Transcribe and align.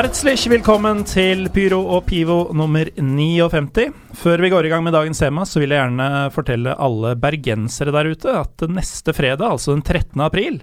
Herzlich 0.00 0.46
velkommen 0.48 1.02
til 1.04 1.42
Pyro 1.52 1.82
og 1.92 2.06
Pivo 2.08 2.54
nummer 2.56 2.88
59. 2.96 3.90
Før 4.16 4.40
vi 4.40 4.48
går 4.48 4.64
i 4.64 4.70
gang 4.72 4.80
med 4.86 4.94
dagens 4.96 5.18
tema, 5.20 5.42
så 5.44 5.60
vil 5.60 5.74
jeg 5.74 5.82
gjerne 5.82 6.06
fortelle 6.32 6.72
alle 6.80 7.10
bergensere 7.20 7.92
der 7.92 8.08
ute 8.08 8.32
at 8.38 8.64
neste 8.72 9.12
fredag, 9.12 9.50
altså 9.58 9.74
den 9.74 9.82
13. 9.84 10.22
april, 10.24 10.56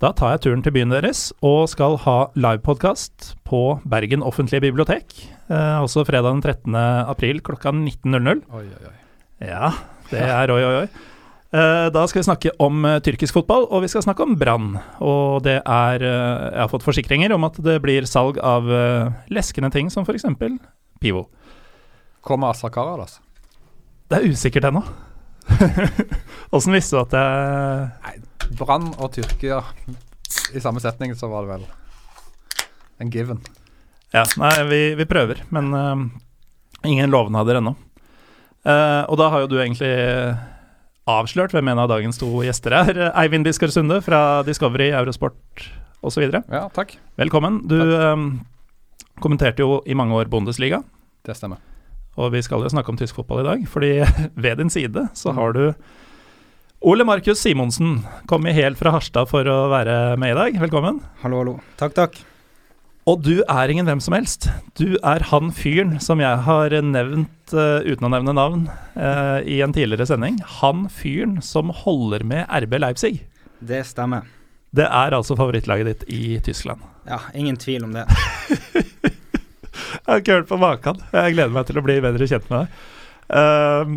da 0.00 0.08
tar 0.16 0.32
jeg 0.32 0.46
turen 0.46 0.64
til 0.64 0.72
byen 0.72 0.94
deres 0.94 1.26
og 1.44 1.66
skal 1.68 1.98
ha 2.06 2.16
livepodkast 2.32 3.34
på 3.44 3.60
Bergen 3.84 4.24
offentlige 4.24 4.64
bibliotek. 4.64 5.12
Eh, 5.52 5.76
også 5.84 6.06
fredag 6.08 6.38
den 6.38 6.40
13. 6.46 6.80
april 7.12 7.44
klokka 7.44 7.74
19.00. 7.76 8.40
Oi, 8.56 8.64
oi, 8.64 8.88
oi. 8.88 8.96
Ja, 9.52 9.74
det 10.08 10.24
er 10.30 10.56
oi, 10.56 10.62
oi, 10.64 10.74
oi. 10.86 10.88
Eh, 11.56 11.88
Da 11.92 12.04
skal 12.08 12.20
vi 12.20 12.26
snakke 12.26 12.52
om 12.60 12.84
eh, 12.84 12.98
tyrkisk 13.00 13.36
fotball, 13.36 13.66
og 13.70 13.84
vi 13.84 13.88
skal 13.88 14.04
snakke 14.04 14.24
om 14.26 14.36
Brann. 14.36 14.74
Og 15.00 15.42
det 15.46 15.60
er 15.62 16.02
eh, 16.04 16.42
Jeg 16.52 16.60
har 16.60 16.72
fått 16.72 16.84
forsikringer 16.84 17.32
om 17.32 17.46
at 17.48 17.56
det 17.64 17.78
blir 17.84 18.08
salg 18.08 18.40
av 18.42 18.68
leskende 19.32 19.70
ting 19.72 19.90
som 19.92 20.04
f.eks. 20.04 20.26
Pivo. 21.00 21.26
Kommer 22.20 22.52
Asa 22.52 22.68
Karadas? 22.72 23.20
Det 24.10 24.18
er 24.18 24.28
usikkert 24.32 24.68
ennå. 24.68 24.82
Åssen 26.54 26.74
visste 26.74 26.96
du 26.96 27.02
at 27.04 27.14
jeg 27.16 28.56
Brann 28.58 28.90
og 28.98 29.12
Tyrkia 29.14 29.60
i 30.54 30.62
samme 30.62 30.82
setning, 30.82 31.14
så 31.18 31.30
var 31.30 31.46
det 31.46 31.56
vel 31.56 31.64
en 33.02 33.10
given. 33.12 33.40
Ja, 34.14 34.24
nei, 34.38 34.52
vi, 34.70 34.80
vi 34.98 35.06
prøver, 35.06 35.42
men 35.54 35.72
uh, 35.74 36.04
ingen 36.86 37.10
lovnader 37.10 37.58
ennå. 37.58 37.74
Uh, 38.66 39.02
og 39.10 39.18
da 39.20 39.28
har 39.32 39.44
jo 39.44 39.50
du 39.50 39.58
egentlig 39.60 39.90
avslørt 41.06 41.52
hvem 41.54 41.68
en 41.70 41.78
av 41.78 41.88
dagens 41.92 42.18
to 42.18 42.28
gjester 42.42 42.74
er. 42.74 42.98
Eivind 43.22 43.46
Biskar 43.46 43.70
Sunde 43.70 44.00
fra 44.04 44.42
Discovery, 44.46 44.88
Eurosport 44.90 45.68
osv. 46.06 46.26
Ja, 46.34 46.64
takk. 46.74 46.96
Velkommen. 47.20 47.60
Du 47.70 47.76
eh, 47.78 48.16
kommenterte 49.22 49.62
jo 49.64 49.80
i 49.86 49.94
mange 49.98 50.16
år 50.18 50.30
Bundesliga, 50.32 50.82
Det 51.26 51.36
stemmer. 51.38 51.58
og 52.16 52.32
vi 52.32 52.42
skal 52.42 52.62
jo 52.62 52.68
snakke 52.72 52.90
om 52.90 52.98
tysk 52.98 53.14
fotball 53.20 53.44
i 53.44 53.48
dag. 53.48 53.64
Fordi 53.70 53.92
ved 54.44 54.58
din 54.58 54.70
side 54.70 55.08
så 55.14 55.32
har 55.36 55.52
du 55.56 55.74
Ole 56.86 57.04
Markus 57.08 57.40
Simonsen. 57.40 58.02
kommet 58.28 58.54
helt 58.54 58.78
fra 58.78 58.90
Harstad 58.92 59.28
for 59.30 59.46
å 59.48 59.68
være 59.72 60.16
med 60.20 60.34
i 60.34 60.38
dag. 60.38 60.58
Velkommen. 60.66 61.00
Hallo, 61.22 61.38
hallo. 61.42 61.60
Takk, 61.80 61.94
takk. 61.96 62.18
Og 63.06 63.20
du 63.22 63.36
er 63.46 63.70
ingen 63.70 63.86
hvem 63.86 64.00
som 64.02 64.16
helst. 64.16 64.48
Du 64.74 64.96
er 64.98 65.22
han 65.30 65.52
fyren 65.54 65.94
som 66.02 66.18
jeg 66.18 66.42
har 66.42 66.74
nevnt, 66.82 67.52
uh, 67.54 67.78
uten 67.86 68.08
å 68.08 68.10
nevne 68.10 68.34
navn, 68.34 68.64
uh, 68.98 69.38
i 69.46 69.60
en 69.62 69.74
tidligere 69.74 70.08
sending. 70.10 70.40
Han 70.58 70.88
fyren 70.90 71.38
som 71.38 71.70
holder 71.84 72.26
med 72.26 72.50
RB 72.64 72.80
Leipzig. 72.82 73.20
Det 73.62 73.84
stemmer. 73.86 74.26
Det 74.74 74.88
er 74.90 75.14
altså 75.14 75.38
favorittlaget 75.38 75.92
ditt 75.92 76.04
i 76.10 76.40
Tyskland. 76.42 76.82
Ja, 77.06 77.20
ingen 77.38 77.54
tvil 77.62 77.86
om 77.86 77.94
det. 77.94 78.08
Jeg 79.06 80.10
har 80.10 80.20
ikke 80.22 80.40
hørt 80.40 80.50
på 80.50 80.58
maken. 80.58 80.98
Jeg 81.12 81.34
gleder 81.34 81.54
meg 81.54 81.66
til 81.68 81.78
å 81.78 81.82
bli 81.86 82.00
bedre 82.02 82.26
kjent 82.26 82.46
med 82.50 82.64
deg. 82.64 82.84
Uh, 83.30 83.96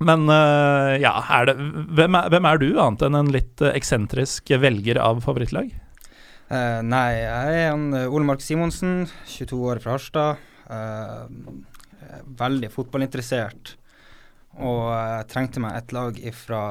men 0.00 0.32
ja, 0.96 1.10
er 1.36 1.50
det, 1.50 1.54
hvem, 1.92 2.14
er, 2.16 2.30
hvem 2.32 2.46
er 2.48 2.60
du, 2.62 2.70
annet 2.80 3.02
enn 3.04 3.18
en 3.18 3.32
litt 3.34 3.60
eksentrisk 3.68 4.48
velger 4.62 4.96
av 4.96 5.20
favorittlag? 5.26 5.68
Eh, 6.50 6.80
nei, 6.82 7.10
jeg 7.22 7.58
er 7.60 7.68
han 7.70 7.92
eh, 7.94 8.08
Ole 8.10 8.26
Mark 8.26 8.42
Simonsen, 8.42 9.04
22 9.30 9.58
år 9.70 9.80
fra 9.82 9.94
Harstad. 9.94 10.46
Uh, 10.70 11.26
veldig 12.38 12.68
fotballinteressert. 12.70 13.76
Og 14.62 14.82
jeg 14.90 15.28
trengte 15.30 15.62
meg 15.62 15.76
et 15.78 15.92
lag 15.94 16.16
fra 16.34 16.62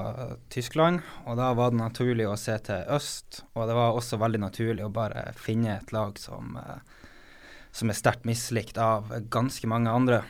Tyskland, 0.51 0.99
og 1.23 1.39
da 1.39 1.49
var 1.55 1.71
det 1.71 1.79
naturlig 1.79 2.27
å 2.27 2.37
se 2.39 2.57
til 2.63 2.91
øst. 2.95 3.41
Og 3.55 3.67
det 3.67 3.75
var 3.75 3.95
også 3.95 4.19
veldig 4.19 4.41
naturlig 4.43 4.83
å 4.85 4.91
bare 4.93 5.29
finne 5.39 5.77
et 5.77 5.93
lag 5.95 6.19
som, 6.19 6.57
som 7.71 7.91
er 7.91 7.99
sterkt 7.99 8.27
mislikt 8.27 8.79
av 8.83 9.11
ganske 9.31 9.67
mange 9.71 9.95
andre. 9.95 10.21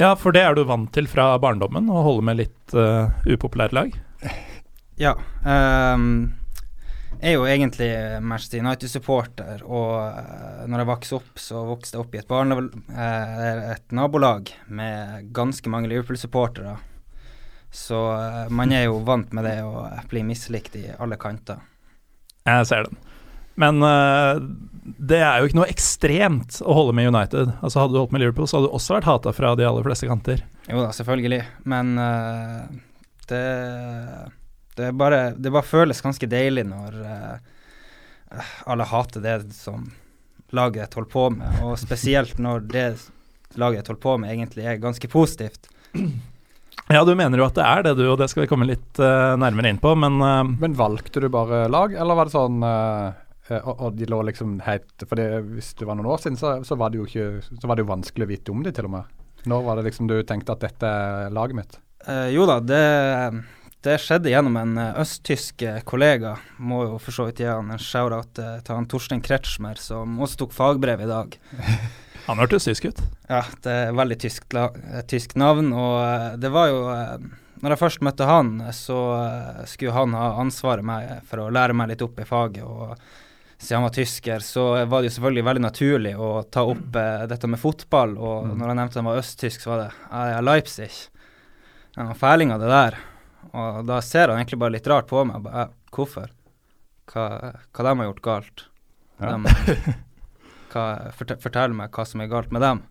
Ja, 0.00 0.14
for 0.16 0.36
det 0.36 0.44
er 0.44 0.56
du 0.56 0.64
vant 0.68 0.92
til 0.92 1.08
fra 1.08 1.34
barndommen, 1.40 1.88
å 1.92 2.04
holde 2.04 2.24
med 2.28 2.40
litt 2.40 2.76
uh, 2.76 3.12
upopulære 3.28 3.76
lag? 3.76 4.00
Ja. 4.96 5.12
ehm, 5.44 6.32
jeg 7.16 7.32
er 7.32 7.36
jo 7.36 7.46
egentlig 7.48 7.88
Manchester 8.20 8.60
United-supporter, 8.60 9.62
og 9.64 9.94
uh, 9.96 10.66
når 10.68 10.82
jeg 10.82 10.88
vokste 10.90 11.16
opp, 11.16 11.30
så 11.40 11.62
vokste 11.68 11.96
jeg 11.96 12.04
opp 12.04 12.14
i 12.16 12.20
et, 12.20 12.28
barne, 12.28 12.58
eh, 12.92 13.62
et 13.72 13.96
nabolag 13.96 14.52
med 14.68 15.30
ganske 15.36 15.72
mange 15.72 15.88
Liverpool-supportere. 15.92 16.76
Så 17.72 17.98
eh, 18.14 18.46
man 18.54 18.72
er 18.72 18.86
jo 18.86 19.00
vant 19.04 19.32
med 19.36 19.44
det 19.44 19.58
å 19.66 19.84
bli 20.10 20.22
mislikt 20.24 20.78
i 20.78 20.86
alle 20.96 21.18
kanter. 21.20 21.60
Jeg 22.46 22.68
ser 22.68 22.86
den. 22.86 23.00
Men 23.56 23.80
uh, 23.80 24.36
det 24.84 25.22
er 25.24 25.40
jo 25.40 25.48
ikke 25.48 25.58
noe 25.62 25.72
ekstremt 25.72 26.58
å 26.60 26.76
holde 26.76 26.94
med 26.96 27.08
United. 27.08 27.54
Altså 27.64 27.80
Hadde 27.80 27.96
du 27.96 28.02
holdt 28.02 28.12
med 28.12 28.22
Liverpool, 28.22 28.48
så 28.48 28.58
hadde 28.58 28.68
du 28.68 28.76
også 28.76 28.98
vært 28.98 29.08
hata 29.08 29.32
fra 29.36 29.54
de 29.56 29.64
aller 29.66 29.86
fleste 29.86 30.08
kanter. 30.10 30.44
Jo 30.68 30.82
da, 30.84 30.90
selvfølgelig, 30.94 31.40
men 31.72 31.94
uh, 31.96 32.66
det 33.30 33.46
det, 34.76 34.92
bare, 34.92 35.30
det 35.36 35.52
bare 35.52 35.66
føles 35.66 36.02
ganske 36.04 36.28
deilig 36.30 36.66
når 36.68 36.96
uh, 37.00 38.40
alle 38.68 38.86
hater 38.90 39.24
det 39.24 39.36
som 39.56 39.88
laget 40.54 40.94
holder 40.94 41.10
på 41.10 41.28
med, 41.34 41.60
og 41.66 41.76
spesielt 41.80 42.38
når 42.42 42.64
det 42.70 42.86
laget 43.58 43.88
holder 43.88 44.02
på 44.02 44.16
med, 44.22 44.32
egentlig 44.34 44.66
er 44.66 44.82
ganske 44.82 45.08
positivt. 45.10 45.70
Ja, 46.86 47.00
du 47.02 47.16
mener 47.18 47.40
jo 47.40 47.46
at 47.48 47.56
det 47.56 47.64
er 47.66 47.80
det, 47.82 47.96
du, 47.98 48.04
og 48.12 48.18
det 48.20 48.28
skal 48.30 48.44
vi 48.44 48.50
komme 48.50 48.68
litt 48.68 49.00
uh, 49.02 49.34
nærmere 49.40 49.72
inn 49.72 49.80
på, 49.82 49.96
men 49.98 50.20
uh, 50.22 50.44
Men 50.46 50.76
valgte 50.78 51.22
du 51.24 51.26
bare 51.32 51.64
lag, 51.72 51.96
eller 51.96 52.18
var 52.18 52.28
det 52.28 52.36
sånn 52.36 52.60
og, 52.62 53.72
og 53.72 53.94
de 53.94 54.06
lå 54.10 54.20
liksom 54.26 54.56
helt 54.66 55.04
For 55.06 55.20
hvis 55.54 55.72
det 55.78 55.86
var 55.86 55.98
noen 55.98 56.10
år 56.10 56.22
siden, 56.22 56.38
så, 56.38 56.56
så, 56.66 56.78
var 56.78 56.90
det 56.90 57.00
jo 57.00 57.06
ikke, 57.06 57.42
så 57.46 57.68
var 57.68 57.78
det 57.78 57.84
jo 57.84 57.90
vanskelig 57.92 58.26
å 58.26 58.30
vite 58.30 58.54
om 58.54 58.62
de, 58.64 58.72
til 58.74 58.88
og 58.88 58.94
med. 58.96 59.18
Når 59.46 59.66
var 59.66 59.78
det 59.78 59.86
liksom 59.86 60.08
du 60.10 60.16
tenkte 60.26 60.56
at 60.56 60.64
dette 60.66 60.90
er 60.90 61.34
laget 61.34 61.58
mitt? 61.58 61.78
Eh, 62.06 62.28
jo 62.34 62.46
da, 62.48 62.58
det, 62.62 62.82
det 63.86 64.00
skjedde 64.02 64.32
gjennom 64.32 64.56
en 64.58 64.74
eh, 64.80 64.96
østtysk 65.02 65.62
eh, 65.62 65.78
kollega. 65.86 66.34
Må 66.58 66.82
jo 66.88 66.98
for 67.02 67.14
så 67.14 67.28
vidt 67.28 67.42
gi 67.42 67.48
han 67.48 67.70
en 67.70 67.82
shout-out 67.82 68.40
eh, 68.42 68.58
til 68.66 68.74
han 68.74 68.88
Torstein 68.90 69.22
Kretschmer, 69.24 69.78
som 69.80 70.18
også 70.22 70.42
tok 70.42 70.56
fagbrev 70.56 71.04
i 71.04 71.10
dag. 71.10 71.36
han 72.28 72.42
hørtes 72.42 72.66
tysk 72.66 72.88
ut. 72.90 73.02
Ja, 73.30 73.44
det 73.62 73.76
er 73.86 73.96
veldig 73.96 74.18
tysk, 74.26 74.56
tysk 75.10 75.36
navn, 75.38 75.72
og 75.74 76.40
det 76.42 76.50
var 76.54 76.70
jo 76.72 76.80
Når 77.62 77.72
jeg 77.72 77.80
først 77.80 78.02
møtte 78.04 78.26
han, 78.28 78.50
så 78.76 78.98
skulle 79.70 79.94
han 79.96 80.12
ha 80.18 80.26
ansvaret 80.42 80.84
med, 80.84 81.22
for 81.26 81.40
å 81.46 81.50
lære 81.54 81.74
meg 81.74 81.88
litt 81.94 82.02
opp 82.04 82.18
i 82.20 82.26
faget. 82.28 82.62
og 82.66 82.98
siden 83.56 83.78
han 83.78 83.86
var 83.86 83.94
tysker, 83.96 84.42
så 84.44 84.64
var 84.84 85.00
det 85.00 85.08
jo 85.08 85.14
selvfølgelig 85.14 85.44
veldig 85.46 85.62
naturlig 85.64 86.12
å 86.20 86.42
ta 86.52 86.66
opp 86.68 86.98
dette 87.30 87.48
med 87.48 87.58
fotball. 87.62 88.18
Og 88.18 88.50
Mm. 88.50 88.58
når 88.58 88.68
han 88.68 88.76
nevnte 88.82 89.00
han 89.00 89.08
var 89.08 89.22
østtysk, 89.22 89.62
så 89.64 89.70
var 89.72 89.78
det 89.86 89.90
Leipzig 89.94 90.34
ja, 90.34 90.40
Leipzig. 90.50 90.90
Ja, 91.96 92.12
fælinga 92.12 92.58
det 92.60 92.68
der. 92.68 92.98
Og 93.56 93.84
da 93.88 94.00
ser 94.04 94.28
han 94.28 94.40
egentlig 94.40 94.60
bare 94.60 94.76
litt 94.76 94.88
rart 94.90 95.08
på 95.10 95.22
meg. 95.28 95.44
Bare, 95.44 95.66
«Ja, 95.66 95.94
hvorfor? 95.96 96.32
Hva, 97.12 97.28
hva 97.72 97.86
de 97.86 97.94
har 97.94 98.10
gjort 98.10 98.24
galt? 98.24 98.66
Ja. 99.22 99.36
De, 99.36 99.94
hva, 100.72 100.84
fortell, 101.16 101.40
fortell 101.40 101.76
meg 101.76 101.94
hva 101.94 102.04
som 102.08 102.22
er 102.22 102.30
galt 102.32 102.52
med 102.54 102.64
dem. 102.66 102.84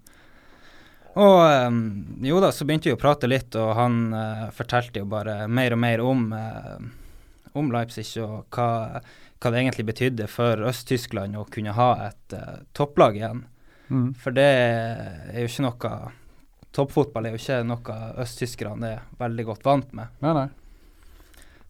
Og 1.16 1.38
em, 1.48 1.80
jo 2.28 2.42
da, 2.44 2.52
så 2.52 2.68
begynte 2.68 2.90
vi 2.90 2.96
å 2.96 3.00
prate 3.00 3.30
litt, 3.30 3.56
og 3.56 3.72
han 3.78 4.00
eh, 4.16 4.48
fortalte 4.56 5.00
jo 5.00 5.08
bare 5.08 5.46
mer 5.48 5.76
og 5.76 5.80
mer 5.80 6.04
om, 6.04 6.26
eh, 6.36 7.46
om 7.56 7.72
Leipzig 7.72 8.10
og 8.24 8.52
hva, 8.56 9.00
hva 9.40 9.52
det 9.54 9.62
egentlig 9.62 9.88
betydde 9.88 10.28
for 10.32 10.66
Øst-Tyskland 10.68 11.40
å 11.40 11.46
kunne 11.48 11.76
ha 11.78 11.90
et 12.10 12.36
eh, 12.36 12.58
topplag 12.76 13.16
igjen. 13.22 13.46
Mm. 13.88 14.10
For 14.20 14.36
det 14.36 14.50
er 14.50 15.40
jo 15.40 15.48
ikke 15.48 15.68
noe 15.70 15.96
Toppfotball 16.76 17.30
er 17.30 17.36
jo 17.36 17.42
ikke 17.42 17.62
noe 17.68 17.98
østtyskerne 18.24 18.92
er 18.92 19.04
veldig 19.20 19.48
godt 19.48 19.66
vant 19.68 19.94
med. 19.98 20.12
Nei, 20.26 20.34
nei. 20.36 20.48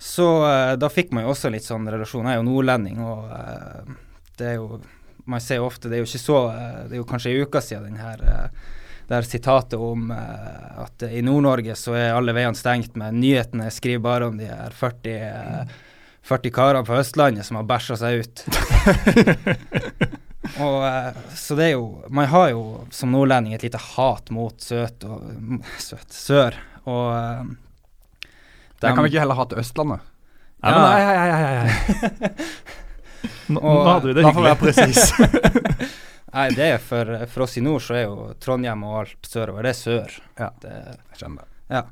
Så 0.02 0.28
eh, 0.48 0.74
da 0.82 0.90
fikk 0.92 1.14
man 1.16 1.26
jo 1.26 1.34
også 1.34 1.52
litt 1.54 1.66
sånn 1.66 1.88
relasjon. 1.88 2.28
Jeg 2.28 2.38
er 2.38 2.42
jo 2.42 2.48
nordlending, 2.50 3.00
og 3.06 3.30
eh, 3.32 3.96
det 4.40 4.54
er 4.54 4.60
jo 4.60 4.82
Man 5.26 5.42
ser 5.42 5.58
jo 5.58 5.66
ofte 5.66 5.90
Det 5.90 5.96
er 5.96 6.02
jo 6.04 6.06
ikke 6.10 6.20
så 6.22 6.40
eh, 6.52 6.82
Det 6.86 6.98
er 6.98 7.00
jo 7.00 7.06
kanskje 7.10 7.32
ei 7.32 7.46
uke 7.48 7.62
siden 7.64 7.96
den 7.96 8.02
her 8.04 8.20
her 9.10 9.22
sitatet 9.22 9.80
om 9.80 10.12
eh, 10.12 10.84
at 10.84 11.04
i 11.04 11.22
Nord-Norge 11.22 11.76
så 11.78 11.94
er 11.98 12.14
alle 12.16 12.34
veiene 12.36 12.58
stengt, 12.58 12.96
men 12.98 13.20
nyhetene 13.22 13.70
skriver 13.74 14.04
bare 14.04 14.30
om 14.32 14.38
de 14.40 14.50
her 14.50 14.74
40, 14.74 15.14
eh, 15.14 15.76
40 16.26 16.56
karene 16.56 16.86
på 16.88 16.98
Østlandet 16.98 17.46
som 17.46 17.60
har 17.60 17.70
bæsja 17.70 18.00
seg 18.02 18.26
ut. 18.26 18.46
og 20.64 20.86
eh, 20.88 21.14
Så 21.36 21.56
det 21.58 21.66
er 21.70 21.74
jo 21.76 22.04
Man 22.10 22.28
har 22.32 22.50
jo 22.54 22.62
som 22.96 23.12
nordlending 23.12 23.54
et 23.58 23.64
lite 23.66 23.78
hat 23.82 24.30
mot 24.32 24.56
søt 24.62 25.04
og 25.08 25.24
søt 25.82 26.12
sør, 26.16 26.56
og 26.86 27.06
eh, 27.16 27.44
Der 28.82 28.90
dem- 28.90 28.96
kan 28.96 29.04
vi 29.04 29.10
ikke 29.14 29.20
heller 29.24 29.36
ha 29.40 29.46
til 29.52 29.60
Østlandet. 29.64 30.00
Nei, 30.64 30.72
men 30.72 30.82
Ja. 30.82 30.90
nei, 30.90 31.04
nei, 31.06 31.28
nei, 31.30 31.42
nei, 31.42 32.18
nei. 32.20 32.30
Nå, 33.56 33.60
Og- 33.62 33.88
hadde 33.88 34.08
vi 34.08 34.14
det 34.14 34.24
Da 34.26 34.32
får 34.32 34.42
vi 34.42 34.50
være 34.50 34.62
presis. 34.64 35.14
Nei, 36.36 36.50
det 36.52 36.66
er 36.74 36.80
for, 36.84 37.12
for 37.32 37.46
oss 37.46 37.58
i 37.58 37.62
nord 37.64 37.82
så 37.86 37.96
er 37.96 38.04
jo 38.10 38.34
Trondheim 38.44 38.82
og 38.84 38.96
alt 39.04 39.30
sørover, 39.30 39.64
det 39.64 39.72
er 39.72 39.78
sør. 39.80 40.16
Ja. 40.40 40.50
Det, 40.62 40.72
Jeg 41.14 41.20
skjønner 41.22 41.46
det. 41.46 41.84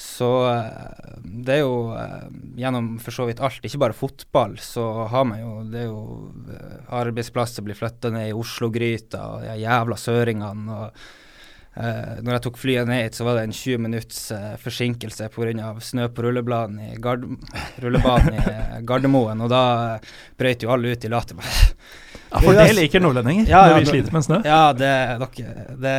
Så 0.00 0.48
eh, 0.48 1.14
det 1.44 1.58
er 1.58 1.60
jo 1.60 1.92
eh, 1.92 2.28
gjennom 2.56 2.94
for 3.04 3.12
så 3.12 3.26
vidt 3.28 3.42
alt, 3.44 3.60
ikke 3.66 3.82
bare 3.82 3.96
fotball, 3.96 4.56
så 4.64 4.86
har 5.12 5.26
man 5.28 5.42
jo 5.42 5.54
Det 5.68 5.82
er 5.82 5.90
jo 5.90 6.04
eh, 6.48 6.76
arbeidsplasser 7.02 7.66
blir 7.66 7.76
flytta 7.76 8.12
ned 8.14 8.30
i 8.30 8.36
Oslo-gryta, 8.36 9.20
og 9.34 9.44
de 9.44 9.58
jævla 9.60 10.00
søringene. 10.00 10.84
og 10.84 11.02
Uh, 11.70 12.18
når 12.26 12.34
jeg 12.34 12.42
tok 12.42 12.56
flyet 12.58 12.88
ned 12.90 12.98
hit, 13.04 13.14
så 13.14 13.24
var 13.24 13.36
det 13.38 13.44
en 13.46 13.52
20 13.54 13.78
minutts 13.78 14.16
uh, 14.34 14.56
forsinkelse 14.58 15.28
pga. 15.30 15.68
snø 15.78 16.08
på 16.10 16.22
rullebanen 16.26 16.80
i, 16.82 16.96
Gard 16.98 17.22
rullebanen 17.78 18.34
i 18.34 18.80
Gardermoen, 18.84 19.40
og 19.46 19.52
da 19.52 19.62
uh, 19.94 20.10
brøt 20.36 20.66
jo 20.66 20.72
alle 20.74 20.90
ut 20.90 21.06
i 21.06 21.12
latter. 21.14 21.38
ja, 22.32 22.42
for 22.42 22.58
det 22.58 22.72
liker 22.74 23.00
nordlendinger, 23.00 23.46
ja, 23.54 23.62
når 23.70 23.84
vi 23.84 23.92
sliter 23.94 24.18
med 24.18 24.26
snø. 24.26 24.40
Ja, 24.50 24.64
det, 24.74 24.90
dere, 25.22 25.68
det 25.86 25.96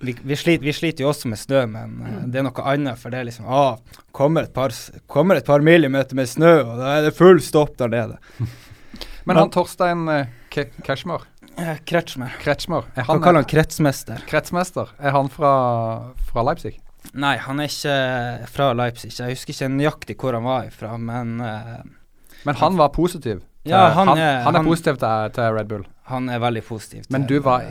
vi, 0.00 0.16
vi, 0.22 0.36
sliter, 0.36 0.64
vi, 0.64 0.74
sliter, 0.76 1.04
jo 1.04 1.12
også 1.12 1.30
med 1.32 1.40
snø, 1.40 1.62
men 1.72 1.94
uh, 2.02 2.18
det 2.30 2.40
er 2.40 2.48
noe 2.48 2.66
annet. 2.68 3.00
For 3.00 3.14
det 3.14 3.20
er 3.20 3.28
liksom 3.30 3.48
ah, 3.48 3.78
kommer, 4.16 4.48
et 4.48 4.54
par, 4.56 4.74
kommer 5.10 5.40
et 5.40 5.46
par 5.46 5.64
millimeter 5.64 6.18
med 6.18 6.28
snø, 6.30 6.58
og 6.64 6.74
da 6.80 6.98
er 6.98 7.08
det 7.08 7.16
full 7.16 7.40
stopp 7.44 7.78
der 7.80 7.92
nede. 7.92 8.20
men 9.26 9.40
han 9.40 9.54
Torstein 9.54 10.04
uh, 10.08 10.26
Cashmore 10.84 11.24
Eh, 11.56 11.76
Kretschmer. 11.84 12.32
Kretschmer. 12.40 12.84
Er 12.94 13.06
han, 13.08 13.20
kaller 13.24 13.40
han 13.40 13.48
kretsmester. 13.48 14.20
Kretsmester. 14.28 14.90
Er 15.00 15.14
han 15.14 15.30
fra, 15.32 15.52
fra, 16.28 16.42
Leipzig? 16.44 16.74
Nei, 17.16 17.36
han 17.40 17.62
er 17.62 17.70
ikke 17.70 18.48
fra 18.52 18.70
Leipzig. 18.76 19.14
Jeg 19.16 19.38
husker 19.38 19.54
ikke 19.54 19.70
nøyaktig 19.72 20.18
hvor 20.20 20.36
han 20.36 20.44
var 20.44 20.68
ifra, 20.68 20.96
men 21.00 21.38
Men 22.44 22.58
han 22.60 22.76
var 22.76 22.92
positiv? 22.92 23.40
Til, 23.40 23.72
ja, 23.72 23.88
han, 23.96 24.12
han, 24.12 24.18
er, 24.18 24.42
han 24.44 24.56
er 24.60 24.62
positiv 24.62 24.98
til, 25.00 25.30
til, 25.34 25.56
Red 25.56 25.70
Bull? 25.72 25.86
Han 26.06 26.28
er 26.30 26.38
veldig 26.38 26.62
positiv. 26.66 27.08
Men 27.10 27.26
du 27.26 27.38
var 27.42 27.64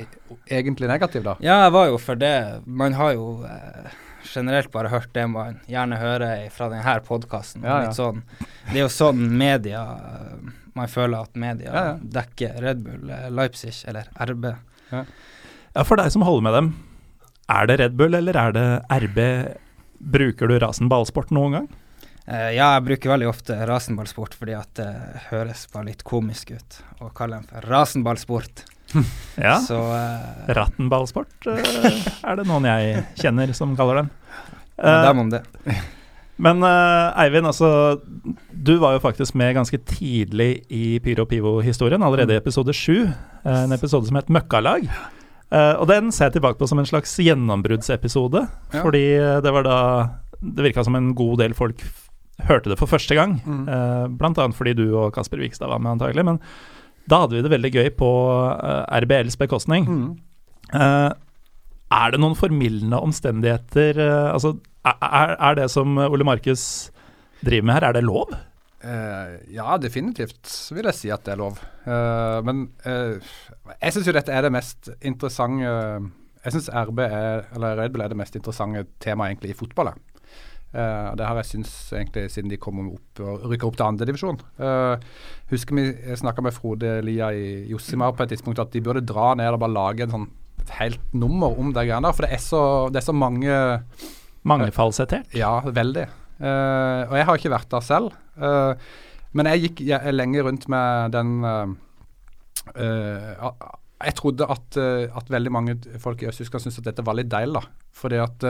egentlig 0.45 0.89
negativ, 0.91 1.23
da? 1.23 1.37
Ja, 1.39 1.61
jeg 1.65 1.75
var 1.75 1.87
jo 1.87 1.99
for 2.03 2.19
det. 2.19 2.33
Man 2.65 2.97
har 2.99 3.13
jo 3.15 3.29
eh, 3.47 3.93
generelt 4.27 4.71
bare 4.73 4.91
hørt 4.91 5.13
det 5.15 5.23
man 5.31 5.61
gjerne 5.71 5.99
hører 6.01 6.49
fra 6.51 6.67
denne 6.73 6.97
podkasten. 7.07 7.63
Ja, 7.63 7.85
ja. 7.87 7.93
sånn, 7.95 8.25
det 8.71 8.81
er 8.81 8.83
jo 8.83 8.91
sånn 8.91 9.23
media 9.39 9.85
uh, 9.95 10.53
man 10.75 10.91
føler 10.91 11.23
at 11.23 11.39
media 11.39 11.71
ja, 11.71 11.83
ja. 11.91 11.95
dekker 12.19 12.59
Red 12.63 12.83
Bull, 12.83 13.07
eh, 13.09 13.29
Leipzig 13.31 13.77
eller 13.87 14.09
RB. 14.27 14.49
Ja. 14.91 15.05
ja, 15.71 15.85
for 15.87 15.99
deg 15.99 16.11
som 16.11 16.25
holder 16.27 16.47
med 16.49 16.57
dem, 16.57 16.69
er 17.55 17.69
det 17.69 17.77
Red 17.79 17.95
Bull 17.99 18.17
eller 18.19 18.39
er 18.39 18.55
det 18.55 18.67
RB? 19.05 19.21
Bruker 20.15 20.51
du 20.51 20.57
rasenballsport 20.59 21.31
noen 21.33 21.55
gang? 21.55 21.69
Uh, 22.25 22.51
ja, 22.55 22.71
jeg 22.73 22.85
bruker 22.87 23.11
veldig 23.13 23.27
ofte 23.29 23.57
rasenballsport 23.69 24.33
fordi 24.33 24.55
at 24.57 24.71
det 24.79 24.91
høres 25.27 25.67
bare 25.73 25.91
litt 25.91 26.01
komisk 26.07 26.55
ut 26.55 26.79
å 27.05 27.11
kalle 27.13 27.37
den 27.37 27.49
for 27.51 27.67
rasenballsport. 27.69 28.65
ja. 29.47 29.57
Så, 29.59 29.77
uh, 29.77 30.53
Rattenballsport 30.55 31.49
uh, 31.49 31.59
er 32.27 32.39
det 32.39 32.47
noen 32.47 32.67
jeg 32.69 33.03
kjenner 33.19 33.53
som 33.57 33.75
kaller 33.77 34.03
den. 34.03 34.09
Uh, 34.79 35.01
Dem 35.07 35.21
om 35.25 35.29
det. 35.33 35.43
Men 36.45 36.59
Eivind, 36.67 37.47
altså, 37.47 38.01
du 38.51 38.73
var 38.81 38.97
jo 38.97 38.99
faktisk 38.99 39.37
med 39.39 39.53
ganske 39.55 39.77
tidlig 39.87 40.65
i 40.67 40.97
Pyro 40.99 41.23
Pivo-historien, 41.29 42.03
allerede 42.03 42.35
i 42.35 42.39
episode 42.41 42.75
sju. 42.75 43.05
En 43.47 43.71
episode 43.71 44.09
som 44.09 44.19
het 44.19 44.27
Møkkalag. 44.27 44.83
Og 45.79 45.85
den 45.87 46.11
ser 46.11 46.27
jeg 46.27 46.35
tilbake 46.35 46.59
på 46.59 46.67
som 46.67 46.81
en 46.81 46.89
slags 46.89 47.15
gjennombruddsepisode. 47.23 48.41
Ja. 48.73 48.81
Fordi 48.81 49.05
det 49.47 49.53
var 49.55 49.63
da 49.63 49.77
Det 50.43 50.65
virka 50.65 50.83
som 50.83 50.99
en 50.99 51.13
god 51.15 51.39
del 51.39 51.55
folk 51.55 51.79
hørte 52.49 52.71
det 52.71 52.79
for 52.79 52.91
første 52.91 53.17
gang. 53.17 53.37
Mm. 53.45 53.65
Uh, 53.67 54.05
blant 54.19 54.39
annet 54.41 54.57
fordi 54.57 54.75
du 54.77 54.87
og 54.93 55.13
Kasper 55.15 55.41
Vikstad 55.41 55.71
var 55.71 55.81
med, 55.81 55.97
antagelig. 55.97 56.25
Men 56.27 56.41
da 57.09 57.23
hadde 57.23 57.37
vi 57.37 57.43
det 57.45 57.53
veldig 57.53 57.73
gøy 57.75 57.91
på 57.99 58.09
RBLs 59.05 59.37
bekostning. 59.37 59.85
Mm. 59.85 60.07
er 60.73 62.11
det 62.11 62.19
noen 62.19 62.33
formildende 62.35 62.97
omstendigheter 62.97 63.99
altså 64.01 64.55
er, 64.85 65.35
er 65.37 65.55
det 65.59 65.67
som 65.69 65.97
Ole 66.01 66.25
Markus 66.25 66.89
driver 67.45 67.67
med 67.69 67.77
her, 67.77 67.87
er 67.89 67.97
det 67.97 68.03
lov? 68.05 68.33
Uh, 68.85 69.39
ja, 69.49 69.77
definitivt 69.81 70.49
vil 70.75 70.85
jeg 70.85 70.97
si 70.97 71.09
at 71.13 71.23
det 71.25 71.33
er 71.33 71.41
lov. 71.41 71.57
Uh, 71.87 72.41
men 72.45 72.67
uh, 72.85 73.17
jeg 73.79 73.95
syns 73.95 74.09
jo 74.09 74.13
dette 74.13 74.33
er 74.33 74.45
det 74.45 74.53
mest 74.53 74.91
interessante 75.01 75.65
Jeg 76.45 76.53
syns 76.53 76.69
RB 76.69 76.99
er, 77.01 77.47
eller 77.55 77.79
Red 77.79 77.95
Bull 77.95 78.03
er 78.05 78.11
det 78.13 78.19
mest 78.19 78.35
interessante 78.37 78.85
temaet 79.01 79.33
egentlig 79.33 79.55
i 79.55 79.57
fotball. 79.57 79.95
Uh, 80.75 81.13
det 81.15 81.23
har 81.23 81.39
jeg 81.39 81.47
syns 81.53 81.71
egentlig 81.95 82.25
siden 82.33 82.51
de 82.51 82.59
kom 82.59 82.81
opp 82.89 83.21
og 83.23 83.45
rykka 83.47 83.69
opp 83.69 83.77
til 83.79 83.87
andredivisjon. 83.87 84.41
Uh, 84.59 84.99
husker 85.53 85.77
vi 85.77 85.85
snakka 86.19 86.43
med 86.43 86.55
Frode 86.55 86.97
Lia 87.05 87.31
i 87.31 87.63
Jossimar 87.71 88.11
på 88.15 88.25
et 88.25 88.35
tidspunkt 88.35 88.59
at 88.59 88.75
de 88.75 88.83
burde 88.83 89.05
dra 89.07 89.31
ned 89.39 89.55
og 89.55 89.61
bare 89.63 89.77
lage 89.77 90.03
en 90.03 90.13
sånn 90.17 90.27
helt 90.79 91.01
nummer 91.13 91.55
om 91.61 91.71
de 91.71 91.85
greiene 91.85 92.07
der. 92.07 92.17
For 92.17 92.27
det 92.27 92.35
er 92.35 92.43
så, 92.43 92.61
det 92.91 93.01
er 93.01 93.07
så 93.07 93.15
mange 93.15 93.55
Mangefallsettert? 94.45 95.33
Ja, 95.33 95.57
veldig. 95.63 96.05
Uh, 96.37 97.07
og 97.07 97.15
jeg 97.17 97.27
har 97.27 97.39
ikke 97.39 97.53
vært 97.55 97.71
der 97.71 97.85
selv. 97.85 98.13
Uh, 98.37 98.75
men 99.35 99.49
jeg 99.51 99.65
gikk 99.65 99.81
jeg, 99.87 100.13
lenge 100.13 100.43
rundt 100.45 100.67
med 100.71 101.15
den 101.15 101.39
uh, 101.41 101.71
Jeg 104.05 104.17
trodde 104.19 104.47
at, 104.49 104.77
at, 104.77 105.31
veldig 105.33 105.51
mange 105.53 105.75
folk 106.01 106.21
i 106.21 106.29
Øst-Tyskland 106.29 106.63
syntes 106.63 106.79
at 106.83 106.89
dette 106.91 107.05
var 107.05 107.17
litt 107.17 107.31
deilig. 107.31 107.61
da. 107.61 107.89
Fordi 107.95 108.19
at 108.21 108.45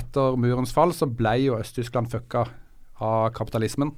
etter 0.00 0.38
murens 0.40 0.72
fall 0.72 0.94
så 0.96 1.08
ble 1.10 1.34
jo 1.42 1.58
Øst-Tyskland 1.60 2.08
fucka 2.12 2.46
av 3.04 3.30
kapitalismen. 3.36 3.92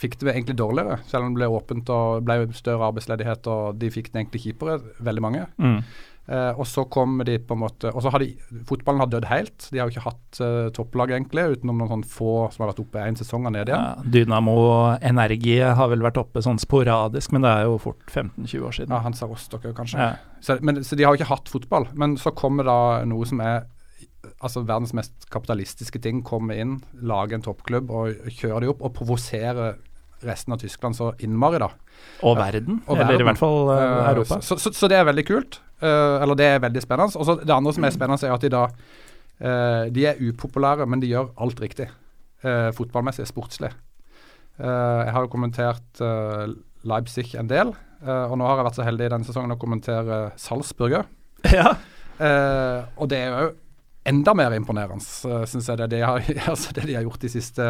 Fikk 0.00 0.16
det 0.22 0.32
egentlig 0.32 0.56
dårligere, 0.56 1.00
selv 1.10 1.26
om 1.26 1.34
det 1.34 1.42
ble 1.42 1.48
åpent 1.52 1.90
og 1.92 2.22
ble 2.24 2.38
større 2.56 2.86
arbeidsledighet 2.88 3.48
og 3.52 3.80
de 3.80 3.90
fikk 3.92 4.08
det 4.12 4.22
egentlig 4.22 4.40
kjipere, 4.46 4.78
veldig 5.04 5.24
mange. 5.24 5.42
Mm. 5.60 5.82
Uh, 6.30 6.52
og 6.60 6.66
så 6.68 6.84
kom 6.86 7.16
de 7.26 7.40
på 7.42 7.56
en 7.56 7.62
måte 7.64 7.90
Og 7.90 8.04
så 8.04 8.10
har 8.12 8.22
de 8.22 8.28
Fotballen 8.68 9.02
har 9.02 9.08
dødd 9.10 9.24
helt. 9.26 9.64
De 9.72 9.80
har 9.80 9.88
jo 9.88 9.94
ikke 9.96 10.04
hatt 10.04 10.38
uh, 10.44 10.68
topplag, 10.76 11.14
egentlig, 11.16 11.46
utenom 11.56 11.80
noen 11.80 11.90
sånn 11.90 12.04
få 12.06 12.34
som 12.54 12.62
har 12.62 12.70
vært 12.70 12.82
oppe 12.84 13.02
én 13.02 13.18
sesong 13.18 13.48
og 13.48 13.54
ned 13.56 13.72
igjen. 13.72 13.82
Ja, 13.82 14.12
Dynamo 14.14 14.54
Energi 15.00 15.56
har 15.64 15.90
vel 15.90 16.04
vært 16.06 16.20
oppe 16.22 16.44
sånn 16.44 16.60
sporadisk, 16.62 17.34
men 17.34 17.46
det 17.46 17.50
er 17.50 17.66
jo 17.66 17.80
fort 17.82 18.04
15-20 18.06 18.68
år 18.68 18.78
siden. 18.78 18.94
Ja, 18.94 19.02
Hansa 19.06 19.26
Rostock 19.30 19.66
kanskje. 19.74 20.06
Ja. 20.06 20.38
Så, 20.44 20.60
men, 20.62 20.84
så 20.86 20.98
de 20.98 21.08
har 21.08 21.16
jo 21.16 21.20
ikke 21.20 21.32
hatt 21.32 21.50
fotball. 21.50 21.90
Men 21.98 22.14
så 22.20 22.34
kommer 22.36 22.68
da 22.68 22.78
noe 23.08 23.26
som 23.26 23.42
er 23.42 23.64
altså 24.40 24.62
verdens 24.64 24.94
mest 24.96 25.26
kapitalistiske 25.32 26.00
ting, 26.04 26.22
komme 26.26 26.56
inn, 26.60 26.78
lage 27.02 27.36
en 27.36 27.44
toppklubb 27.44 27.90
og 27.90 28.28
kjøre 28.28 28.62
de 28.64 28.70
opp 28.72 28.84
og 28.86 28.94
provosere 28.96 29.74
resten 30.26 30.54
av 30.54 30.60
Tyskland 30.60 30.96
så 30.96 31.12
innmari, 31.18 31.60
da. 31.62 31.70
Og 32.26 32.36
verden, 32.38 32.80
og 32.86 33.00
eller 33.00 33.22
i 33.22 33.26
hvert 33.28 33.40
fall 33.40 33.70
uh, 33.70 34.08
Europa. 34.10 34.40
Så, 34.44 34.58
så, 34.60 34.72
så, 34.76 34.88
det 34.90 34.98
er 34.98 35.06
veldig 35.08 35.24
kult. 35.28 35.60
Uh, 35.82 36.20
eller 36.20 36.38
det 36.38 36.48
er 36.48 36.64
veldig 36.64 36.82
spennende. 36.84 37.16
Og 37.16 37.28
så 37.28 37.36
Det 37.40 37.54
andre 37.54 37.72
som 37.76 37.86
er 37.86 37.94
spennende, 37.94 38.28
er 38.28 38.36
at 38.36 38.44
de 38.44 38.52
da 38.52 38.66
De 39.40 40.02
er 40.04 40.18
upopulære, 40.20 40.84
men 40.84 41.00
de 41.00 41.08
gjør 41.08 41.30
alt 41.40 41.60
riktig. 41.62 41.86
fotballmessig, 42.76 43.24
sportslig. 43.26 43.70
jeg 44.58 45.12
har 45.14 45.22
jo 45.22 45.30
kommentert 45.32 46.00
Leipzig 46.84 47.34
en 47.34 47.48
del, 47.48 47.72
og 48.04 48.34
nå 48.36 48.44
har 48.44 48.58
jeg 48.58 48.66
vært 48.66 48.76
så 48.76 48.84
heldig 48.84 49.06
i 49.06 49.12
denne 49.14 49.24
sesongen 49.24 49.56
å 49.56 49.58
kommentere 49.60 50.18
Salzburger. 50.36 51.08
Ja. 51.56 51.72
og 53.00 53.08
det 53.08 53.16
er 53.16 53.30
jo 53.32 53.48
enda 54.10 54.34
mer 54.36 54.54
imponerende, 54.56 55.02
syns 55.48 55.70
jeg. 55.70 55.78
Det 55.80 55.88
de, 55.94 56.02
har, 56.04 56.24
altså 56.52 56.74
det 56.76 56.86
de 56.90 56.98
har 56.98 57.06
gjort 57.06 57.24
de 57.24 57.32
siste 57.32 57.66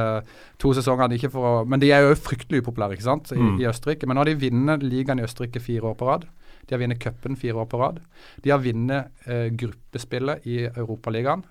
to 0.61 0.75
sesongene. 0.77 1.19
Å, 1.31 1.55
men 1.69 1.83
de 1.83 1.93
er 1.95 2.07
jo 2.07 2.19
fryktelig 2.19 2.65
upopulære 2.65 2.99
ikke 2.99 3.09
sant, 3.09 3.33
i, 3.37 3.41
mm. 3.41 3.61
i 3.63 3.69
Østerrike. 3.71 4.09
Men 4.09 4.19
nå 4.19 4.25
har 4.25 4.33
de 4.33 4.41
vunnet 4.49 4.87
ligaen 4.87 5.23
i 5.23 5.27
Østerrike 5.27 5.63
fire 5.63 5.93
år 5.93 5.97
på 6.01 6.11
rad. 6.11 6.27
De 6.67 6.77
har 6.77 6.83
vunnet 6.83 7.01
cupen 7.03 7.39
fire 7.41 7.63
år 7.63 7.71
på 7.71 7.81
rad. 7.81 8.03
De 8.45 8.53
har 8.53 8.63
vunnet 8.63 9.27
eh, 9.27 9.49
gruppespillet 9.61 10.47
i 10.51 10.63
Europaligaen 10.71 11.45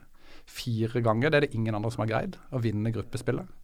fire 0.49 1.01
ganger. 1.05 1.29
Det 1.29 1.37
er 1.37 1.47
det 1.47 1.55
ingen 1.57 1.77
andre 1.77 1.91
som 1.93 2.05
har 2.05 2.11
greid, 2.13 2.37
å 2.55 2.61
vinne 2.63 2.93
gruppespillet. 2.93 3.58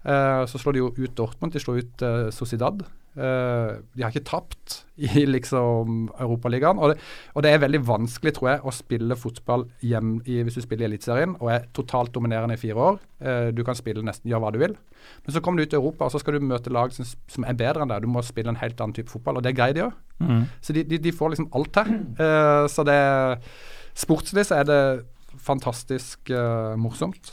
Uh, 0.00 0.46
så 0.48 0.56
slår 0.56 0.72
de 0.72 0.80
jo 0.80 0.94
ut 0.96 1.12
Dortmund, 1.16 1.52
de 1.52 1.60
slår 1.60 1.82
ut 1.84 2.02
uh, 2.06 2.30
Sociedad. 2.32 2.80
Uh, 3.10 3.82
de 3.92 4.04
har 4.04 4.12
ikke 4.12 4.24
tapt 4.24 4.78
i 4.96 5.24
liksom 5.34 6.06
Europaligaen. 6.14 6.78
Og, 6.80 6.94
og, 7.34 7.42
det 7.44 7.52
er 7.52 7.60
veldig 7.60 7.82
vanskelig, 7.84 8.32
tror 8.36 8.50
jeg, 8.52 8.62
å 8.64 8.72
spille 8.72 9.18
fotball 9.18 9.66
hjem 9.84 10.18
i, 10.24 10.38
hvis 10.46 10.56
du 10.56 10.64
spiller 10.64 10.86
i 10.86 10.92
Eliteserien 10.92 11.34
og 11.36 11.50
er 11.52 11.66
totalt 11.76 12.14
dominerende 12.14 12.56
i 12.56 12.60
fire 12.60 12.86
år. 12.86 13.00
Du 13.52 13.60
kan 13.66 13.76
spille 13.76 14.04
nesten 14.06 14.30
gjøre 14.30 14.40
hva 14.46 14.52
du 14.54 14.60
vil. 14.62 14.76
Men 15.26 15.34
så 15.34 15.42
kommer 15.44 15.60
du 15.60 15.68
ut 15.68 15.74
i 15.74 15.78
Europa, 15.80 16.06
og 16.06 16.14
så 16.14 16.20
skal 16.22 16.38
du 16.38 16.46
møte 16.48 16.72
lag 16.72 16.94
som, 16.94 17.04
som 17.04 17.44
er 17.44 17.58
bedre 17.58 17.84
enn 17.84 17.92
deg. 17.92 18.06
Du 18.06 18.12
må 18.12 18.22
spille 18.24 18.52
en 18.52 18.60
helt 18.60 18.80
annen 18.80 18.96
type 18.96 19.12
fotball, 19.12 19.40
og 19.40 19.44
det 19.44 19.52
greier 19.58 19.76
de 19.76 19.84
òg. 19.88 19.98
Mm. 20.24 20.46
Så 20.64 20.76
de, 20.76 20.86
de, 20.88 21.00
de, 21.02 21.12
får 21.16 21.34
liksom 21.34 21.50
alt. 21.56 21.82
Uh, 22.16 22.64
så 22.72 22.86
det 22.88 23.00
Sportslig 24.00 24.46
så 24.48 24.60
er 24.62 24.68
det 24.68 24.80
fantastisk 25.44 26.30
morsomt, 26.80 27.32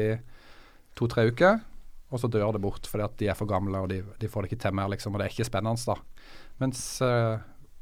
to-tre 0.97 1.27
uker, 1.29 1.59
og 2.09 2.17
så 2.17 2.31
dør 2.33 2.55
det 2.55 2.63
bort 2.63 2.89
fordi 2.89 3.05
at 3.05 3.13
de 3.21 3.29
er 3.29 3.37
for 3.37 3.45
gamle 3.49 3.83
og 3.85 3.91
de, 3.91 3.99
de 4.17 4.29
får 4.29 4.41
det 4.41 4.51
ikke 4.51 4.63
til 4.65 4.73
mer, 4.79 4.89
liksom. 4.89 5.13
Og 5.13 5.21
det 5.21 5.27
er 5.27 5.35
ikke 5.35 5.45
spennende, 5.51 5.85
da. 5.85 6.25
Mens 6.65 6.81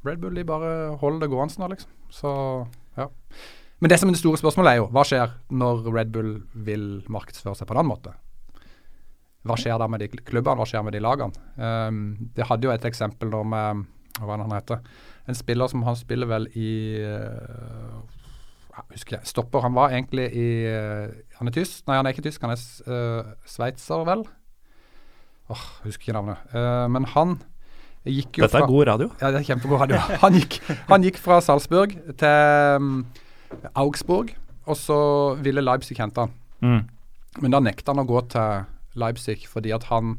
Red 0.04 0.20
Bull 0.20 0.36
de 0.36 0.44
bare 0.44 0.70
holder 1.00 1.24
det 1.24 1.32
gående 1.32 1.62
nå, 1.62 1.72
liksom. 1.72 1.96
Så 2.12 2.30
ja. 2.98 3.08
Men 3.82 3.90
det 3.90 3.98
som 3.98 4.10
er 4.10 4.14
det 4.14 4.20
store 4.20 4.38
spørsmålet 4.38 4.72
er 4.72 4.78
jo, 4.78 4.88
hva 4.94 5.02
skjer 5.06 5.32
når 5.50 5.86
Red 5.90 6.12
Bull 6.14 6.34
vil 6.66 6.86
markedsføre 7.10 7.56
seg 7.58 7.66
på 7.66 7.74
en 7.74 7.82
annen 7.82 7.90
måte? 7.90 8.12
Hva 9.42 9.56
skjer 9.58 9.78
da 9.80 9.88
med 9.90 10.02
de 10.04 10.08
klubbene, 10.12 10.58
hva 10.60 10.66
skjer 10.68 10.84
med 10.86 10.94
de 10.94 11.02
lagene? 11.02 11.46
Um, 11.58 12.02
det 12.36 12.46
hadde 12.46 12.68
jo 12.68 12.74
et 12.74 12.84
eksempel 12.86 13.32
da 13.32 13.42
med 13.42 13.86
hva 14.22 14.36
han 14.38 14.54
heter? 14.54 14.82
En 15.26 15.38
spiller 15.38 15.70
som 15.70 15.82
han 15.86 15.96
spiller 15.98 16.28
vel 16.30 16.46
i 16.58 16.72
uh, 17.02 18.02
husker 18.92 19.18
jeg, 19.18 19.28
Stopper. 19.28 19.64
Han 19.66 19.74
var 19.76 19.92
egentlig 19.92 20.28
i 20.36 20.48
uh, 20.68 21.08
Han 21.38 21.50
er 21.50 21.56
tysk? 21.56 21.82
Nei, 21.88 21.98
han 21.98 22.06
er 22.06 22.14
ikke 22.14 22.26
tysk. 22.26 22.44
Han 22.44 22.54
er 22.54 22.62
uh, 22.88 23.32
sveitser, 23.48 24.04
vel? 24.08 24.24
Åh, 25.50 25.56
oh, 25.56 25.64
husker 25.86 26.08
ikke 26.08 26.16
navnet. 26.16 26.44
Uh, 26.54 26.86
men 26.92 27.08
han 27.14 27.38
gikk 28.08 28.40
jo 28.40 28.46
Dette 28.46 28.62
er 28.62 28.70
god 28.70 28.86
radio. 28.88 29.10
Ja, 29.20 29.30
det 29.30 29.42
er 29.42 29.48
kjempegod 29.52 29.84
radio. 29.84 30.00
Han 30.24 30.38
gikk, 30.38 30.58
han 30.88 31.06
gikk 31.06 31.20
fra 31.22 31.38
Salzburg 31.44 31.94
til 32.18 32.78
um, 32.78 33.04
Augsburg, 33.78 34.32
og 34.66 34.78
så 34.78 34.98
ville 35.42 35.62
Leipzig 35.62 35.98
hente 36.00 36.24
han. 36.24 36.32
Mm. 36.62 36.82
Men 37.42 37.54
da 37.54 37.62
nekta 37.62 37.94
han 37.94 38.02
å 38.02 38.08
gå 38.08 38.22
til 38.32 38.64
Leipzig 38.98 39.46
fordi 39.48 39.72
at 39.74 39.88
han 39.90 40.16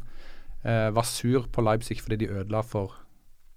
eh, 0.63 0.89
var 0.95 1.07
sur 1.07 1.47
på 1.51 1.63
Leipzig 1.65 1.99
fordi 2.01 2.23
de 2.23 2.31
ødela 2.41 2.63
for 2.65 2.99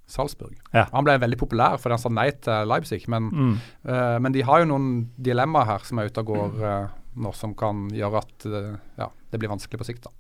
Salzburg. 0.07 0.55
Ja. 0.71 0.87
Han 0.93 1.07
ble 1.07 1.17
veldig 1.19 1.39
populær 1.41 1.81
fordi 1.83 1.97
han 1.97 2.03
sa 2.03 2.13
nei 2.15 2.29
til 2.45 2.71
Leipzig, 2.71 3.03
men, 3.11 3.31
mm. 3.33 3.57
eh, 3.91 4.19
men 4.23 4.35
de 4.35 4.45
har 4.47 4.63
jo 4.63 4.71
noen 4.71 4.93
dilemmaer 5.19 5.71
her 5.73 5.89
som 5.89 6.01
er 6.01 6.11
ute 6.11 6.23
og 6.23 6.31
går 6.31 6.63
eh, 6.63 6.95
nå, 7.23 7.33
som 7.35 7.57
kan 7.59 7.89
gjøre 7.95 8.23
at 8.23 8.47
eh, 8.47 8.71
ja, 9.01 9.11
det 9.33 9.43
blir 9.43 9.51
vanskelig 9.53 9.83
på 9.83 9.89
sikt. 9.89 10.07
da. 10.07 10.15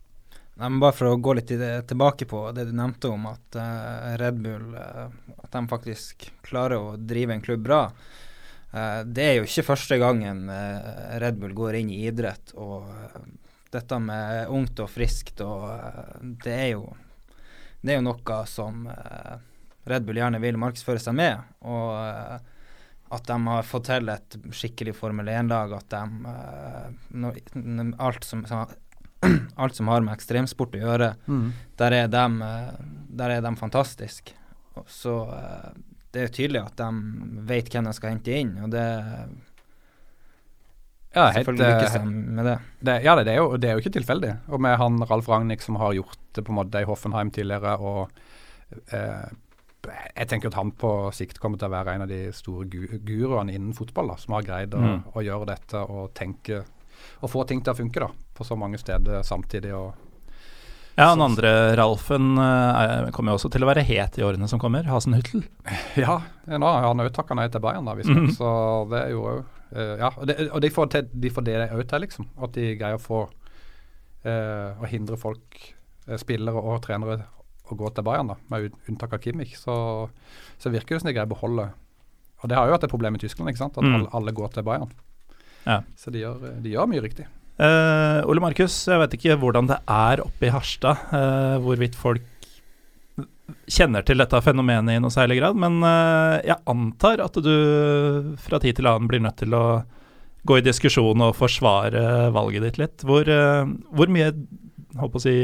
Nei, 0.56 0.70
men 0.70 0.80
bare 0.80 0.96
for 0.96 1.12
å 1.12 1.20
gå 1.20 1.36
litt 1.36 1.52
tilbake 1.52 2.26
på 2.28 2.46
det 2.56 2.64
du 2.70 2.72
nevnte 2.76 3.10
om 3.12 3.26
at 3.28 3.58
uh, 3.60 4.14
Red 4.16 4.38
Bull 4.40 4.70
uh, 4.72 5.10
At 5.36 5.50
de 5.52 5.60
faktisk 5.68 6.30
klarer 6.46 6.80
å 6.80 6.94
drive 6.96 7.34
en 7.34 7.42
klubb 7.44 7.66
bra. 7.66 7.80
Uh, 8.72 9.02
det 9.04 9.26
er 9.26 9.34
jo 9.36 9.44
ikke 9.44 9.66
første 9.66 9.98
gangen 10.00 10.48
Red 11.20 11.36
Bull 11.42 11.52
går 11.52 11.76
inn 11.82 11.92
i 11.92 12.06
idrett. 12.08 12.56
og 12.56 12.88
dette 13.76 13.98
med 14.02 14.50
ungt 14.52 14.82
og 14.82 14.90
friskt, 14.90 15.40
og 15.44 15.68
det 16.44 16.54
er 16.54 16.70
jo 16.74 16.86
det 17.86 17.94
er 17.94 18.00
jo 18.00 18.08
noe 18.08 18.38
som 18.50 18.86
Red 19.86 20.06
Bull 20.06 20.18
gjerne 20.18 20.40
vil 20.42 20.58
markedsføre 20.58 20.98
seg 20.98 21.14
med. 21.14 21.38
Og 21.62 21.92
at 23.14 23.28
de 23.28 23.36
har 23.46 23.66
fått 23.68 23.86
til 23.86 24.10
et 24.10 24.36
skikkelig 24.58 24.96
Formel 24.98 25.28
1-lag, 25.30 25.76
at 25.76 25.94
de 25.94 27.84
alt 28.02 28.26
som, 28.26 28.42
alt 29.62 29.78
som 29.78 29.92
har 29.92 30.02
med 30.02 30.16
ekstremsport 30.16 30.74
å 30.74 30.82
gjøre, 30.82 31.12
mm. 31.26 31.46
der, 31.78 31.98
er 32.00 32.10
de, 32.10 32.50
der 33.20 33.36
er 33.36 33.44
de 33.46 33.54
fantastiske. 33.60 34.34
Så 34.90 35.20
det 36.10 36.20
er 36.24 36.26
jo 36.26 36.34
tydelig 36.40 36.64
at 36.64 36.82
de 36.82 37.44
vet 37.46 37.70
hvem 37.70 37.86
de 37.86 37.94
skal 37.96 38.16
hente 38.16 38.34
inn, 38.34 38.56
og 38.64 38.74
det 38.74 38.86
ja, 41.16 41.30
Selvfølgelig 41.32 41.64
helt, 41.64 41.80
lykkes 41.80 41.94
de 41.96 42.34
med 42.36 42.44
det. 42.44 42.54
det 42.84 42.94
ja, 43.06 43.16
det, 43.16 43.32
er 43.32 43.40
jo, 43.40 43.56
det, 43.56 43.70
er 43.70 43.78
jo, 43.78 43.82
ikke 43.84 43.94
tilfeldig. 43.96 44.34
Og 44.52 44.60
med 44.60 44.76
han 44.76 45.00
Ralf 45.08 45.30
Ragnhild 45.32 45.64
som 45.64 45.78
har 45.80 45.96
gjort 45.96 46.20
det 46.36 46.44
på 46.44 46.52
en 46.52 46.58
måte 46.60 46.82
i 46.84 46.88
Hoffenheim 46.88 47.32
tidligere, 47.32 47.76
og 47.80 48.10
eh, 48.92 49.26
jeg 49.86 50.28
tenker 50.28 50.50
at 50.50 50.58
han 50.58 50.72
på 50.76 50.92
sikt 51.16 51.40
kommer 51.40 51.60
til 51.60 51.70
å 51.70 51.74
være 51.76 51.96
en 51.96 52.04
av 52.04 52.10
de 52.10 52.20
store 52.36 52.66
gu 52.68 52.98
guruene 53.06 53.54
innen 53.54 53.76
fotball, 53.76 54.12
da, 54.12 54.20
som 54.20 54.36
har 54.36 54.44
greid 54.44 54.76
å, 54.76 54.82
mm. 54.82 54.98
å, 55.14 55.24
gjøre 55.24 55.48
dette 55.54 55.84
og 55.86 56.10
tenke 56.16 56.64
og 57.20 57.30
få 57.30 57.44
ting 57.48 57.62
til 57.64 57.72
å 57.72 57.78
funke 57.78 58.02
da, 58.02 58.10
på 58.36 58.44
så 58.44 58.56
mange 58.58 58.80
steder 58.80 59.24
samtidig. 59.24 59.72
og 59.76 59.94
ja, 60.96 61.10
den 61.12 61.24
andre 61.24 61.50
Ralfen 61.76 62.38
uh, 62.40 63.08
kommer 63.12 63.34
jo 63.34 63.40
også 63.40 63.50
til 63.52 63.64
å 63.64 63.68
være 63.68 63.84
het 63.84 64.16
i 64.16 64.24
årene 64.24 64.48
som 64.48 64.60
kommer. 64.60 64.86
Hasenhüttel. 64.88 65.44
Ja, 66.04 66.22
nå 66.48 66.64
har 66.64 66.86
han 66.88 67.04
òg 67.04 67.12
takka 67.12 67.36
nei 67.36 67.50
til 67.52 67.60
Bayern, 67.64 67.84
da, 67.88 67.96
visstnok. 67.98 68.16
Mm 68.16 68.30
-hmm. 68.30 68.36
Så 68.36 68.88
det 68.92 69.02
er 69.02 69.10
jo 69.12 69.44
uh, 69.72 69.78
eh, 69.78 69.94
Ja, 70.02 70.10
og, 70.12 70.26
det, 70.28 70.36
og 70.50 70.60
de, 70.64 70.70
får 70.72 70.90
til, 70.92 71.08
de 71.12 71.32
får 71.32 71.46
det 71.46 71.56
òg 71.66 71.82
til, 71.88 72.04
liksom. 72.06 72.28
At 72.42 72.54
de 72.56 72.74
greier 72.78 72.98
å 72.98 73.02
få 73.02 73.22
uh, 73.26 74.70
Å 74.76 74.90
hindre 74.90 75.18
folk, 75.20 75.58
spillere 76.20 76.60
og 76.60 76.84
trenere, 76.84 77.24
å 77.66 77.74
gå 77.78 77.88
til 77.90 78.06
Bayern, 78.06 78.30
da, 78.30 78.36
med 78.52 78.74
unntak 78.86 79.16
av 79.16 79.22
Kimmich. 79.24 79.56
Så, 79.58 79.74
så 80.62 80.70
virker 80.70 80.96
det 80.96 81.02
som 81.02 81.10
de 81.10 81.16
greier 81.16 81.26
å 81.26 81.34
beholde 81.34 81.70
Og 82.44 82.50
det 82.50 82.58
har 82.58 82.68
jo 82.68 82.76
vært 82.76 82.86
et 82.86 82.92
problem 82.92 83.18
i 83.18 83.22
Tyskland, 83.22 83.50
ikke 83.50 83.64
sant? 83.64 83.80
at 83.80 83.86
mm. 83.86 83.96
alle, 83.96 84.12
alle, 84.20 84.36
går 84.36 84.54
til 84.54 84.66
Bayern. 84.66 84.94
Ja. 85.66 85.80
Så 85.98 86.12
de 86.14 86.22
gjør, 86.22 86.46
de 86.62 86.76
gjør 86.76 86.86
mye 86.92 87.02
riktig. 87.02 87.26
Uh, 87.56 88.20
Ole 88.28 88.42
Markus, 88.44 88.74
jeg 88.84 89.00
vet 89.00 89.14
ikke 89.16 89.38
hvordan 89.40 89.70
det 89.70 89.80
er 89.88 90.20
oppe 90.22 90.46
i 90.46 90.52
Harstad, 90.52 91.08
uh, 91.10 91.56
hvorvidt 91.64 91.96
folk 91.98 92.35
kjenner 93.70 94.04
til 94.06 94.20
dette 94.20 94.40
fenomenet 94.42 94.96
i 94.96 95.02
noe 95.02 95.14
særlig 95.14 95.38
grad, 95.40 95.58
men 95.58 95.78
uh, 95.84 96.38
jeg 96.42 96.58
antar 96.70 97.22
at 97.24 97.38
du 97.42 97.52
fra 98.42 98.60
tid 98.62 98.78
til 98.78 98.88
annen 98.90 99.10
blir 99.10 99.22
nødt 99.22 99.38
til 99.42 99.54
å 99.56 99.64
gå 100.46 100.60
i 100.60 100.64
diskusjon 100.66 101.24
og 101.26 101.34
forsvare 101.34 102.30
valget 102.34 102.62
ditt 102.62 102.78
litt. 102.78 103.02
Hvor, 103.06 103.26
hvor 103.26 104.10
mye 104.14 104.28
håper 104.94 105.18
å 105.18 105.22
si, 105.24 105.34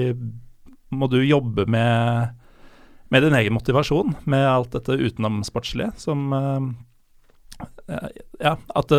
må 0.94 1.08
du 1.10 1.16
jobbe 1.24 1.64
med, 1.66 2.36
med 3.10 3.26
din 3.26 3.34
egen 3.34 3.56
motivasjon, 3.56 4.14
med 4.30 4.46
alt 4.46 4.76
dette 4.76 4.94
utenomsportslige, 4.94 5.90
som 5.98 6.30
Ja, 8.38 8.54
at 8.78 8.94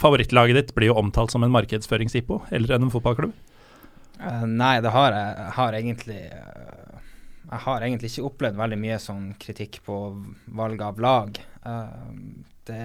favorittlaget 0.00 0.56
ditt 0.56 0.74
blir 0.76 0.90
jo 0.90 0.98
omtalt 1.00 1.32
som 1.32 1.44
en 1.44 1.52
markedsføringsippo 1.52 2.40
eller 2.50 2.78
en 2.78 2.88
fotballklubb? 2.92 3.36
Nei, 4.48 4.74
det 4.84 4.92
har 4.92 5.14
jeg, 5.16 5.46
har 5.56 5.76
egentlig 5.78 6.20
Jeg 7.50 7.62
har 7.64 7.82
egentlig 7.82 8.12
ikke 8.12 8.28
opplevd 8.28 8.60
veldig 8.60 8.78
mye 8.78 9.00
sånn 9.02 9.26
kritikk 9.42 9.80
på 9.86 9.98
valg 10.60 10.82
av 10.86 11.02
lag. 11.02 11.42
Uh, 11.66 12.08
det 12.70 12.84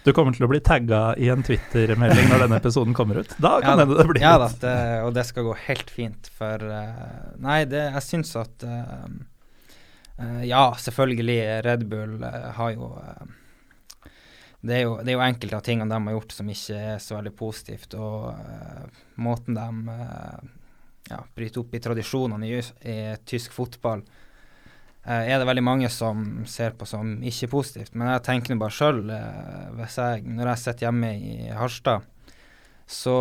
du 0.00 0.14
kommer 0.16 0.32
til 0.32 0.46
å 0.46 0.48
bli 0.48 0.62
tagga 0.64 1.12
i 1.20 1.26
en 1.28 1.42
Twitter-melding 1.44 2.30
når 2.30 2.46
denne 2.46 2.56
episoden 2.56 2.94
kommer 2.96 3.18
ut. 3.20 3.34
Da 3.36 3.58
kan 3.60 3.76
ja, 3.76 3.84
det 3.84 4.06
bli 4.08 4.22
Ja 4.22 4.30
da, 4.40 4.46
det, 4.62 4.76
og 5.04 5.12
det 5.12 5.26
skal 5.28 5.44
gå 5.44 5.52
helt 5.66 5.92
fint. 5.92 6.30
For 6.38 6.64
Nei, 7.44 7.58
det, 7.68 7.82
jeg 7.98 8.06
syns 8.06 8.32
at 8.40 8.64
Ja, 10.48 10.62
selvfølgelig, 10.80 11.36
Red 11.68 11.84
Bull 11.92 12.16
har 12.24 12.72
jo 12.72 12.94
det 14.60 14.76
er, 14.76 14.80
jo, 14.84 14.96
det 15.00 15.12
er 15.12 15.16
jo 15.16 15.24
enkelte 15.24 15.56
av 15.56 15.64
tingene 15.64 15.88
de 15.88 16.06
har 16.06 16.16
gjort 16.18 16.34
som 16.36 16.48
ikke 16.52 16.80
er 16.92 16.98
så 17.00 17.16
veldig 17.16 17.32
positivt. 17.36 17.96
Og 17.96 18.26
uh, 18.36 19.04
måten 19.20 19.56
de 19.56 19.68
uh, 19.88 20.50
ja, 21.10 21.20
bryte 21.36 21.62
opp 21.62 21.74
i 21.74 21.82
tradisjonene 21.82 22.48
i, 22.48 22.60
i 22.60 22.96
tysk 23.28 23.54
fotball, 23.56 24.02
eh, 25.04 25.26
er 25.32 25.38
det 25.38 25.48
veldig 25.48 25.66
mange 25.66 25.90
som 25.92 26.44
ser 26.48 26.76
på 26.78 26.88
som 26.88 27.18
ikke 27.26 27.50
positivt. 27.52 27.94
Men 27.94 28.12
jeg 28.14 28.24
tenker 28.28 28.60
bare 28.60 28.76
sjøl, 28.76 29.02
når 29.10 30.52
jeg 30.54 30.62
sitter 30.64 30.88
hjemme 30.88 31.12
i 31.16 31.36
Harstad, 31.56 32.08
så 32.90 33.14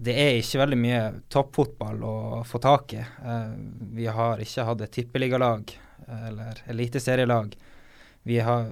det 0.00 0.14
er 0.16 0.38
ikke 0.38 0.62
veldig 0.62 0.76
mye 0.80 1.00
toppfotball 1.28 2.04
å 2.08 2.16
få 2.48 2.56
tak 2.64 2.94
i. 2.96 3.02
vi 3.92 4.06
har 4.08 4.40
ikke 4.40 4.64
hatt 4.64 4.80
et 4.80 4.94
tippeligalag 4.96 5.74
eller 6.08 6.62
eliteserielag 6.72 7.52
vi 8.26 8.38
har 8.40 8.70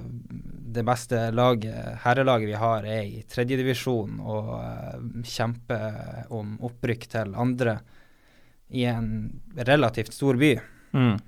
det 0.73 0.83
beste 0.83 1.31
laget, 1.31 1.99
herrelaget 2.01 2.49
vi 2.49 2.57
har, 2.57 2.87
er 2.89 3.03
i 3.05 3.19
tredjedivisjon 3.29 4.21
og 4.25 4.47
uh, 4.57 4.95
kjemper 5.29 6.31
om 6.33 6.55
opprykk 6.65 7.05
til 7.13 7.35
andre 7.37 7.75
i 8.73 8.87
en 8.89 9.07
relativt 9.57 10.15
stor 10.17 10.39
by. 10.41 10.55
Mm. 10.97 11.19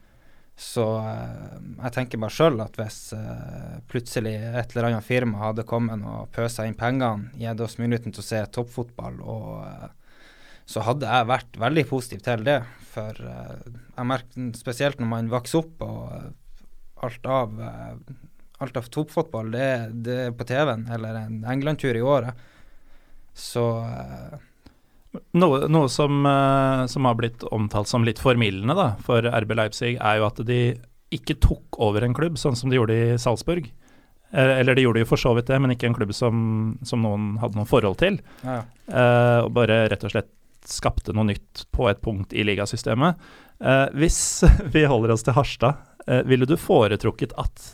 Så 0.57 0.85
uh, 1.03 1.57
jeg 1.83 1.95
tenker 1.97 2.21
bare 2.23 2.35
sjøl 2.35 2.61
at 2.63 2.77
hvis 2.79 2.99
uh, 3.17 3.81
plutselig 3.91 4.37
et 4.39 4.75
eller 4.75 4.91
annet 4.91 5.07
firma 5.07 5.43
hadde 5.49 5.67
kommet 5.67 6.05
og 6.07 6.31
pøsa 6.35 6.67
inn 6.69 6.79
pengene, 6.79 7.33
gitt 7.41 7.63
oss 7.65 7.77
muligheten 7.81 8.15
til 8.15 8.23
å 8.23 8.29
se 8.29 8.45
toppfotball, 8.55 9.19
og, 9.23 9.91
så 10.65 10.85
hadde 10.87 11.11
jeg 11.11 11.29
vært 11.29 11.59
veldig 11.61 11.85
positiv 11.91 12.23
til 12.25 12.47
det. 12.47 12.61
For 12.95 13.19
jeg 13.19 14.07
merker 14.09 14.55
spesielt 14.57 15.03
når 15.03 15.11
man 15.11 15.33
vokser 15.33 15.61
opp 15.61 15.83
og 15.85 17.03
alt 17.05 17.27
av 17.29 17.59
alt 18.65 18.77
av 18.77 18.89
toppfotball, 18.89 19.51
det, 19.53 19.69
det 20.07 20.19
er 20.29 20.35
på 20.37 20.47
TV-en, 20.49 20.87
eller 20.95 21.19
en 21.25 21.41
England-tur 21.51 21.99
i 21.99 22.05
året. 22.05 22.45
Så 23.35 23.65
noe, 25.39 25.65
noe 25.71 25.89
som, 25.93 26.25
uh, 26.27 26.85
som, 26.91 27.07
har 27.09 27.17
blitt 27.19 27.47
omtalt 27.55 27.91
som 27.91 28.07
litt 28.07 28.23
formildende 28.23 28.77
da, 28.79 28.91
for 29.05 29.25
RB 29.25 29.57
Leipzig, 29.59 29.97
er 29.97 30.21
jo 30.21 30.29
at 30.29 30.43
de 30.47 30.61
ikke 31.15 31.39
tok 31.43 31.79
over 31.83 32.03
en 32.03 32.15
klubb, 32.17 32.39
sånn 32.41 32.57
som 32.59 32.73
de 32.73 32.81
gjorde 32.81 32.95
i 32.99 33.19
Salzburg. 33.23 33.69
Eller 34.35 34.75
de 34.75 34.83
gjorde 34.83 35.05
jo 35.05 35.07
for 35.07 35.21
så 35.21 35.31
vidt 35.37 35.47
det, 35.47 35.61
men 35.63 35.71
ikke 35.71 35.87
en 35.87 35.95
klubb 35.95 36.11
som, 36.17 36.39
som 36.83 37.05
noen 37.05 37.37
hadde 37.39 37.55
noe 37.55 37.69
forhold 37.71 38.01
til. 38.01 38.17
Ja. 38.43 38.65
Uh, 38.91 39.41
og 39.45 39.53
bare 39.55 39.85
rett 39.93 40.03
og 40.03 40.11
slett 40.11 40.33
skapte 40.69 41.13
noe 41.15 41.29
nytt 41.29 41.67
på 41.75 41.87
et 41.91 42.01
punkt 42.03 42.33
i 42.33 42.45
ligasystemet. 42.47 43.21
Eh, 43.61 43.87
hvis 43.95 44.19
vi 44.75 44.85
holder 44.89 45.15
oss 45.15 45.25
til 45.27 45.37
Harstad, 45.37 45.83
eh, 46.07 46.25
ville 46.29 46.49
du 46.49 46.57
foretrukket 46.61 47.35
at 47.41 47.71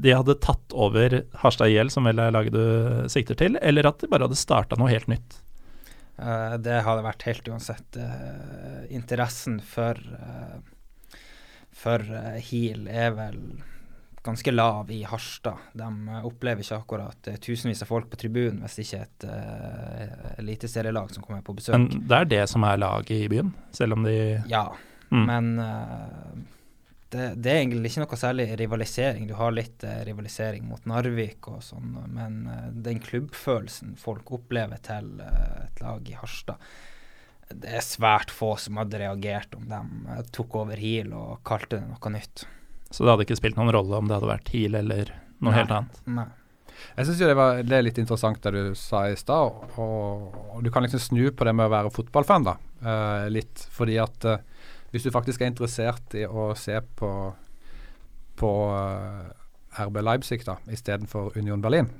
de 0.00 0.14
hadde 0.14 0.38
tatt 0.42 0.74
over 0.76 1.22
Harstad 1.42 1.72
IL, 1.72 1.90
som 1.90 2.06
vel 2.06 2.20
er 2.22 2.34
laget 2.34 2.54
du 2.54 3.08
sikter 3.10 3.38
til, 3.38 3.58
eller 3.60 3.88
at 3.90 4.02
de 4.02 4.10
bare 4.10 4.28
hadde 4.28 4.38
starta 4.38 4.78
noe 4.78 4.90
helt 4.92 5.10
nytt? 5.10 5.40
Uh, 6.20 6.56
det 6.60 6.82
hadde 6.86 7.06
vært 7.06 7.26
helt 7.28 7.48
uansett. 7.48 7.98
interessen 8.90 9.60
for, 9.64 9.98
for 11.72 12.04
HIL 12.50 12.88
er 12.88 13.12
vel 13.16 13.42
ganske 14.22 14.50
lav 14.50 14.90
i 14.90 15.02
Harstad. 15.04 15.56
De 15.72 15.86
uh, 16.08 16.26
opplever 16.26 16.64
ikke 16.64 16.76
akkurat 16.76 17.28
uh, 17.30 17.36
tusenvis 17.40 17.82
av 17.84 17.90
folk 17.90 18.10
på 18.10 18.20
tribunen 18.20 18.60
hvis 18.64 18.76
det 18.76 18.86
ikke 18.86 19.00
er 19.00 19.08
et 19.08 19.26
uh, 19.30 20.30
eliteserielag 20.42 21.14
som 21.14 21.24
kommer 21.24 21.44
på 21.46 21.56
besøk. 21.56 21.76
Men 21.76 22.06
det 22.08 22.18
er 22.18 22.30
det 22.34 22.42
som 22.52 22.66
er 22.68 22.80
laget 22.80 23.14
i 23.16 23.28
byen, 23.32 23.54
selv 23.76 23.96
om 23.96 24.04
de 24.04 24.16
Ja, 24.50 24.66
mm. 25.10 25.24
men 25.24 25.52
det, 27.10 27.24
det, 27.42 27.50
er 27.50 27.60
egentlig 27.64 27.90
ikke 27.90 28.04
noe 28.04 28.18
særlig 28.20 28.46
rivalisering. 28.60 29.26
Du 29.26 29.34
har 29.38 29.54
litt 29.54 29.82
rivalisering 30.06 30.64
mot 30.70 30.84
Narvik 30.86 31.48
og 31.50 31.64
sånn, 31.66 31.96
men 32.14 32.40
den 32.86 33.02
klubbfølelsen 33.02 33.96
folk 33.98 34.30
opplever 34.38 34.78
til 34.86 35.18
et 35.24 35.82
lag 35.82 36.06
i 36.06 36.16
Harstad 36.18 36.70
det 37.50 37.70
er 37.80 37.84
svært 37.84 38.30
få 38.30 38.54
som 38.60 38.78
hadde 38.80 39.00
reagert 39.00 39.54
om 39.58 39.66
de 39.70 40.26
tok 40.34 40.60
over 40.62 40.80
HIL 40.80 41.12
og 41.16 41.40
kalte 41.46 41.80
det 41.80 41.88
noe 41.88 42.12
nytt. 42.14 42.44
Så 42.90 43.04
det 43.04 43.12
hadde 43.12 43.26
ikke 43.26 43.38
spilt 43.38 43.58
noen 43.58 43.72
rolle 43.74 43.98
om 43.98 44.10
det 44.10 44.16
hadde 44.16 44.30
vært 44.30 44.52
HEAL 44.54 44.78
eller 44.82 45.10
noe 45.40 45.50
Nei. 45.50 45.56
helt 45.58 45.74
annet. 45.74 45.98
Nei. 46.10 46.28
Jeg 46.96 47.06
syns 47.06 47.18
det, 47.20 47.34
det, 47.68 47.76
er 47.76 47.84
litt 47.84 47.98
interessant 48.00 48.40
det 48.42 48.52
du 48.54 48.78
sa 48.78 49.04
i 49.10 49.16
stad. 49.18 49.66
Og, 49.76 50.38
og, 50.56 50.60
du 50.64 50.70
kan 50.72 50.86
liksom 50.86 51.02
snu 51.02 51.26
på 51.36 51.46
det 51.46 51.52
med 51.56 51.68
å 51.68 51.74
være 51.74 51.92
fotballfan, 51.92 52.46
da. 52.46 52.56
Uh, 52.80 53.26
litt. 53.32 53.66
Fordi 53.74 53.98
at 54.00 54.26
hvis 54.90 55.06
du 55.06 55.12
faktisk 55.14 55.42
er 55.42 55.50
interessert 55.52 56.16
i 56.18 56.24
å 56.26 56.50
se 56.58 56.78
på, 56.98 57.10
på 58.40 58.52
eh, 58.74 59.84
RB 59.86 60.00
Leipzig 60.02 60.42
da, 60.46 60.56
istedenfor 60.70 61.36
Union 61.38 61.62
Berlin, 61.62 61.90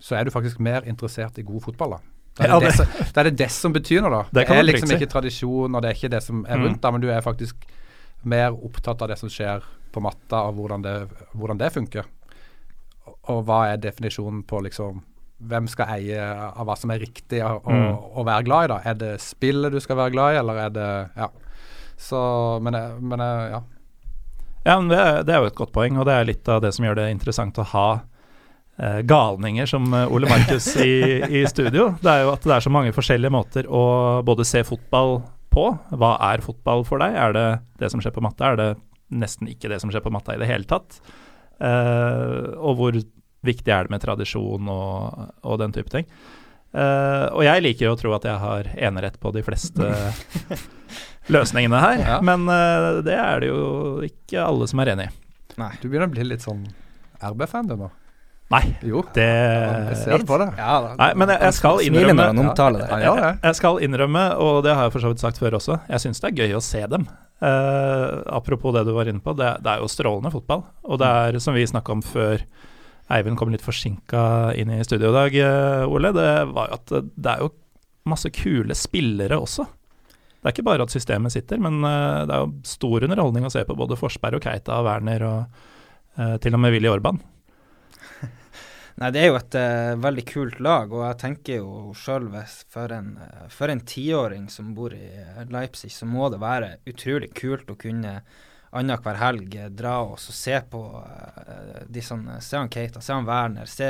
så 0.00 0.16
er 0.16 0.24
du 0.24 0.32
faktisk 0.32 0.60
mer 0.64 0.86
interessert 0.88 1.38
i 1.38 1.44
god 1.44 1.66
fotball. 1.68 1.98
da. 1.98 2.00
Da 2.38 2.46
er, 2.46 2.48
det, 2.48 2.70
ja, 2.70 2.70
det, 2.70 2.86
det, 3.02 3.18
er 3.20 3.28
det 3.28 3.34
det 3.42 3.50
som 3.52 3.74
betyr 3.74 4.00
noe, 4.04 4.14
da. 4.14 4.22
Det, 4.32 4.46
er 4.48 4.64
liksom 4.64 4.94
ikke 4.96 5.10
tradisjon, 5.10 5.74
og 5.74 5.82
det 5.82 5.90
er 5.90 5.98
ikke 5.98 6.12
det 6.14 6.22
som 6.24 6.46
er 6.46 6.56
mm. 6.56 6.64
rundt, 6.64 6.78
mm. 6.78 6.84
da, 6.86 6.94
men 6.94 7.04
du 7.04 7.10
er 7.12 7.26
faktisk 7.26 7.68
mer 8.30 8.54
opptatt 8.54 9.02
av 9.02 9.12
det 9.12 9.18
som 9.20 9.32
skjer 9.32 9.64
på 9.92 10.02
matta, 10.04 10.46
og 10.46 10.56
hvordan 10.56 10.84
det, 10.86 10.96
hvordan 11.34 11.60
det 11.60 11.72
funker. 11.74 12.08
Og, 13.04 13.14
og 13.34 13.44
hva 13.48 13.64
er 13.72 13.82
definisjonen 13.82 14.44
på 14.48 14.62
liksom 14.64 15.04
hvem 15.50 15.68
skal 15.72 15.94
eie 15.96 16.20
av 16.20 16.66
hva 16.68 16.76
som 16.76 16.90
er 16.92 17.00
riktig 17.00 17.40
å, 17.44 17.60
mm. 17.64 18.24
være 18.28 18.44
glad 18.48 18.66
i, 18.66 18.72
da? 18.74 18.80
Er 18.92 18.98
det 19.00 19.12
spillet 19.24 19.72
du 19.72 19.80
skal 19.80 19.98
være 20.00 20.14
glad 20.16 20.34
i, 20.34 20.40
eller 20.42 20.66
er 20.66 20.74
det 20.74 20.90
Ja. 21.16 21.30
Så 22.00 22.20
Men, 22.64 22.76
men 23.04 23.20
ja. 23.20 23.60
Ja, 24.64 24.76
men 24.76 24.90
det, 24.90 25.00
det, 25.24 25.34
er 25.34 25.40
jo 25.40 25.48
et 25.48 25.56
godt 25.56 25.72
poeng, 25.72 25.96
og 25.96 26.04
det 26.08 26.14
er 26.14 26.26
litt 26.28 26.48
av 26.52 26.60
det 26.60 26.74
som 26.76 26.84
gjør 26.84 26.98
det 26.98 27.06
interessant 27.14 27.56
å 27.60 27.64
ha 27.70 27.86
eh, 28.76 28.98
galninger 29.08 29.68
som 29.68 29.86
eh, 29.96 30.12
Ole 30.12 30.28
Markus 30.28 30.66
i, 30.76 31.20
i, 31.24 31.46
studio. 31.48 31.94
Det 32.02 32.12
er 32.12 32.26
jo 32.26 32.34
at 32.34 32.44
det 32.44 32.52
er 32.58 32.66
så 32.66 32.72
mange 32.72 32.92
forskjellige 32.92 33.32
måter 33.32 33.68
å 33.68 33.84
både 34.26 34.44
se 34.44 34.60
fotball 34.68 35.22
på. 35.52 35.64
Hva 35.96 36.12
er 36.28 36.44
fotball 36.44 36.84
for 36.88 37.00
deg? 37.00 37.16
Er 37.16 37.36
det 37.36 37.46
det 37.80 37.88
som 37.92 38.04
skjer 38.04 38.12
på 38.12 38.24
matta? 38.24 38.52
Er 38.52 38.60
det 38.60 38.68
nesten 39.10 39.48
ikke 39.50 39.70
det 39.72 39.80
som 39.82 39.90
skjer 39.92 40.04
på 40.04 40.12
matta 40.14 40.36
i 40.36 40.40
det 40.40 40.48
hele 40.50 40.68
tatt. 40.68 41.00
Eh, 41.60 42.52
og 42.56 42.76
hvor 42.78 43.00
viktig 43.46 43.72
er 43.72 43.86
det 43.86 43.94
med 43.94 44.04
tradisjon 44.04 44.68
og, 44.70 45.32
og 45.40 45.58
den 45.62 45.74
type 45.76 45.92
ting. 45.92 46.08
Uh, 46.70 47.26
og 47.34 47.40
jeg 47.42 47.62
liker 47.64 47.88
jo 47.88 47.92
å 47.96 47.98
tro 47.98 48.12
at 48.14 48.26
jeg 48.28 48.38
har 48.38 48.68
enerett 48.78 49.16
på 49.18 49.32
de 49.34 49.40
fleste 49.42 49.88
løsningene 51.32 51.80
her, 51.82 52.02
ja. 52.02 52.18
men 52.26 52.44
uh, 52.50 53.00
det 53.06 53.16
er 53.16 53.42
det 53.42 53.50
jo 53.52 53.62
ikke 54.06 54.44
alle 54.44 54.68
som 54.70 54.82
er 54.82 54.94
enig 54.94 55.08
i. 55.08 55.16
Nei. 55.60 55.72
Du 55.80 55.88
begynner 55.88 56.08
å 56.08 56.14
bli 56.14 56.26
litt 56.26 56.44
sånn 56.44 56.64
RB-fan 57.20 57.68
du 57.68 57.76
nå? 57.78 57.90
Nei. 58.50 58.64
Jo, 58.82 59.04
det 59.14 59.26
jeg 59.30 59.98
ser 60.00 60.22
det 60.22 60.26
på 60.26 60.36
det. 60.40 60.48
Ja, 60.58 60.78
Nei, 60.98 61.10
men 61.20 61.30
jeg, 61.30 61.38
jeg 61.46 61.56
skal 61.60 61.82
innrømme 61.86 62.24
ja, 62.26 63.12
jeg, 63.14 63.34
jeg, 63.44 63.58
skal 63.60 63.78
innrømme, 63.86 64.24
og 64.42 64.64
det 64.66 64.74
har 64.74 64.88
jeg 64.88 64.94
for 64.96 65.04
så 65.04 65.12
vidt 65.12 65.22
sagt 65.22 65.38
før 65.38 65.60
også, 65.60 65.78
jeg 65.86 66.02
syns 66.02 66.22
det 66.22 66.32
er 66.32 66.40
gøy 66.42 66.56
å 66.58 66.64
se 66.64 66.82
dem. 66.90 67.06
Uh, 67.40 68.20
apropos 68.34 68.74
det 68.74 68.82
du 68.88 68.90
var 68.96 69.08
inne 69.08 69.22
på, 69.22 69.36
det, 69.38 69.52
det, 69.62 69.76
er 69.76 69.84
jo 69.84 69.92
strålende 69.92 70.34
fotball. 70.34 70.64
Og 70.90 70.98
det 71.00 71.12
er, 71.22 71.38
som 71.44 71.54
vi 71.54 71.62
snakka 71.68 71.94
om 71.94 72.02
før 72.04 72.42
Eivind 73.10 73.38
kom 73.38 73.54
litt 73.54 73.64
forsinka 73.64 74.24
inn 74.58 74.70
i 74.74 74.82
studio 74.86 75.12
i 75.12 75.18
dag, 75.20 75.38
uh, 75.46 75.94
Ole, 75.94 76.10
det 76.14 76.30
var 76.50 76.72
jo 76.72 76.80
at 76.80 76.96
det 76.98 77.32
er 77.36 77.44
jo 77.46 77.52
masse 78.10 78.32
kule 78.34 78.74
spillere 78.74 79.38
også. 79.38 79.68
Det 80.40 80.48
er 80.48 80.54
ikke 80.54 80.68
bare 80.70 80.86
at 80.86 80.94
systemet 80.94 81.34
sitter, 81.34 81.60
men 81.60 81.82
uh, 81.84 82.24
det 82.28 82.36
er 82.36 82.44
jo 82.46 82.52
stor 82.66 83.04
underholdning 83.06 83.44
å 83.46 83.52
se 83.52 83.64
på 83.68 83.76
både 83.76 83.98
Forsberg 84.00 84.40
og 84.40 84.46
Keita 84.48 84.80
og 84.80 84.88
Werner 84.88 85.26
og 85.28 85.66
til 86.42 86.52
og 86.56 86.60
med 86.60 86.74
Willy 86.74 86.88
Orban. 86.90 87.20
Nei, 89.00 89.08
det 89.14 89.20
er 89.22 89.30
jo 89.30 89.38
et 89.38 89.56
uh, 89.56 89.94
veldig 90.02 90.24
kult 90.28 90.58
lag, 90.60 90.90
og 90.92 91.04
jeg 91.06 91.18
tenker 91.22 91.60
jo 91.62 91.94
sjøl 91.96 92.26
for 92.68 93.72
en 93.72 93.82
tiåring 93.88 94.48
som 94.52 94.74
bor 94.76 94.92
i 94.92 95.06
Leipzig, 95.48 95.92
så 95.94 96.08
må 96.08 96.28
det 96.32 96.42
være 96.42 96.74
utrolig 96.90 97.30
kult 97.36 97.70
å 97.72 97.78
kunne 97.80 98.18
annenhver 98.70 99.18
helg 99.18 99.56
dra 99.74 99.96
og 100.04 100.18
se 100.20 100.58
på 100.70 100.82
uh, 101.00 101.80
de 101.88 102.02
sånne, 102.04 102.38
Se 102.44 102.58
han 102.58 102.70
Keita, 102.72 103.02
se 103.02 103.16
han 103.16 103.28
Werner, 103.28 103.70
se 103.70 103.88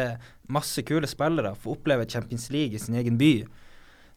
masse 0.52 0.84
kule 0.86 1.10
spillere, 1.10 1.56
få 1.58 1.74
oppleve 1.76 2.08
Champions 2.08 2.48
League 2.54 2.76
i 2.76 2.82
sin 2.82 2.96
egen 3.00 3.18
by. 3.20 3.34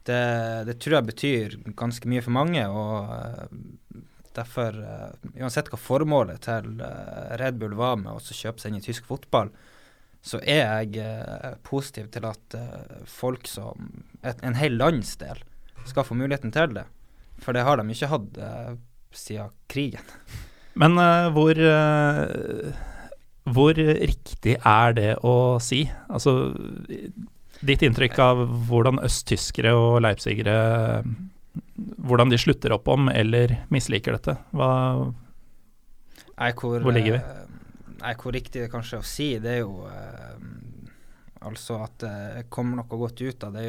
Det, 0.07 0.23
det 0.67 0.77
tror 0.83 0.97
jeg 0.97 1.09
betyr 1.09 1.57
ganske 1.79 2.09
mye 2.11 2.23
for 2.25 2.35
mange. 2.35 2.63
og 2.67 3.99
Derfor, 4.33 4.75
uansett 5.37 5.69
hva 5.69 5.77
formålet 5.77 6.41
til 6.47 6.81
Red 7.39 7.59
Bull 7.61 7.75
var 7.77 7.99
med 8.01 8.15
å 8.15 8.19
kjøpe 8.19 8.59
seg 8.59 8.73
inn 8.73 8.81
i 8.81 8.85
tysk 8.85 9.05
fotball, 9.07 9.51
så 10.23 10.39
er 10.39 10.63
jeg 10.63 11.03
eh, 11.03 11.55
positiv 11.67 12.07
til 12.13 12.25
at 12.29 12.55
eh, 12.55 13.03
folk 13.09 13.47
som 13.49 13.89
et, 14.23 14.39
En 14.39 14.55
hel 14.55 14.77
landsdel 14.79 15.41
skal 15.89 16.07
få 16.07 16.15
muligheten 16.15 16.53
til 16.55 16.77
det. 16.77 16.85
For 17.43 17.55
det 17.55 17.65
har 17.67 17.79
de 17.79 17.91
ikke 17.91 18.11
hatt 18.13 18.39
eh, 18.39 18.71
siden 19.11 19.51
krigen. 19.67 20.07
Men 20.79 20.97
uh, 20.97 21.29
hvor 21.29 21.53
uh, 21.53 22.71
Hvor 23.45 23.77
riktig 23.77 24.55
er 24.57 24.95
det 24.97 25.11
å 25.21 25.59
si? 25.61 25.83
Altså 26.09 26.55
ditt 27.61 27.83
inntrykk 27.85 28.19
av 28.23 28.41
hvordan 28.69 29.01
østtyskere 29.03 29.75
og 29.77 30.01
leipzigere 30.05 30.57
Hvordan 31.73 32.31
de 32.31 32.37
slutter 32.41 32.73
opp 32.73 32.87
om 32.89 33.11
eller 33.13 33.51
misliker 33.73 34.15
dette? 34.15 34.33
Hva, 34.57 34.69
Nei, 36.39 36.49
hvor, 36.57 36.81
hvor 36.81 36.95
ligger 36.95 37.19
vi? 37.19 37.21
Nei, 37.99 38.13
hvor 38.17 38.33
riktig 38.33 38.63
det 38.63 38.71
kanskje 38.73 38.97
er 38.97 39.03
å 39.03 39.07
si, 39.07 39.27
det 39.41 39.51
er 39.51 39.59
jo 39.61 39.85
eh, 39.85 40.39
altså 41.45 41.77
at 41.85 42.03
det 42.03 42.47
kommer 42.53 42.81
noe 42.81 42.99
godt 42.99 43.21
ut 43.21 43.45
av 43.45 43.53
det. 43.57 43.67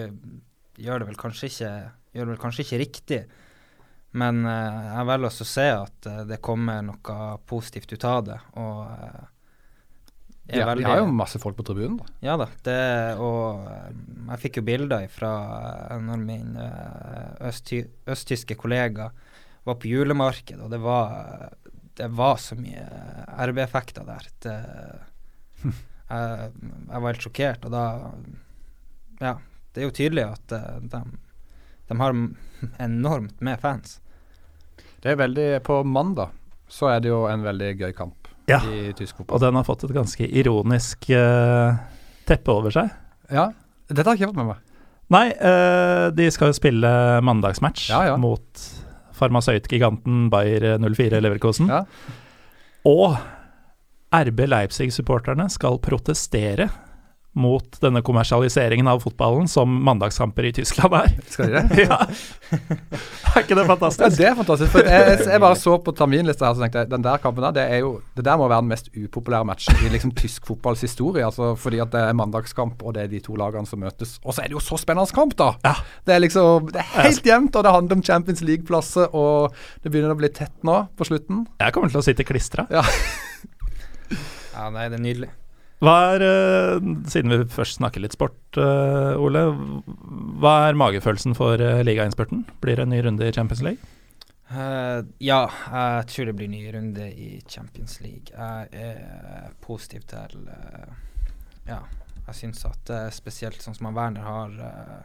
Gjør 0.80 1.04
det 1.04 1.08
vel 1.10 1.20
kanskje 1.20 1.50
ikke, 1.52 1.72
gjør 2.16 2.24
det 2.24 2.32
vel 2.32 2.42
kanskje 2.46 2.64
ikke 2.64 2.80
riktig. 2.80 3.20
Men 4.14 4.44
eh, 4.46 4.90
jeg 4.94 5.06
velger 5.08 5.28
også 5.28 5.44
å 5.44 5.50
se 5.50 5.68
at 5.74 6.08
eh, 6.10 6.24
det 6.28 6.42
kommer 6.44 6.82
noe 6.86 7.20
positivt 7.50 7.94
ut 7.96 8.04
av 8.06 8.20
det. 8.28 8.36
Og 8.62 8.82
eh, 8.86 9.22
ja, 10.46 10.66
veldig, 10.68 10.84
Vi 10.84 10.90
har 10.90 11.00
jo 11.00 11.08
masse 11.08 11.38
folk 11.40 11.56
på 11.56 11.64
tribunen. 11.64 11.96
da. 12.00 12.08
Ja 12.24 12.36
da. 12.40 12.48
Det, 12.66 12.80
og 13.22 13.64
eh, 13.70 13.92
jeg 14.32 14.42
fikk 14.42 14.60
jo 14.60 14.66
bilder 14.66 15.06
fra 15.12 15.32
eh, 15.94 16.00
når 16.04 16.20
min 16.20 16.58
østty 17.48 17.80
østtyske 18.12 18.58
kollega 18.60 19.08
var 19.64 19.78
på 19.80 19.88
julemarked, 19.88 20.60
og 20.60 20.68
det 20.72 20.82
var 20.84 21.54
det 21.94 22.08
var 22.10 22.36
så 22.42 22.56
mye 22.58 22.84
RB-effekter 23.46 24.06
der. 24.06 24.26
Det, 24.42 24.54
jeg, 25.64 25.74
jeg, 26.10 27.00
var 27.00 27.06
helt 27.06 27.26
sjokkert, 27.26 27.68
og 27.68 27.74
da 27.74 27.84
Ja, 29.22 29.36
det 29.72 29.82
er 29.82 29.86
jo 29.86 29.94
tydelig 29.94 30.24
at 30.26 30.54
de, 30.90 31.00
de, 31.88 31.98
har 32.00 32.16
enormt 32.82 33.40
med 33.40 33.62
fans. 33.62 34.00
Det 35.00 35.12
er 35.12 35.20
veldig 35.20 35.62
På 35.62 35.82
mandag 35.86 36.34
så 36.68 36.90
er 36.90 37.04
det 37.04 37.12
jo 37.12 37.24
en 37.30 37.44
veldig 37.44 37.70
gøy 37.78 37.92
kamp 37.94 38.23
ja, 38.50 38.60
i 38.68 38.92
tysk 38.96 39.18
fotball. 39.18 39.36
Og 39.36 39.42
den 39.44 39.58
har 39.58 39.66
fått 39.66 39.84
et 39.86 39.94
ganske 39.94 40.28
ironisk 40.28 41.08
uh, 41.14 41.76
teppe 42.28 42.52
over 42.54 42.74
seg. 42.74 42.92
Ja, 43.32 43.48
dette 43.88 44.06
har 44.06 44.14
jeg 44.14 44.24
ikke 44.24 44.32
fått 44.32 44.40
med 44.42 44.50
meg. 44.52 44.62
Nei, 45.14 45.26
uh, 45.36 46.08
de 46.16 46.30
skal 46.32 46.50
jo 46.50 46.56
spille 46.56 46.90
mandagsmatch 47.24 47.90
ja, 47.92 48.02
ja. 48.10 48.18
mot 48.20 48.66
farmasøytgiganten 49.14 50.28
Bayer 50.32 50.74
04 50.82 51.20
Leverkosen. 51.22 51.70
Ja. 51.70 51.84
Og 52.88 53.16
RB 54.14 54.44
Leipzig-supporterne 54.46 55.48
skal 55.52 55.80
protestere 55.82 56.68
mot 57.34 57.76
denne 57.82 57.98
kommersialiseringen 58.06 58.86
av 58.90 59.00
fotballen 59.02 59.48
som 59.50 59.70
mandagskamper 59.84 60.46
i 60.46 60.52
Tyskland 60.54 60.94
er. 60.94 61.14
Skal 61.32 61.50
de 61.50 61.62
det? 61.62 61.84
ja. 61.88 61.98
Er 62.54 63.42
ikke 63.42 63.56
det 63.58 63.64
Ja, 63.64 63.68
fantastisk? 63.72 64.18
det 64.20 64.28
er 64.28 64.36
fantastisk. 64.38 64.70
For 64.70 64.86
jeg, 64.86 65.18
jeg, 65.26 65.40
bare 65.42 65.58
så 65.58 65.74
på 65.82 65.94
terminlista 65.98 66.46
her, 66.46 66.54
så 66.54 66.62
tenkte 66.64 66.84
jeg 66.84 66.92
den 66.92 67.04
der 67.06 67.18
kampen 67.22 67.42
der, 67.46 67.56
det 67.56 67.64
er 67.74 67.82
jo 67.82 67.90
Det 68.14 68.24
der 68.26 68.38
må 68.38 68.46
være 68.48 68.62
den 68.62 68.70
mest 68.70 68.90
upopulære 68.94 69.48
matchen 69.50 69.82
i 69.82 69.90
liksom 69.90 70.14
tysk 70.14 70.46
fotballs 70.46 70.84
historie. 70.86 71.26
Altså, 71.26 71.52
fordi 71.58 71.82
at 71.82 71.90
det 71.94 72.04
er 72.06 72.16
mandagskamp, 72.16 72.82
og 72.86 72.94
det 72.94 73.02
er 73.04 73.12
de 73.16 73.22
to 73.26 73.34
lagene 73.40 73.66
som 73.66 73.82
møtes. 73.82 74.16
Og 74.24 74.34
så 74.36 74.44
er 74.44 74.52
det 74.52 74.58
jo 74.58 74.62
så 74.62 74.78
spennende 74.80 75.14
kamp, 75.14 75.34
da! 75.38 75.50
Ja. 75.66 75.74
Det 76.06 76.14
er 76.14 76.22
liksom 76.22 76.70
Det 76.70 76.80
er 76.80 76.90
helt 77.02 77.26
jevnt, 77.26 77.56
og 77.56 77.66
det 77.66 77.74
handler 77.74 77.98
om 77.98 78.02
Champions 78.06 78.42
League-plasser, 78.46 79.10
og 79.14 79.54
det 79.82 79.90
begynner 79.90 80.14
å 80.14 80.18
bli 80.22 80.30
tett 80.30 80.54
nå 80.62 80.84
på 80.94 81.06
slutten. 81.10 81.46
Jeg 81.60 81.74
kommer 81.74 81.90
til 81.90 81.98
å 81.98 82.06
sitte 82.06 82.26
klistra. 82.26 82.68
Ja, 82.70 84.68
nei, 84.70 84.86
det 84.88 85.00
er 85.00 85.02
nydelig. 85.02 85.34
Hva 85.82 85.94
er, 86.14 86.22
eh, 86.22 86.86
siden 87.10 87.32
vi 87.32 87.40
først 87.50 87.80
snakker 87.80 88.00
litt 88.00 88.14
sport, 88.14 88.38
eh, 88.56 89.18
Ole, 89.20 89.42
hva 90.40 90.54
er 90.68 90.78
magefølelsen 90.78 91.34
for 91.36 91.60
uh, 91.60 91.82
ligainnspurten? 91.84 92.44
Blir 92.62 92.78
det 92.78 92.86
en 92.86 92.94
ny 92.94 93.02
runde 93.04 93.26
i 93.26 93.34
Champions 93.34 93.62
League? 93.64 93.82
Uh, 94.50 95.02
ja, 95.18 95.48
jeg 95.50 96.06
tror 96.12 96.30
det 96.30 96.36
blir 96.38 96.52
ny 96.52 96.62
runde 96.72 97.08
i 97.10 97.40
Champions 97.48 97.98
League. 98.04 98.30
Jeg 98.30 98.68
er 98.72 99.50
positiv 99.64 100.06
til 100.08 100.46
uh, 100.46 100.94
Ja, 101.66 101.80
jeg 102.28 102.38
syns 102.38 102.64
at 102.68 102.92
uh, 102.92 103.08
spesielt 103.12 103.60
sånn 103.64 103.76
som 103.76 103.90
Werner 103.96 104.24
har 104.24 104.54
eh, 104.68 105.02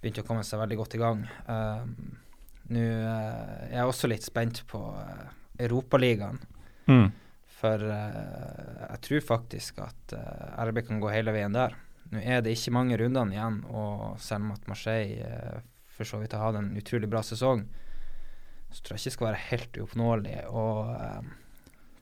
begynt 0.00 0.20
å 0.22 0.26
komme 0.26 0.44
seg 0.46 0.60
veldig 0.62 0.78
godt 0.80 0.96
i 0.96 1.02
gang. 1.02 1.22
Eh, 1.26 1.84
Nå 2.68 2.82
eh, 2.84 3.70
er 3.70 3.78
jeg 3.78 3.88
også 3.88 4.10
litt 4.10 4.26
spent 4.26 4.62
på 4.68 4.80
Europaligaen. 5.58 6.40
Mm. 6.88 7.08
For 7.58 7.82
eh, 7.82 8.84
jeg 8.84 9.02
tror 9.06 9.26
faktisk 9.32 9.80
at 9.82 10.14
eh, 10.14 10.64
RB 10.68 10.84
kan 10.86 11.02
gå 11.02 11.10
hele 11.12 11.34
veien 11.34 11.56
der. 11.56 11.74
Nå 12.12 12.22
er 12.22 12.44
det 12.44 12.54
ikke 12.54 12.74
mange 12.76 12.96
rundene 13.00 13.34
igjen, 13.34 13.60
og 13.68 14.16
selv 14.22 14.46
om 14.46 14.54
at 14.54 14.70
Marseille 14.70 15.26
eh, 15.26 15.64
for 15.92 16.08
så 16.08 16.20
vidt 16.22 16.36
har 16.36 16.46
hatt 16.46 16.60
en 16.60 16.76
utrolig 16.78 17.10
bra 17.10 17.24
sesong, 17.26 17.64
så 18.70 18.84
tror 18.84 18.94
jeg 18.94 19.02
ikke 19.02 19.10
det 19.10 19.16
skal 19.16 19.28
være 19.30 19.46
helt 19.48 19.80
uoppnåelig 19.82 20.36
å 20.52 20.66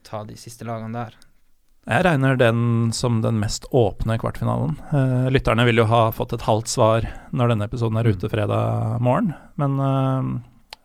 ta 0.07 0.21
de 0.27 0.37
siste 0.39 0.67
lagene 0.69 0.99
der. 0.99 1.17
Jeg 1.87 2.03
regner 2.03 2.35
den 2.35 2.91
som 2.91 3.21
den 3.23 3.37
mest 3.39 3.69
åpne 3.71 4.17
kvartfinalen. 4.19 4.75
Eh, 4.91 5.29
lytterne 5.31 5.63
vil 5.69 5.85
jo 5.85 5.87
ha 5.87 6.09
fått 6.15 6.35
et 6.35 6.43
halvt 6.43 6.71
svar 6.73 7.07
når 7.31 7.53
denne 7.53 7.69
episoden 7.71 8.01
er 8.01 8.09
ute 8.11 8.31
fredag 8.33 8.99
morgen, 9.07 9.31
men 9.61 9.77
eh, 9.79 10.31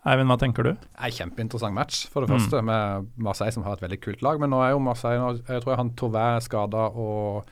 Eivind, 0.05 0.31
hva 0.31 0.37
tenker 0.41 0.65
du? 0.65 0.71
Er 0.97 1.11
Kjempeinteressant 1.13 1.75
match, 1.77 2.07
for 2.09 2.21
det 2.25 2.29
Mm. 2.31 2.39
første, 2.39 2.61
med 2.65 3.09
Marseille 3.17 3.53
som 3.53 3.63
har 3.63 3.73
et 3.73 3.81
veldig 3.83 3.99
kult 4.01 4.21
lag. 4.25 4.39
Men 4.39 4.49
nå 4.49 4.61
er 4.65 4.71
jo 4.71 4.79
Marseille 4.79 5.19
nå, 5.19 5.45
Jeg 5.47 5.61
tror 5.61 5.75
han 5.77 5.91
Tové 5.91 6.37
er 6.37 6.39
skada, 6.41 6.87
og 6.95 7.45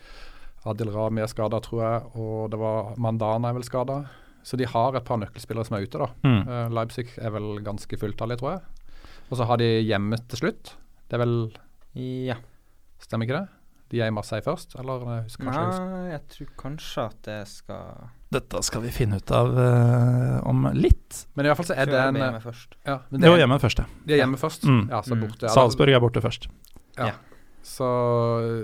Adil 0.65 0.89
Rami 0.91 1.21
er 1.21 1.27
skada, 1.27 1.59
tror 1.61 1.81
jeg. 1.81 2.11
Og 2.15 2.49
det 2.49 2.59
var 2.59 2.95
Mandana 2.97 3.49
er 3.49 3.53
vel 3.53 3.63
skada. 3.63 4.09
Så 4.43 4.57
de 4.57 4.65
har 4.65 4.95
et 4.95 5.05
par 5.05 5.17
nøkkelspillere 5.17 5.65
som 5.67 5.77
er 5.77 5.83
ute, 5.85 5.99
da. 5.99 6.07
Mm. 6.23 6.47
Uh, 6.47 6.69
Leipzig 6.69 7.07
er 7.19 7.29
vel 7.29 7.59
ganske 7.61 7.97
fulltallig, 7.99 8.39
tror 8.39 8.51
jeg. 8.57 8.61
Og 9.31 9.37
så 9.37 9.45
har 9.45 9.57
de 9.57 9.83
hjemme 9.85 10.17
til 10.27 10.39
slutt. 10.39 10.73
Det 11.09 11.19
er 11.19 11.25
vel 11.25 11.51
Ja. 11.95 12.35
Stemmer 12.99 13.25
ikke 13.27 13.39
det? 13.41 13.49
De 13.89 14.01
er 14.01 14.07
i 14.07 14.11
Marseille 14.11 14.43
først, 14.43 14.75
eller 14.79 14.99
jeg 14.99 15.37
kanskje. 15.37 15.89
Nei, 15.89 16.11
jeg 16.11 16.27
tror 16.29 16.47
kanskje 16.57 17.05
at 17.05 17.21
det 17.23 17.47
skal 17.47 18.09
Dette 18.29 18.59
skal 18.61 18.83
vi 18.83 18.91
finne 18.93 19.17
ut 19.17 19.31
av 19.33 19.47
uh, 19.57 20.35
om 20.49 20.67
litt. 20.77 21.23
Men 21.33 21.47
i 21.47 21.49
hvert 21.49 21.57
fall 21.57 21.65
så 21.71 21.77
er 21.81 21.89
det 21.89 21.97
en 21.97 22.13
De 22.19 22.21
eh, 22.27 22.35
først. 22.43 22.75
ja, 22.85 22.99
men 23.09 23.23
det 23.23 23.29
er, 23.31 23.39
hjemme 23.41 23.57
først, 23.63 23.79
ja. 23.81 23.87
Er 24.05 24.19
hjemme 24.21 24.37
først. 24.37 24.67
Mm. 24.69 24.83
Ja, 24.91 24.99
så 25.01 25.15
Mm. 25.17 25.23
borte. 25.25 25.47
Ja, 25.47 25.53
Salzburg 25.55 25.89
er 25.95 25.99
borte 26.03 26.21
først. 26.21 26.45
Så, 27.69 27.87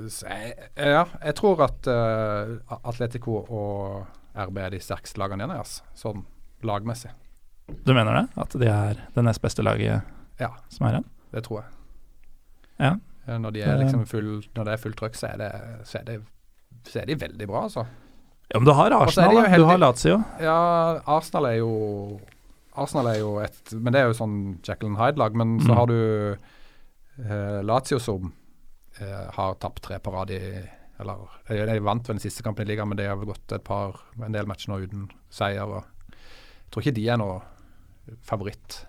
så 0.10 0.28
jeg, 0.30 0.54
ja, 0.78 1.01
jeg 1.23 1.36
tror 1.36 1.62
at 1.65 1.88
uh, 1.91 2.78
Atletico 2.88 3.41
og 3.43 4.06
RB 4.36 4.58
er 4.63 4.69
de 4.73 4.80
sterkeste 4.82 5.19
lagene 5.19 5.43
igjen, 5.43 5.58
altså, 5.60 5.84
sånn 5.99 6.23
lagmessig. 6.65 7.12
Du 7.86 7.91
mener 7.93 8.13
det? 8.21 8.23
At 8.39 8.56
de 8.62 8.69
er 8.71 9.01
det 9.15 9.25
nest 9.25 9.41
beste 9.43 9.65
laget 9.65 10.01
Ja. 10.39 10.49
som 10.69 10.88
er 10.88 10.97
igjen? 10.99 11.10
Det 11.36 11.43
tror 11.43 11.62
jeg. 11.63 11.69
Ja. 12.80 12.93
Når, 13.38 13.51
de 13.56 13.62
er 13.65 13.78
liksom 13.82 14.06
full, 14.08 14.43
når 14.56 14.67
det 14.67 14.73
er 14.73 14.82
fullt 14.82 14.97
trøkk, 15.01 15.15
så 15.17 15.32
er, 15.34 15.38
det, 15.41 15.51
så, 15.89 15.99
er 15.99 16.04
det, 16.10 16.17
så 16.86 16.99
er 17.01 17.06
de 17.10 17.15
veldig 17.19 17.47
bra, 17.49 17.63
altså. 17.67 17.86
Ja, 18.54 18.60
men 18.60 18.66
du 18.66 18.72
har 18.78 18.92
Arsenal, 18.94 19.36
da. 19.42 19.58
du 19.58 19.64
har 19.66 19.78
Lazio. 19.82 20.20
Ja, 20.40 21.02
Arsenal 21.10 21.46
er 21.50 21.56
jo 21.64 22.20
Arsenal 22.76 23.08
er 23.08 23.20
jo 23.22 23.30
et 23.40 23.72
Men 23.74 23.94
det 23.96 24.02
er 24.02 24.10
jo 24.12 24.18
sånn 24.18 24.36
Jekyll 24.68 24.92
and 24.92 25.00
Hyde-lag. 25.00 25.36
Men 25.36 25.60
så 25.64 25.72
Mm. 25.72 25.78
har 25.78 25.88
du 25.88 26.38
eh, 27.26 27.62
Lazio 27.64 28.00
som 28.00 28.34
eh, 29.00 29.28
har 29.34 29.56
tapt 29.56 29.82
tre 29.84 29.98
på 30.00 30.12
rad 30.14 30.32
i 30.32 30.40
Eller 31.00 31.16
de, 31.50 31.80
vant 31.84 32.08
vel 32.08 32.16
den 32.16 32.22
siste 32.24 32.44
kampen 32.44 32.64
i 32.68 32.70
ligaen, 32.72 32.88
men 32.88 32.98
de 32.98 33.04
har 33.08 33.18
vel 33.20 33.26
gått 33.34 33.52
et 33.52 33.64
par 33.64 33.98
en 34.24 34.32
del 34.32 34.46
matcher 34.48 34.70
nå 34.72 34.78
uten 34.86 35.10
seier. 35.30 35.64
Og 35.68 35.84
jeg 36.14 36.72
tror 36.72 36.82
ikke 36.86 36.96
de 36.96 37.08
er 37.10 37.18
noe 37.20 37.42
favoritt. 38.24 38.86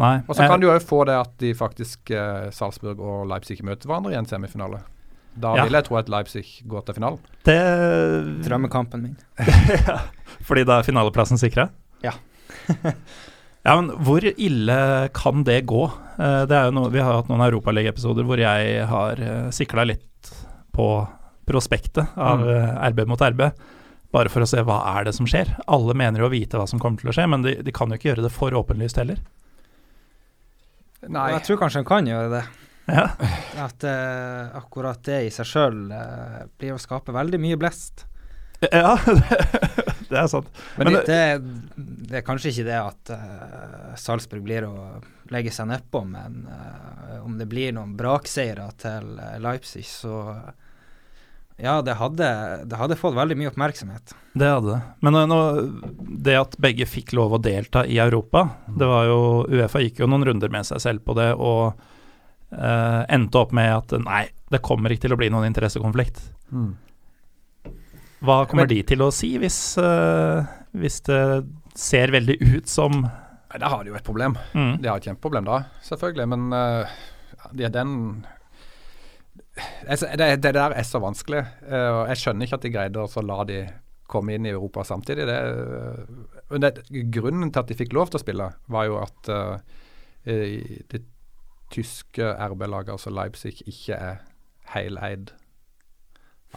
Nei. 0.00 0.18
Og 0.28 0.34
så 0.36 0.46
kan 0.48 0.60
du 0.60 0.66
jo 0.66 0.74
få 0.80 1.04
det 1.08 1.14
at 1.16 1.32
de 1.40 1.54
faktisk 1.56 2.10
eh, 2.10 2.50
Salzburg 2.52 3.00
og 3.00 3.26
Leipzig 3.28 3.62
møter 3.64 3.88
hverandre 3.88 4.12
i 4.12 4.18
en 4.20 4.26
semifinale. 4.28 4.82
Da 5.34 5.54
Ja. 5.56 5.64
vil 5.64 5.72
jeg 5.78 5.84
tro 5.86 5.96
at 6.00 6.08
Leipzig 6.10 6.44
går 6.66 6.84
til 6.86 6.94
finalen. 6.98 7.18
det 7.44 7.58
Drømmekampen 8.46 9.02
min. 9.02 9.16
Fordi 10.46 10.64
da 10.66 10.78
er 10.80 10.82
finaleplassen 10.88 11.38
sikra? 11.38 11.68
Ja. 12.02 12.12
ja, 13.64 13.74
men 13.80 13.90
hvor 14.04 14.24
ille 14.26 14.78
kan 15.14 15.44
det 15.46 15.62
gå? 15.70 15.84
Eh, 16.18 16.44
det 16.50 16.56
er 16.56 16.68
jo 16.70 16.74
noe, 16.76 16.90
vi 16.90 16.98
har 17.00 17.20
hatt 17.20 17.28
noen 17.30 17.44
europaligaepisoder 17.46 18.26
hvor 18.26 18.40
jeg 18.42 18.86
har 18.90 19.20
uh, 19.22 19.50
sikla 19.54 19.84
litt 19.86 20.32
på 20.74 20.88
prospektet 21.46 22.06
av 22.16 22.40
Mm. 22.42 22.48
eh, 22.54 22.88
RB 22.90 23.06
mot 23.10 23.20
RB. 23.20 23.40
Bare 24.12 24.28
for 24.28 24.42
å 24.42 24.46
se 24.50 24.62
hva 24.66 24.80
er 24.98 25.04
det 25.06 25.14
som 25.14 25.26
skjer. 25.26 25.52
Alle 25.70 25.94
mener 25.94 26.20
jo 26.20 26.26
å 26.26 26.30
vite 26.34 26.58
hva 26.58 26.66
som 26.66 26.80
kommer 26.82 26.98
til 26.98 27.10
å 27.10 27.14
skje, 27.14 27.28
men 27.30 27.42
de, 27.46 27.54
de 27.62 27.72
kan 27.72 27.88
jo 27.90 27.94
ikke 27.98 28.10
gjøre 28.10 28.24
det 28.26 28.32
for 28.34 28.50
åpenlyst 28.58 28.98
heller. 28.98 29.20
Nei. 31.08 31.30
Jeg 31.32 31.44
tror 31.46 31.60
kanskje 31.62 31.80
han 31.80 31.88
kan 31.88 32.06
gjøre 32.10 32.30
det. 32.34 32.42
Ja. 32.88 33.10
At 33.60 33.84
uh, 33.86 34.56
akkurat 34.58 35.02
det 35.06 35.20
i 35.28 35.34
seg 35.34 35.46
sjøl 35.46 35.82
blir 36.58 36.74
å 36.74 36.80
skape 36.80 37.14
veldig 37.14 37.38
mye 37.42 37.58
blest. 37.60 38.06
Ja, 38.60 38.98
det 40.10 40.18
er 40.18 40.26
sant. 40.28 40.48
Men, 40.76 40.90
Men 40.90 40.98
det, 41.06 41.20
det, 41.76 42.18
er 42.20 42.24
kanskje 42.26 42.52
ikke 42.52 42.66
det 42.68 42.80
at 42.80 43.12
uh, 43.14 43.92
Salzburg 43.96 44.44
blir 44.44 44.66
å 44.68 44.74
legge 45.32 45.52
seg 45.54 45.70
nedpå, 45.70 46.02
men 46.04 46.42
uh, 46.50 47.22
om 47.24 47.38
det 47.40 47.48
blir 47.48 47.72
noen 47.76 47.94
brakseire 47.96 48.66
til 48.80 49.14
eh, 49.20 49.36
Leipzig, 49.42 49.84
så 49.86 50.14
ja, 51.60 51.74
det 51.84 51.98
hadde, 52.00 52.28
det 52.64 52.78
hadde 52.80 52.96
fått 52.96 53.16
veldig 53.16 53.36
mye 53.36 53.50
oppmerksomhet. 53.50 54.14
Det 54.32 54.48
hadde 54.48 54.72
det. 54.72 54.80
Men 55.04 55.18
nå- 55.28 56.00
det 56.24 56.36
at 56.40 56.56
begge 56.62 56.88
fikk 56.88 57.12
lov 57.18 57.36
å 57.36 57.42
delta 57.42 57.84
i 57.84 57.98
Europa, 58.00 58.46
det 58.66 58.88
var 58.88 59.08
jo 59.10 59.20
Uefa 59.48 59.82
gikk 59.84 60.00
jo 60.00 60.08
noen 60.08 60.24
runder 60.30 60.52
med 60.52 60.68
seg 60.68 60.80
selv 60.82 61.04
på 61.04 61.16
det, 61.18 61.34
og 61.36 61.76
eh, 62.52 63.00
endte 63.14 63.38
opp 63.40 63.52
med 63.56 63.70
at 63.72 63.94
nei, 64.04 64.24
det 64.50 64.62
kommer 64.66 64.90
ikke 64.92 65.06
til 65.08 65.14
å 65.14 65.18
bli 65.20 65.28
noen 65.32 65.46
interessekonflikt. 65.50 66.20
Mm. 66.52 66.72
Hva 68.20 68.42
kommer 68.46 68.66
Men- 68.66 68.74
de 68.74 68.82
til 68.82 69.00
å 69.00 69.10
si 69.14 69.30
hvis, 69.38 69.78
uh, 69.80 70.44
hvis 70.76 71.00
det 71.06 71.20
ser 71.78 72.10
veldig 72.12 72.36
ut 72.42 72.68
som 72.68 73.06
Der 73.50 73.68
har 73.68 73.82
de 73.84 73.90
jo 73.90 73.96
et 73.96 74.04
problem. 74.04 74.36
mm, 74.54 74.80
De 74.82 74.88
har 74.88 74.96
et 75.00 75.06
kjempeproblem 75.08 75.44
da, 75.48 75.62
selvfølgelig. 75.82 76.28
Men 76.28 76.52
uh, 76.52 76.86
de, 77.52 77.68
den 77.68 78.26
det, 79.88 80.28
det 80.42 80.52
der 80.54 80.72
er 80.76 80.84
så 80.86 81.00
vanskelig. 81.02 81.40
og 81.68 82.08
Jeg 82.08 82.20
skjønner 82.20 82.46
ikke 82.46 82.58
at 82.60 82.62
de 82.66 82.70
greide 82.74 83.02
å 83.02 83.22
la 83.26 83.44
de 83.44 83.60
komme 84.10 84.34
inn 84.34 84.46
i 84.46 84.52
Europa 84.52 84.84
samtidig. 84.86 85.26
Det, 85.26 85.38
det, 86.60 86.70
grunnen 87.14 87.50
til 87.52 87.60
at 87.62 87.68
de 87.70 87.76
fikk 87.78 87.92
lov 87.96 88.10
til 88.10 88.20
å 88.20 88.22
spille, 88.24 88.48
var 88.70 88.86
jo 88.88 88.98
at 89.02 89.30
uh, 89.32 89.58
i 90.26 90.82
det 90.90 91.02
tyske 91.70 92.26
RB-laget, 92.50 92.92
altså 92.96 93.12
Leipzig, 93.14 93.60
ikke 93.66 93.96
er 93.96 94.20
heleid 94.74 95.32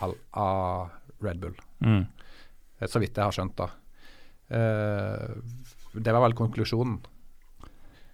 av, 0.01 0.15
av 0.33 0.89
Red 1.23 1.39
Bull. 1.43 1.55
mm. 1.85 2.03
Eh, 2.79 2.87
Så 2.89 2.99
vidt 2.99 3.17
jeg 3.17 3.23
har 3.23 3.31
skjønt, 3.35 3.55
da. 3.57 3.69
Uh, 4.53 5.39
det 5.93 6.13
var 6.13 6.23
vel 6.25 6.35
konklusjonen. 6.37 6.97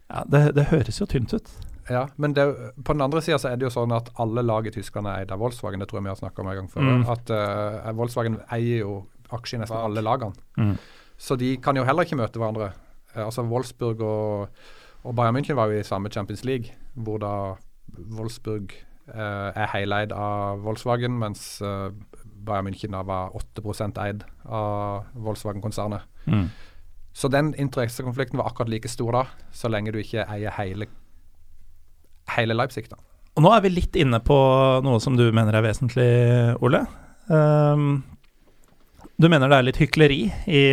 Ja, 0.10 0.24
det, 0.28 0.42
det 0.58 0.68
høres 0.72 1.00
jo 1.02 1.08
tynt 1.10 1.34
ut. 1.34 1.50
Ja, 1.90 2.04
men 2.22 2.36
det, 2.38 2.46
på 2.86 2.94
den 2.94 3.02
andre 3.02 3.22
sida 3.26 3.40
så 3.42 3.50
er 3.50 3.58
det 3.58 3.66
jo 3.66 3.74
sånn 3.74 3.94
at 3.96 4.12
alle 4.22 4.44
lag 4.46 4.68
i 4.70 4.74
Tyskland 4.74 5.10
er 5.10 5.24
eid 5.24 5.32
av 5.34 5.42
Volkswagen. 5.42 5.82
Det 5.82 5.88
tror 5.90 6.00
jeg 6.00 6.06
vi 6.06 6.12
har 6.12 6.20
snakka 6.20 6.44
om 6.44 6.50
en 6.52 6.60
gang 6.60 6.70
før. 6.70 6.86
Mm. 6.86 7.06
At 7.16 7.32
uh, 7.34 7.90
Volkswagen 7.98 8.38
eier 8.54 8.84
jo 8.84 8.94
aksjer 9.34 9.58
i 9.60 9.64
nesten 9.64 9.80
alle 9.80 10.04
lagene. 10.06 10.38
Mm. 10.60 10.76
Så 11.20 11.38
de 11.40 11.56
kan 11.64 11.78
jo 11.78 11.86
heller 11.88 12.06
ikke 12.06 12.20
møte 12.20 12.42
hverandre. 12.42 12.72
Uh, 13.16 13.24
altså 13.26 13.46
Wolfsburg 13.50 14.04
og, 14.06 14.62
og 15.04 15.16
Bayern 15.16 15.38
München 15.38 15.56
var 15.56 15.72
jo 15.72 15.80
i 15.80 15.88
samme 15.88 16.12
Champions 16.12 16.44
League, 16.46 16.76
hvor 16.94 17.20
da 17.22 17.34
Wolfsburg 17.98 18.74
eh, 19.14 19.52
er 19.56 19.70
heleid 19.74 20.14
av 20.16 20.64
Volkswagen, 20.66 21.18
mens 21.22 21.62
eh, 21.62 21.90
Bayern 22.46 22.68
München 22.68 22.96
da 22.96 23.04
var 23.08 23.34
8% 23.38 24.00
eid 24.04 24.26
av 24.46 25.08
Volkswagen-konsernet. 25.16 26.06
Mm. 26.26 26.50
Så 27.14 27.28
den 27.32 27.54
interessekonflikten 27.58 28.40
var 28.40 28.52
akkurat 28.52 28.70
like 28.72 28.92
stor 28.92 29.16
da, 29.16 29.24
så 29.52 29.72
lenge 29.72 29.94
du 29.96 30.00
ikke 30.02 30.28
eier 30.30 30.54
hele, 30.60 30.90
hele 32.36 32.58
Leipzig. 32.58 32.90
da. 32.92 33.00
Og 33.36 33.44
nå 33.46 33.52
er 33.56 33.64
vi 33.64 33.74
litt 33.74 33.96
inne 34.00 34.20
på 34.24 34.38
noe 34.86 35.00
som 35.04 35.18
du 35.18 35.30
mener 35.32 35.56
er 35.56 35.66
vesentlig, 35.66 36.10
Ole. 36.64 36.84
Um, 37.28 38.04
du 39.20 39.28
mener 39.30 39.52
det 39.52 39.58
er 39.58 39.68
litt 39.68 39.82
hykleri 39.82 40.22
i, 40.48 40.64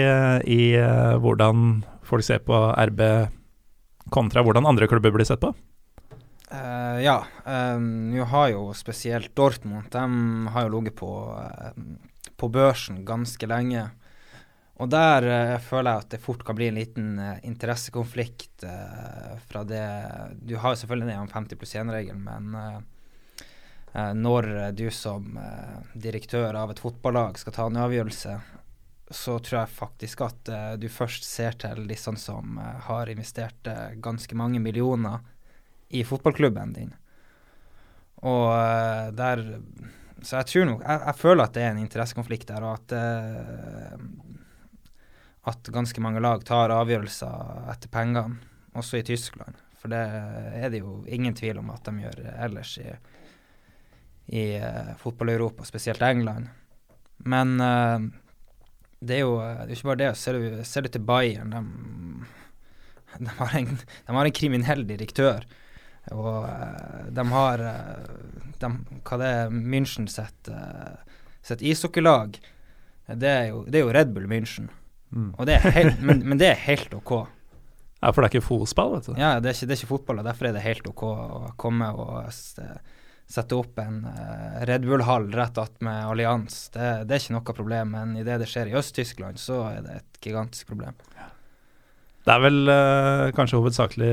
i 0.46 0.60
uh, 0.78 1.16
hvordan 1.22 1.82
folk 2.06 2.24
ser 2.26 2.44
på 2.46 2.58
RB 2.90 3.02
kontra 4.10 4.42
hvordan 4.46 4.66
andre 4.68 4.88
klubber 4.90 5.14
blir 5.14 5.26
sett 5.28 5.42
på? 5.42 5.52
Uh, 6.52 7.02
ja. 7.02 7.26
Um, 7.44 8.14
har 8.30 8.48
jo 8.52 8.70
spesielt 8.74 9.34
Dortmund 9.34 9.90
De 9.90 10.48
har 10.54 10.66
jo 10.66 10.78
ligget 10.78 10.94
på, 10.96 11.10
uh, 11.34 11.72
på 12.36 12.48
børsen 12.48 13.02
ganske 13.04 13.46
lenge. 13.50 13.88
Og 14.76 14.90
der 14.92 15.26
uh, 15.26 15.58
føler 15.58 15.90
jeg 15.90 16.04
at 16.04 16.12
det 16.14 16.22
fort 16.22 16.44
kan 16.46 16.58
bli 16.58 16.68
en 16.70 16.78
liten 16.78 17.08
interessekonflikt 17.42 18.66
fra 19.48 19.62
det 19.64 19.86
Du 20.40 20.56
har 20.56 20.74
jo 20.74 20.80
selvfølgelig 20.82 21.16
den 21.16 21.32
50 21.34 21.58
pluss 21.58 21.74
1-regelen, 21.74 22.22
men 22.24 22.84
når 24.16 24.46
du 24.76 24.90
som 24.92 25.38
direktør 25.94 26.56
av 26.60 26.70
et 26.72 26.80
fotballag 26.82 27.38
skal 27.40 27.54
ta 27.56 27.66
en 27.70 27.78
avgjørelse, 27.80 28.34
så 29.10 29.36
tror 29.38 29.60
jeg 29.60 29.70
faktisk 29.70 30.22
at 30.26 30.50
du 30.82 30.88
først 30.90 31.22
ser 31.22 31.54
til 31.62 31.84
disse 31.86 32.10
som 32.18 32.56
har 32.58 33.10
investert 33.12 33.68
ganske 34.02 34.34
mange 34.34 34.58
millioner 34.58 35.20
i 35.88 36.02
fotballklubben 36.04 36.72
din. 36.72 36.94
Og 38.24 38.48
uh, 38.50 39.12
der 39.14 39.60
Så 40.22 40.40
jeg 40.40 40.46
tror 40.46 40.64
nok 40.64 40.82
jeg, 40.82 41.00
jeg, 41.06 41.14
føler 41.14 41.44
at 41.44 41.54
det 41.54 41.62
er 41.62 41.70
en 41.74 41.82
interessekonflikt 41.82 42.48
der, 42.48 42.64
og 42.64 42.78
at 42.78 42.94
uh, 42.96 44.00
at 45.46 45.68
ganske 45.70 46.00
mange 46.02 46.20
lag 46.20 46.42
tar 46.42 46.72
avgjørelser 46.74 47.68
etter 47.70 47.90
pengene, 47.92 48.40
også 48.74 48.98
i 48.98 49.04
Tyskland. 49.06 49.54
For 49.78 49.92
det 49.92 50.00
er 50.58 50.72
det 50.72 50.80
jo 50.80 51.04
ingen 51.06 51.36
tvil 51.38 51.60
om 51.60 51.70
at 51.70 51.86
de 51.86 52.02
gjør 52.02 52.24
ellers 52.48 52.72
i, 52.82 52.88
i 54.34 54.46
uh, 54.58 54.96
fotball-Europa, 54.98 55.64
spesielt 55.68 56.02
England. 56.02 56.48
Men 57.18 57.60
uh, 57.60 58.08
det 59.00 59.18
er 59.18 59.24
jo 59.24 59.36
det 59.40 59.68
er 59.68 59.76
ikke 59.76 59.90
bare 59.90 60.02
det. 60.04 60.10
Ser 60.20 60.38
du, 60.38 60.64
ser 60.64 60.86
du 60.86 60.88
til 60.92 61.04
Bayern, 61.06 61.52
de, 61.52 61.62
de, 63.20 63.30
har 63.38 63.56
en, 63.60 63.78
de 63.78 64.18
har 64.18 64.30
en 64.30 64.36
kriminell 64.40 64.84
direktør 64.88 65.46
og 66.14 66.44
uh, 66.46 67.06
de 67.10 67.24
har 67.32 67.62
uh, 67.62 68.50
de, 68.60 68.70
Hva 69.06 69.18
det 69.20 69.30
er 69.40 69.54
München 69.54 70.06
sitt, 70.10 70.50
uh, 70.50 70.98
sitt 71.42 71.64
ishockeylag? 71.66 72.38
Det 73.06 73.30
er, 73.30 73.48
jo, 73.52 73.64
det 73.66 73.80
er 73.80 73.86
jo 73.86 73.94
Red 73.94 74.12
Bull 74.14 74.28
München. 74.30 74.68
Mm. 75.14 75.32
Det 75.46 75.58
helt, 75.62 76.00
men, 76.02 76.22
men, 76.26 76.38
det 76.38 76.50
er 76.50 76.62
helt 76.66 76.94
OK. 76.94 77.12
Ja, 78.02 78.10
for 78.10 78.22
det 78.22 78.28
er 78.28 78.36
ikke 78.36 78.48
fotball, 78.48 78.96
vet 78.96 79.08
du. 79.08 79.12
Ja, 79.18 79.36
det 79.40 79.50
er 79.50 79.56
ikke, 79.56 79.68
det 79.68 79.74
er 79.74 79.80
ikke 79.80 79.92
fotball, 79.94 80.20
og 80.20 80.26
derfor 80.26 80.48
er 80.48 80.56
det 80.56 80.64
helt 80.66 80.88
OK 80.90 81.04
å 81.06 81.52
komme 81.58 81.90
og 81.94 82.32
sette 83.26 83.56
opp 83.58 83.78
en 83.82 84.04
uh, 84.06 84.64
Red 84.68 84.86
Bull-hall 84.86 85.30
rett 85.34 85.58
attmed 85.58 86.06
Allians. 86.06 86.68
Det, 86.74 86.90
det, 87.06 87.16
er 87.16 87.22
ikke 87.22 87.34
noe 87.34 87.56
problem, 87.56 87.94
men 87.96 88.14
idet 88.20 88.38
det 88.42 88.48
skjer 88.50 88.70
i 88.70 88.76
Øst-Tyskland, 88.78 89.40
så 89.42 89.64
er 89.72 89.80
det 89.82 89.96
et 90.00 90.20
gigantisk 90.22 90.70
problem. 90.70 90.94
Det 92.26 92.34
er 92.34 92.42
vel 92.42 92.60
uh, 92.70 93.32
kanskje 93.34 93.58
hovedsakelig 93.60 94.12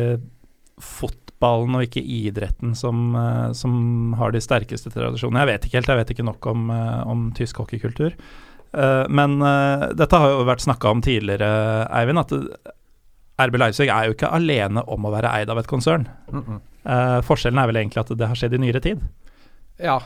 fotballen 0.81 1.77
og 1.77 1.85
ikke 1.85 2.01
idretten 2.01 2.73
som, 2.77 3.13
uh, 3.17 3.51
som, 3.57 4.15
har 4.17 4.33
de 4.33 4.41
sterkeste 4.41 4.93
tradisjonene. 4.93 5.43
Jeg 5.43 5.51
vet 5.51 5.67
ikke 5.67 5.79
helt, 5.79 5.93
jeg 5.93 6.01
vet 6.01 6.15
ikke 6.15 6.27
nok 6.29 6.49
om, 6.49 6.67
uh, 6.73 7.01
om 7.09 7.29
tysk 7.37 7.61
hockeykultur. 7.61 8.17
Eh, 8.73 9.03
men 9.13 9.35
dette 9.93 10.17
har 10.17 10.31
jo 10.31 10.45
vært 10.47 10.63
snakka 10.63 10.89
om 10.89 11.01
tidligere, 11.05 11.45
Eivind, 11.93 12.17
at 12.23 12.31
RB 13.45 13.59
Leipzig 13.61 13.85
er 13.85 14.07
jo 14.07 14.15
ikke 14.15 14.31
alene 14.33 14.81
om 14.89 15.05
å 15.05 15.11
være 15.13 15.29
eid 15.37 15.51
av 15.53 15.59
et 15.61 15.69
konsern. 15.69 16.07
Mm 16.31 16.41
-mm. 16.41 16.59
Forskjellen 16.83 17.61
er 17.61 17.69
vel 17.69 17.81
egentlig 17.81 18.01
at 18.01 18.11
det 18.19 18.27
har 18.27 18.39
skjedd 18.39 18.57
i 18.57 18.61
nyere 18.65 18.81
tid? 18.83 19.03
Ja, 19.81 19.97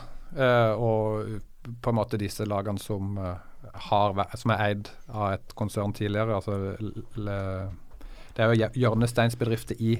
og 0.78 1.40
på 1.82 1.90
en 1.90 1.98
måte 1.98 2.20
disse 2.20 2.46
lagene 2.48 2.80
som, 2.80 3.18
har, 3.18 4.20
som 4.38 4.52
er 4.54 4.62
eid 4.68 4.92
av 5.10 5.34
et 5.34 5.56
konsern 5.58 5.92
tidligere. 5.96 6.38
altså 6.38 6.78
Det 7.18 8.44
er 8.44 8.54
jo 8.54 8.70
hjørnesteinsbedrifter 8.78 9.82
i 9.82 9.98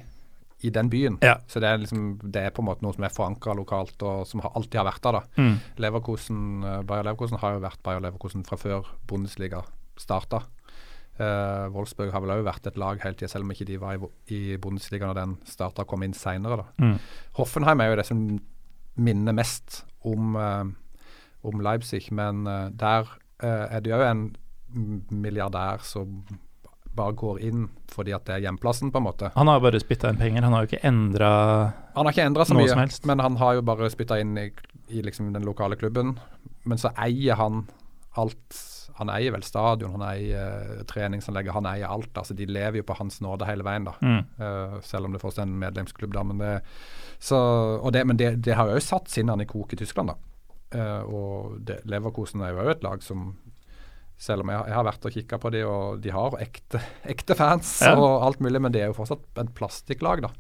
i 0.61 0.71
den 0.71 0.91
byen. 0.91 1.19
Ja. 1.23 1.39
Så 1.47 1.61
det 1.61 1.69
er, 1.69 1.79
liksom, 1.79 2.19
det 2.23 2.43
er 2.43 2.55
på 2.55 2.63
en 2.63 2.69
måte 2.69 2.85
noe 2.85 2.97
som 2.97 3.05
er 3.07 3.15
forankra 3.15 3.55
lokalt, 3.55 4.03
og 4.03 4.27
som 4.27 4.43
har, 4.43 4.53
alltid 4.59 4.81
har 4.81 4.89
vært 4.89 5.05
der. 5.07 5.19
da. 5.19 5.43
Mm. 5.43 5.57
Leverkosen, 5.85 6.41
uh, 6.65 6.81
Bayer 6.87 7.07
Leverkosen 7.07 7.39
har 7.43 7.57
jo 7.57 7.65
vært 7.65 7.83
Bayer 7.87 8.03
Leverkosen 8.03 8.47
fra 8.47 8.59
før 8.59 8.89
Bundesliga 9.11 9.63
starta. 9.99 10.43
Uh, 11.19 11.67
Wolfsburg 11.75 12.13
har 12.15 12.23
vel 12.23 12.37
òg 12.37 12.45
vært 12.47 12.69
et 12.71 12.79
lag 12.79 13.01
hele 13.03 13.19
tida, 13.19 13.31
selv 13.33 13.47
om 13.47 13.55
ikke 13.55 13.67
de 13.69 13.79
var 13.83 13.97
i, 13.97 14.11
i 14.35 14.41
Bundesliga 14.63 15.09
når 15.09 15.19
den 15.19 15.37
starta 15.49 15.83
og 15.85 15.91
kom 15.91 16.05
inn 16.07 16.17
seinere. 16.17 16.69
Mm. 16.79 16.97
Hoffenheim 17.39 17.83
er 17.83 17.91
jo 17.91 18.01
det 18.01 18.09
som 18.09 18.21
minner 18.99 19.37
mest 19.37 19.83
om, 20.07 20.37
uh, 20.39 20.67
om 21.47 21.65
Leipzig, 21.65 22.09
men 22.15 22.47
uh, 22.47 22.69
der 22.71 23.17
er 23.39 23.79
det 23.79 23.93
jo 23.93 23.99
en 24.03 24.23
milliardær 25.15 25.85
som 25.87 26.25
bare 26.99 27.15
går 27.19 27.43
inn 27.47 27.69
fordi 27.93 28.15
at 28.17 28.27
det 28.27 28.37
er 28.37 28.45
hjemplassen, 28.47 28.93
på 28.93 29.01
en 29.01 29.07
måte. 29.07 29.31
Han 29.37 29.51
har 29.51 29.63
bare 29.63 29.81
spytta 29.83 30.13
inn 30.13 30.21
penger, 30.21 30.45
han 30.45 30.57
har 30.57 30.65
jo 30.65 30.71
ikke 30.73 30.83
endra 30.89 31.31
Han 31.95 32.09
har 32.09 32.15
ikke 32.15 32.27
endra 32.31 32.47
så 32.49 32.57
mye, 32.59 32.89
men 33.11 33.23
han 33.25 33.39
har 33.41 33.59
jo 33.59 33.65
bare 33.67 33.91
spytta 33.93 34.19
inn 34.23 34.35
i, 34.39 34.49
i 34.91 35.03
liksom 35.07 35.33
den 35.35 35.47
lokale 35.47 35.79
klubben. 35.81 36.17
Men 36.69 36.81
så 36.81 36.93
eier 36.99 37.39
han 37.41 37.65
alt. 38.19 38.59
Han 38.99 39.11
eier 39.15 39.35
vel 39.35 39.45
stadion, 39.47 39.95
han 39.97 40.07
eier 40.09 40.79
uh, 40.79 40.85
treningsanlegget, 40.91 41.55
han 41.55 41.69
eier 41.71 41.91
alt. 41.91 42.11
altså 42.19 42.35
De 42.35 42.47
lever 42.49 42.81
jo 42.81 42.87
på 42.89 42.97
hans 42.99 43.21
nåde 43.25 43.47
hele 43.49 43.67
veien, 43.67 43.87
da. 43.89 43.95
Mm. 44.03 44.23
Uh, 44.41 44.79
selv 44.87 45.09
om 45.09 45.15
det 45.15 45.23
fortsatt 45.23 45.45
er 45.45 45.51
en 45.51 45.61
medlemsklubb, 45.63 46.15
da. 46.17 46.25
Men 46.27 46.43
det, 46.43 46.55
så, 47.23 47.39
det, 47.95 48.05
men 48.11 48.19
det, 48.21 48.33
det 48.47 48.59
har 48.59 48.71
jo 48.73 48.83
satt 48.83 49.11
sinnene 49.13 49.47
i 49.47 49.51
kok 49.51 49.75
i 49.75 49.81
Tyskland, 49.81 50.15
da. 50.15 50.19
Uh, 50.69 51.03
og 51.09 51.61
det, 51.65 51.81
Leverkosen 51.89 52.43
er 52.45 52.53
jo 52.53 52.65
òg 52.67 52.75
et 52.75 52.85
lag 52.85 53.05
som 53.05 53.31
selv 54.19 54.43
om 54.43 54.51
jeg, 54.51 54.67
jeg 54.67 54.75
har 54.75 54.87
vært 54.89 55.07
og 55.07 55.15
kikka 55.15 55.39
på 55.39 55.51
de, 55.55 55.61
og 55.63 56.01
de 56.03 56.11
har 56.13 56.35
ekte, 56.43 56.83
ekte 57.15 57.39
fans 57.39 57.77
ja. 57.87 57.95
og 57.95 58.27
alt 58.27 58.43
mulig, 58.45 58.63
men 58.65 58.75
det 58.75 58.83
er 58.83 58.91
jo 58.91 58.99
fortsatt 58.99 59.43
en 59.43 59.53
plastikklag, 59.55 60.27
da. 60.27 60.33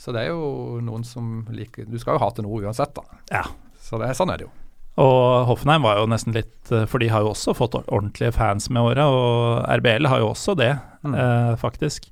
Så 0.00 0.14
det 0.16 0.24
er 0.24 0.32
jo 0.32 0.80
noen 0.80 1.02
som 1.04 1.42
liker 1.52 1.84
Du 1.84 1.98
skal 2.00 2.16
jo 2.16 2.22
ha 2.22 2.30
til 2.32 2.46
noe 2.46 2.62
uansett, 2.64 2.96
da. 2.96 3.20
Ja. 3.28 3.44
Så 3.84 4.00
det, 4.00 4.14
sånn 4.16 4.32
er 4.32 4.40
det 4.40 4.46
jo. 4.48 4.52
Og 4.98 5.46
Hoffenheim 5.46 5.84
var 5.86 6.00
jo 6.00 6.08
nesten 6.10 6.34
litt 6.34 6.72
eh, 6.74 6.86
For 6.90 7.02
de 7.02 7.10
har 7.12 7.22
jo 7.24 7.32
også 7.32 7.54
fått 7.56 7.78
ordentlige 7.80 8.34
fans 8.34 8.68
med 8.72 8.82
åra, 8.82 9.06
og 9.06 9.62
RBL 9.80 10.10
har 10.10 10.24
jo 10.24 10.32
også 10.32 10.56
det, 10.58 10.72
mm. 11.06 11.14
eh, 11.14 11.54
faktisk. 11.60 12.10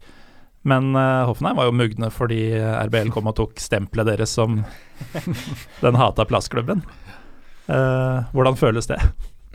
Men 0.69 0.95
eh, 0.97 1.25
Hoffenheim 1.27 1.59
var 1.59 1.69
jo 1.69 1.77
mugne 1.77 2.13
fordi 2.15 2.43
RBL 2.61 3.13
kom 3.15 3.31
og 3.31 3.39
tok 3.41 3.59
stempelet 3.63 4.13
deres 4.13 4.35
som 4.39 4.63
den 5.85 5.99
hata 5.99 6.27
plassklubben. 6.29 6.85
Eh, 7.69 8.31
hvordan 8.33 8.59
føles 8.59 8.89
det? 8.91 9.01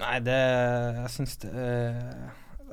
Nei, 0.04 0.18
det 0.26 0.40
Jeg 1.00 1.12
syns 1.14 1.38
det 1.46 1.68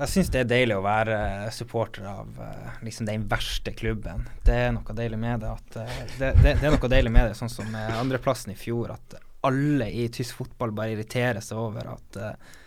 jeg 0.00 0.08
syns 0.08 0.30
det 0.32 0.38
er 0.40 0.46
deilig 0.48 0.78
å 0.78 0.84
være 0.86 1.16
supporter 1.52 2.06
av 2.08 2.38
liksom 2.80 3.04
den 3.04 3.26
verste 3.28 3.74
klubben. 3.76 4.22
Det 4.46 4.54
er 4.56 4.70
noe 4.72 4.94
deilig 4.96 5.18
med 5.20 5.42
det. 5.42 5.50
At, 5.50 5.74
det, 6.16 6.30
det, 6.40 6.54
det, 6.54 6.54
er 6.56 6.72
noe 6.72 6.88
deilig 6.88 7.12
med 7.12 7.28
det, 7.28 7.34
sånn 7.36 7.52
som 7.52 7.68
andreplassen 7.76 8.54
i 8.54 8.56
fjor. 8.56 8.94
At 8.94 9.18
alle 9.46 9.90
i 9.90 10.08
tysk 10.12 10.42
fotball 10.42 10.74
bare 10.76 10.94
irriterer 10.94 11.40
seg 11.44 11.60
over 11.60 11.92
at, 11.94 12.20
uh, 12.20 12.58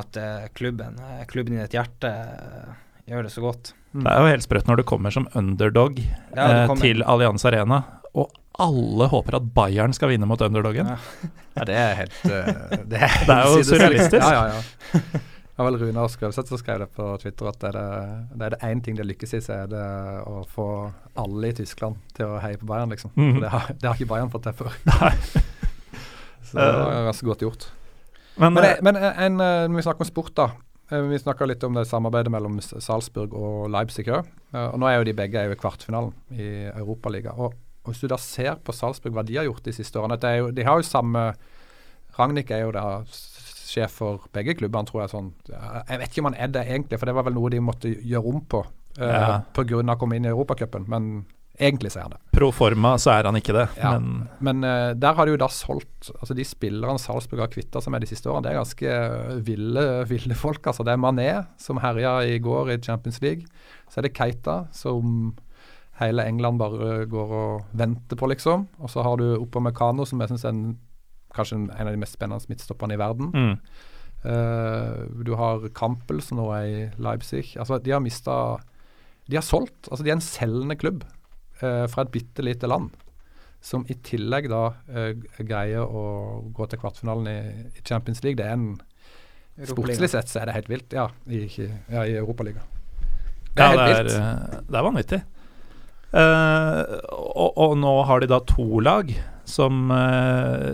at 0.00 0.18
klubben, 0.58 0.98
klubben 1.30 1.56
i 1.56 1.62
ditt 1.62 1.76
hjerte 1.76 2.10
gjør 3.06 3.26
det 3.26 3.32
så 3.32 3.44
godt. 3.44 3.74
Det 3.94 4.10
er 4.10 4.24
jo 4.24 4.30
helt 4.32 4.46
sprøtt 4.46 4.66
når 4.66 4.80
du 4.80 4.86
kommer 4.88 5.14
som 5.14 5.28
underdog 5.38 6.00
ja, 6.00 6.64
kommer. 6.66 6.80
til 6.82 7.04
Allianz 7.06 7.44
Arena, 7.46 7.82
og 8.14 8.32
alle 8.58 9.06
håper 9.10 9.38
at 9.38 9.46
Bayern 9.54 9.94
skal 9.94 10.10
vinne 10.12 10.26
mot 10.30 10.40
underdogen. 10.42 10.90
Ja, 10.90 11.30
ja 11.58 11.68
det 11.68 11.78
er 11.78 11.94
helt 12.02 12.18
Det 12.90 12.98
er, 12.98 13.14
det 13.26 13.36
er 13.36 13.46
jo 13.50 13.62
surrealistisk. 13.66 14.18
Ja, 14.22 14.48
ja, 14.48 14.58
ja. 14.58 15.22
Det 15.54 15.62
var 15.62 15.70
vel 15.70 15.78
Rune 15.84 16.04
Skrøvseth 16.10 16.50
som 16.50 16.58
skrev 16.58 16.80
det 16.82 16.88
på 16.96 17.04
Twitter 17.22 17.46
at 17.46 17.60
det 17.62 17.70
er 17.78 18.54
det 18.56 18.58
én 18.66 18.80
ting 18.82 18.96
det 18.98 19.06
lykkes 19.06 19.36
i, 19.38 19.40
så 19.42 19.60
er 19.60 19.68
det 19.70 19.82
å 20.26 20.40
få 20.50 20.66
alle 21.22 21.52
i 21.52 21.54
Tyskland 21.54 22.00
til 22.16 22.32
å 22.34 22.40
heie 22.42 22.58
på 22.58 22.66
Bayern, 22.66 22.90
liksom. 22.90 23.12
Mm. 23.14 23.38
Det, 23.38 23.52
har, 23.52 23.68
det, 23.70 23.86
har, 23.86 23.94
ikke 23.94 24.10
Bayern 24.10 24.32
fått 24.34 24.48
til 24.48 24.56
før. 24.58 24.74
Så 26.54 26.68
det 26.70 26.84
var 26.84 27.08
ganske 27.10 27.28
godt 27.28 27.44
gjort. 27.46 27.66
Men, 28.36 28.54
men, 28.54 28.62
det, 28.64 28.76
men 28.86 28.98
en, 28.98 29.36
når 29.38 29.76
vi 29.76 29.84
snakker 29.86 30.06
om 30.06 30.10
sport, 30.10 30.32
da. 30.38 30.48
Vi 30.94 31.18
snakka 31.18 31.46
litt 31.48 31.62
om 31.66 31.76
det 31.76 31.86
samarbeidet 31.88 32.32
mellom 32.34 32.58
Salzburg 32.62 33.32
og 33.38 33.70
Leipzig 33.72 34.04
òg. 34.12 34.26
Og 34.52 34.74
nå 34.78 34.88
er 34.88 34.98
jo 34.98 35.06
de 35.08 35.14
begge 35.16 35.44
i 35.48 35.56
kvartfinalen 35.58 36.12
i 36.34 36.48
Europaligaen. 36.74 37.38
Og 37.40 37.54
og 37.84 37.92
Hvis 37.92 38.00
du 38.00 38.08
da 38.08 38.18
ser 38.20 38.56
på 38.64 38.72
Salzburg, 38.72 39.12
hva 39.12 39.24
de 39.26 39.36
har 39.36 39.44
gjort 39.44 39.66
de 39.66 39.74
siste 39.76 40.00
årene 40.00 40.16
jo, 40.38 40.48
De 40.56 40.64
har 40.64 40.80
jo 40.80 40.86
samme 40.88 41.34
Ragnhild 42.16 42.50
er 42.54 42.62
jo 42.62 42.72
da 42.72 43.02
sjef 43.10 43.96
for 43.98 44.28
begge 44.32 44.54
klubbene, 44.54 44.86
tror 44.86 45.02
jeg. 45.02 45.10
sånn. 45.10 45.32
Jeg 45.50 45.98
vet 45.98 46.12
ikke 46.12 46.22
om 46.22 46.28
han 46.30 46.36
er 46.38 46.52
det 46.54 46.62
egentlig, 46.62 46.98
for 47.00 47.10
det 47.10 47.14
var 47.16 47.26
vel 47.26 47.34
noe 47.34 47.50
de 47.50 47.58
måtte 47.58 47.90
gjøre 47.90 48.30
om 48.30 48.44
på 48.46 48.60
uh, 48.62 49.02
ja. 49.02 49.40
pga. 49.50 49.80
å 49.82 49.96
komme 49.98 50.20
inn 50.20 50.28
i 50.28 50.30
Europacupen. 50.30 50.86
Men 50.86 51.08
egentlig 51.58 51.92
så 51.92 52.00
er 52.00 52.08
han 52.08 52.14
det. 52.16 52.20
Pro 52.34 52.50
forma 52.54 52.94
så 52.98 53.12
er 53.14 53.28
han 53.28 53.38
ikke 53.38 53.54
det. 53.54 53.66
Ja. 53.78 53.94
Men, 53.94 54.26
men 54.44 54.66
uh, 54.66 54.90
der 54.98 55.14
har 55.16 55.26
de 55.26 55.34
jo 55.36 55.40
da 55.40 55.48
solgt 55.52 56.10
altså 56.18 56.34
De 56.36 56.46
spillerne 56.46 57.00
Salzburg 57.00 57.44
har 57.44 57.52
kvitta 57.52 57.82
seg 57.82 57.94
med 57.94 58.04
de 58.04 58.10
siste 58.10 58.28
årene, 58.30 58.44
det 58.46 58.52
er 58.52 58.60
ganske 58.60 58.96
ville, 59.46 59.86
ville 60.10 60.38
folk. 60.38 60.66
altså 60.66 60.86
Det 60.86 60.94
er 60.94 61.00
Mané 61.00 61.30
som 61.60 61.80
herja 61.82 62.18
i 62.26 62.40
går 62.42 62.74
i 62.74 62.80
Champions 62.82 63.20
League. 63.24 63.46
Så 63.88 64.00
er 64.00 64.08
det 64.08 64.16
Keita 64.16 64.64
som 64.74 65.34
hele 66.00 66.26
England 66.26 66.58
bare 66.58 67.04
går 67.06 67.34
og 67.38 67.74
venter 67.78 68.18
på, 68.18 68.26
liksom. 68.32 68.66
Og 68.82 68.90
så 68.90 69.04
har 69.06 69.20
du 69.20 69.36
Oppa 69.36 69.62
Mekano, 69.62 70.06
som 70.08 70.20
jeg 70.20 70.32
syns 70.32 70.44
er 70.44 70.54
en, 70.54 70.78
kanskje 71.34 71.60
en 71.60 71.86
av 71.86 71.92
de 71.92 72.00
mest 72.02 72.16
spennende 72.18 72.50
midtstopperne 72.50 72.96
i 72.96 72.98
verden. 72.98 73.30
Mm. 73.30 73.54
Uh, 74.24 75.22
du 75.22 75.36
har 75.38 75.68
Campbell, 75.76 76.18
som 76.24 76.40
nå 76.40 76.48
er 76.56 76.66
i 76.66 76.86
Leipzig. 76.98 77.52
Altså, 77.60 77.78
de 77.78 77.94
har 77.94 78.02
mista 78.02 78.58
De 79.30 79.38
har 79.38 79.46
solgt. 79.46 79.86
Altså, 79.90 80.02
de 80.02 80.10
er 80.10 80.18
en 80.18 80.24
selgende 80.24 80.76
klubb 80.80 81.04
eh, 81.60 81.84
fra 81.90 82.04
et 82.04 82.12
bitte 82.14 82.44
lite 82.44 82.70
land. 82.70 82.90
Som 83.64 83.86
i 83.88 83.96
tillegg 84.04 84.50
da 84.52 84.64
eh, 84.92 85.14
greier 85.40 85.84
å 85.84 86.04
gå 86.52 86.66
til 86.68 86.80
kvartfinalen 86.82 87.30
i, 87.30 87.38
i 87.78 87.84
Champions 87.86 88.22
League. 88.24 88.40
Det 88.40 88.48
er 88.48 88.58
en 88.58 88.74
Sportslig 89.54 90.10
sett 90.10 90.30
så 90.30 90.40
er 90.40 90.50
det 90.50 90.56
helt 90.56 90.70
vilt, 90.70 90.94
ja, 90.96 91.04
i, 91.30 91.44
ja, 91.46 92.02
i 92.02 92.16
Europaligaen. 92.18 92.66
Det 93.54 93.62
er 93.62 93.76
ja, 93.76 93.84
helt 93.86 93.86
det 93.86 93.94
er, 93.94 94.08
vilt. 94.08 94.16
eh, 94.18 94.64
det 94.66 94.78
er 94.80 94.86
vanvittig. 94.88 95.20
Uh, 96.14 96.82
og, 97.10 97.56
og 97.58 97.72
nå 97.82 97.92
har 98.06 98.22
de 98.22 98.28
da 98.30 98.38
to 98.46 98.78
lag 98.86 99.08
som 99.50 99.88
uh, 99.90 100.70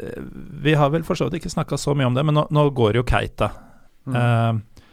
Vi 0.61 0.75
har 0.77 0.91
vel 0.93 1.07
for 1.07 1.17
så 1.17 1.31
vidt 1.31 1.39
ikke 1.39 1.53
snakka 1.55 1.79
så 1.81 1.95
mye 1.97 2.11
om 2.11 2.19
det, 2.19 2.27
men 2.29 2.37
nå, 2.37 2.45
nå 2.53 2.67
går 2.77 2.99
jo 3.01 3.05
Keita. 3.09 3.49
Mm. 4.05 4.17
Uh, 4.17 4.85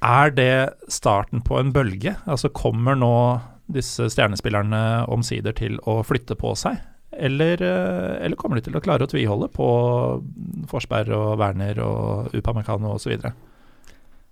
er 0.00 0.32
det 0.32 0.54
starten 0.88 1.44
på 1.44 1.58
en 1.60 1.74
bølge? 1.76 2.14
Altså 2.24 2.48
Kommer 2.56 2.96
nå 2.96 3.12
disse 3.74 4.08
stjernespillerne 4.12 5.06
omsider 5.10 5.54
til 5.56 5.78
å 5.88 6.00
flytte 6.06 6.36
på 6.38 6.54
seg? 6.58 6.80
Eller, 7.10 7.62
eh, 7.62 8.24
eller 8.24 8.36
kommer 8.36 8.56
de 8.56 8.68
til 8.68 8.76
å 8.78 8.82
klare 8.82 9.04
å 9.04 9.10
tviholde 9.10 9.50
på 9.50 9.68
Forsberg 10.70 11.10
og 11.16 11.38
Werner 11.40 11.80
og 11.82 12.36
Upamecano 12.38 12.94
osv.? 12.94 13.16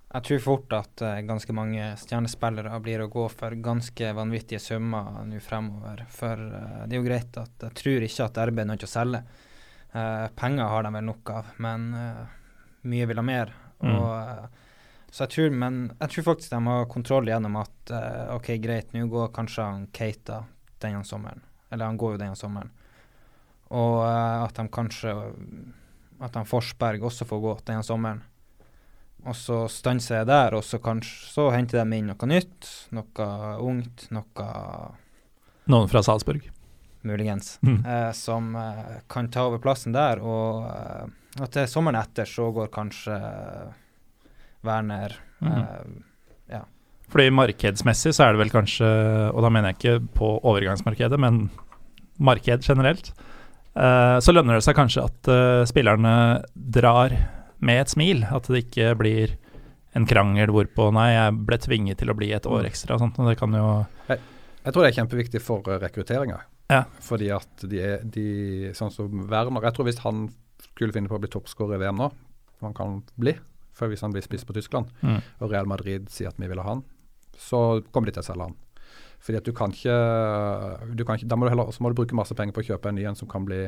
Jeg 0.09 0.25
tror 0.25 0.39
fort 0.41 0.73
at 0.73 1.03
eh, 1.05 1.19
ganske 1.27 1.53
mange 1.53 1.91
stjernespillere 1.99 2.79
blir 2.83 3.03
å 3.03 3.09
gå 3.11 3.27
for 3.33 3.57
ganske 3.59 4.13
vanvittige 4.15 4.61
summer 4.63 5.19
nå 5.27 5.41
fremover. 5.43 6.05
For 6.13 6.39
eh, 6.39 6.79
det 6.87 6.95
er 6.95 7.01
jo 7.01 7.09
greit 7.09 7.41
at 7.41 7.67
jeg 7.67 7.77
tror 7.83 8.07
ikke 8.07 8.29
at 8.29 8.41
RB 8.47 8.63
er 8.63 8.71
nødt 8.71 8.83
til 8.85 8.91
å 8.91 8.95
selge. 8.95 9.23
Penger 9.89 10.67
har 10.69 10.83
de 10.85 10.89
vel 10.93 11.05
nok 11.07 11.29
av, 11.33 11.47
men 11.65 11.87
mye 12.85 13.05
vil 13.09 13.17
ha 13.17 13.23
mer. 13.25 13.53
Mm. 13.81 13.95
Og, 13.95 14.59
så 15.11 15.25
jeg 15.25 15.33
tror, 15.33 15.53
men 15.57 15.77
jeg 15.97 16.13
tror 16.13 16.25
faktisk 16.27 16.53
de 16.53 16.59
har 16.67 16.89
kontroll 16.91 17.29
gjennom 17.29 17.57
at 17.63 17.93
uh, 17.93 18.35
OK, 18.35 18.51
greit, 18.61 18.91
nå 18.93 19.07
går 19.09 19.31
kanskje 19.33 19.65
han 19.65 19.87
Keita 19.95 20.43
denne 20.83 21.01
sommeren. 21.07 21.41
Eller 21.69 21.89
han 21.89 21.97
går 21.97 22.15
jo 22.15 22.21
denne 22.21 22.37
sommeren. 22.37 22.69
Og 23.73 23.99
uh, 24.03 24.45
at 24.45 24.57
de 24.57 24.65
kanskje 24.73 25.13
At 26.19 26.35
han 26.35 26.47
Forsberg 26.49 27.03
også 27.05 27.25
får 27.25 27.41
gå 27.41 27.55
denne 27.69 27.83
sommeren. 27.85 28.21
Og 29.27 29.35
så 29.35 29.65
stanser 29.71 30.21
jeg 30.21 30.29
der, 30.29 30.55
og 30.55 30.63
så 30.63 30.79
kanskje 30.83 31.29
så 31.31 31.49
henter 31.51 31.81
de 31.81 31.97
inn 31.97 32.07
noe 32.11 32.29
nytt. 32.29 32.69
Noe 32.95 33.27
ungt, 33.63 34.07
noe 34.15 34.47
Noen 35.69 35.89
fra 35.91 36.01
Salzburg. 36.03 36.49
muligens. 37.01 37.57
Mm. 37.63 37.85
Uh, 37.85 38.11
som 38.11 38.51
kan 39.07 39.29
ta 39.31 39.47
over 39.47 39.61
plassen 39.63 39.95
der. 39.95 40.19
Og 40.19 40.67
at 41.39 41.61
sommeren 41.71 41.99
etter 41.99 42.27
så 42.27 42.51
går 42.51 42.71
kanskje 42.73 43.15
Werner 44.65 45.15
Mhm. 45.39 46.03
eh, 46.51 46.59
Fordi 47.09 47.29
markedsmessig 47.33 48.11
så 48.13 48.27
er 48.27 48.35
det 48.35 48.41
vel 48.43 48.51
kanskje, 48.53 48.85
og 49.33 49.41
da 49.41 49.49
mener 49.49 49.71
jeg 49.71 49.77
ikke 49.79 50.13
på 50.13 50.27
overgangsmarkedet, 50.45 51.17
men 51.17 51.49
marked 52.19 52.61
generelt, 52.61 53.09
eh, 53.75 54.19
så 54.21 54.29
lønner 54.35 54.59
det 54.59 54.65
seg 54.67 54.75
kanskje 54.77 55.05
at 55.07 55.27
eh, 55.33 55.63
spillerne 55.65 56.43
drar 56.53 57.15
med 57.59 57.81
et 57.81 57.87
smil. 57.89 58.21
At 58.29 58.43
det 58.51 58.61
ikke 58.67 58.91
blir 58.99 59.33
en 59.95 60.05
krangel 60.05 60.53
hvorpå 60.53 60.91
nei, 60.93 61.07
jeg 61.15 61.33
ble 61.47 61.57
tvinget 61.57 61.97
til 61.97 62.11
å 62.13 62.17
bli 62.19 62.29
et 62.35 62.45
år 62.45 62.67
ekstra. 62.69 62.93
og 62.93 62.99
Sånt, 63.01 63.17
og 63.17 63.31
det 63.31 63.39
kan 63.39 63.57
jo 63.57 63.85
Jeg 64.07 64.73
tror 64.75 64.83
det 64.83 64.91
er 64.91 65.01
kjempeviktig 65.01 65.41
for 65.41 65.65
uh, 65.65 65.79
rekrutteringa. 65.79 66.41
Ja. 66.69 66.83
Fordi 67.01 67.31
at 67.33 67.63
de 67.65 67.79
er 67.81 68.03
de, 68.05 68.71
Sånn 68.77 68.91
som 68.93 69.23
Werner 69.31 69.63
Jeg 69.65 69.73
tror 69.73 69.85
hvis 69.89 70.03
han 70.03 70.27
skulle 70.75 70.93
finne 70.93 71.09
på 71.09 71.17
å 71.17 71.23
bli 71.23 71.31
toppskårer 71.31 71.79
i 71.79 71.81
VM 71.87 71.97
nå, 71.97 72.11
som 72.59 72.67
han 72.69 72.75
kan 72.77 72.99
bli, 73.17 73.33
for 73.79 73.91
hvis 73.91 74.03
han 74.05 74.13
blir 74.15 74.25
spiss 74.25 74.45
på 74.47 74.55
Tyskland, 74.57 74.91
mm, 75.01 75.19
og 75.39 75.53
Real 75.53 75.69
Madrid 75.69 76.09
sier 76.11 76.31
at 76.33 76.39
vi 76.39 76.49
vil 76.51 76.61
ha 76.61 76.73
han, 76.73 76.83
så 77.39 77.79
kommer 77.93 78.11
de 78.11 78.17
til 78.17 78.25
å 78.25 78.29
selge 78.29 78.49
han. 78.49 78.57
Fordi 79.23 79.39
at 79.39 79.47
du 79.47 79.51
kan 79.55 79.73
ikke, 79.75 79.95
du 80.95 81.03
kan 81.03 81.19
ikke 81.19 81.27
Da 81.27 81.35
må 81.35 81.47
du 81.47 81.51
heller 81.51 81.71
så 81.75 81.83
må 81.83 81.91
du 81.91 81.97
bruke 81.97 82.15
masse 82.15 82.35
penger 82.39 82.55
på 82.55 82.61
å 82.63 82.67
kjøpe 82.69 82.91
en 82.91 82.95
ny 82.95 83.03
en 83.09 83.17
som 83.19 83.27
kan 83.31 83.43
bli 83.47 83.65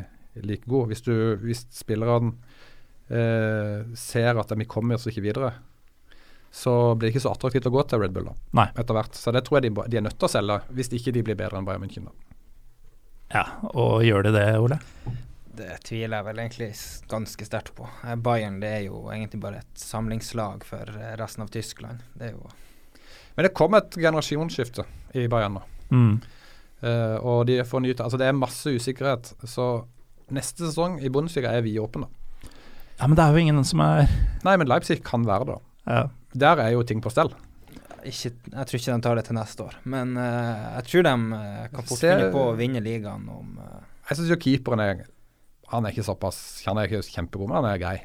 like 0.48 0.64
god. 0.72 0.88
Hvis, 0.92 1.04
du, 1.04 1.14
hvis 1.44 1.66
spilleren 1.76 2.38
eh, 3.12 3.84
ser 4.00 4.40
at 4.40 4.54
vi 4.56 4.68
kommer 4.70 4.96
oss 4.96 5.10
ikke 5.12 5.26
videre, 5.26 5.52
så 6.52 6.96
blir 6.96 7.10
det 7.10 7.16
ikke 7.16 7.26
så 7.26 7.34
attraktivt 7.36 7.68
å 7.68 7.74
gå 7.74 7.84
til 7.88 8.00
Red 8.04 8.16
Bull 8.16 8.28
da, 8.28 8.36
Nei. 8.60 8.68
etter 8.76 8.96
hvert. 8.96 9.16
Så 9.16 9.32
det 9.36 9.44
tror 9.48 9.60
jeg 9.60 9.70
de, 9.70 9.86
de 9.92 10.00
er 10.00 10.08
nødt 10.08 10.20
til 10.20 10.28
å 10.28 10.32
selge, 10.32 10.62
hvis 10.76 10.92
ikke 10.96 11.14
de 11.16 11.26
blir 11.28 11.40
bedre 11.40 11.60
enn 11.60 11.68
Bayern 11.68 11.84
München. 11.84 12.08
da. 12.08 12.16
Ja, 13.32 13.46
og 13.72 14.02
gjør 14.04 14.28
de 14.28 14.34
det, 14.36 14.48
Ole? 14.60 14.80
Det 15.52 15.68
tviler 15.84 16.20
jeg 16.20 16.28
vel 16.30 16.40
egentlig 16.40 16.70
ganske 17.12 17.46
sterkt 17.48 17.74
på. 17.76 17.88
Eh, 18.06 18.16
Bayern 18.16 18.62
det 18.62 18.70
er 18.72 18.84
jo 18.86 19.04
egentlig 19.12 19.42
bare 19.44 19.60
et 19.60 19.82
samlingslag 19.82 20.64
for 20.68 20.88
eh, 20.96 21.16
resten 21.20 21.44
av 21.44 21.52
Tyskland. 21.52 22.04
Det 22.16 22.30
er 22.30 22.38
jo 22.38 22.52
Men 23.36 23.48
det 23.48 23.54
kom 23.56 23.76
et 23.76 23.98
generasjonsskifte 24.00 24.86
i 25.20 25.28
Bayern 25.32 25.60
nå. 25.60 25.66
Mm. 25.92 26.16
Uh, 26.82 27.18
og 27.22 27.44
de 27.46 27.60
får 27.68 27.84
nyte 27.84 28.02
Altså 28.02 28.18
det 28.18 28.26
er 28.26 28.38
masse 28.38 28.72
usikkerhet. 28.72 29.34
Så 29.44 29.84
neste 30.34 30.66
sesong 30.66 30.98
i 31.04 31.12
Bundesliga 31.14 31.52
er 31.54 31.66
vidåpen, 31.66 32.08
da. 32.08 32.50
Ja, 32.98 33.08
men 33.08 33.18
det 33.18 33.26
er 33.26 33.36
jo 33.36 33.44
ingen 33.44 33.64
som 33.68 33.84
er 33.84 34.08
Nei, 34.46 34.56
men 34.58 34.70
Leipzig 34.70 35.02
kan 35.06 35.26
være 35.28 35.52
det. 35.52 35.62
ja. 35.86 36.02
Der 36.32 36.62
er 36.64 36.70
jo 36.72 36.84
ting 36.88 37.02
på 37.04 37.12
stell. 37.12 37.28
ikke, 38.08 38.32
Jeg 38.32 38.66
tror 38.68 38.80
ikke 38.80 38.94
de 38.94 39.02
tar 39.04 39.16
det 39.20 39.26
til 39.28 39.36
neste 39.36 39.64
år. 39.68 39.76
Men 39.84 40.16
uh, 40.16 40.80
jeg 40.80 40.84
tror 40.88 41.04
de 41.04 41.16
uh, 41.36 41.66
kan 41.76 41.88
fort 41.90 42.06
finne 42.08 42.30
på 42.32 42.46
å 42.48 42.56
vinne 42.56 42.80
ligaen 42.80 43.28
om 43.30 43.58
Jeg 44.10 44.18
syns 44.18 44.32
jo 44.32 44.40
keeperen 44.40 44.80
er 44.80 45.04
Han 45.72 45.86
er 45.86 45.94
ikke 45.94 46.08
såpass 46.08 46.40
Han 46.68 46.80
er 46.80 46.90
ikke 46.90 47.04
kjempegod, 47.08 47.50
men 47.50 47.62
han 47.62 47.70
er 47.72 47.82
grei. 47.82 47.98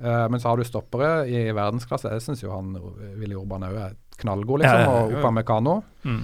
Uh, 0.00 0.26
men 0.32 0.40
så 0.40 0.48
har 0.48 0.56
du 0.56 0.64
stoppere 0.64 1.26
i 1.28 1.50
verdensklasse. 1.52 2.12
Jeg 2.14 2.24
syns 2.24 2.40
jo 2.40 2.54
han 2.54 2.72
eh, 2.78 3.16
Willy 3.20 3.36
Urban 3.36 3.66
òg 3.68 3.76
er 3.76 3.96
knallgod, 4.22 4.62
liksom. 4.62 4.80
Ja, 4.80 4.86
ja, 4.86 4.94
ja. 4.94 5.02
Og 5.04 5.18
Upamecano. 5.18 5.74
Mm. 6.08 6.22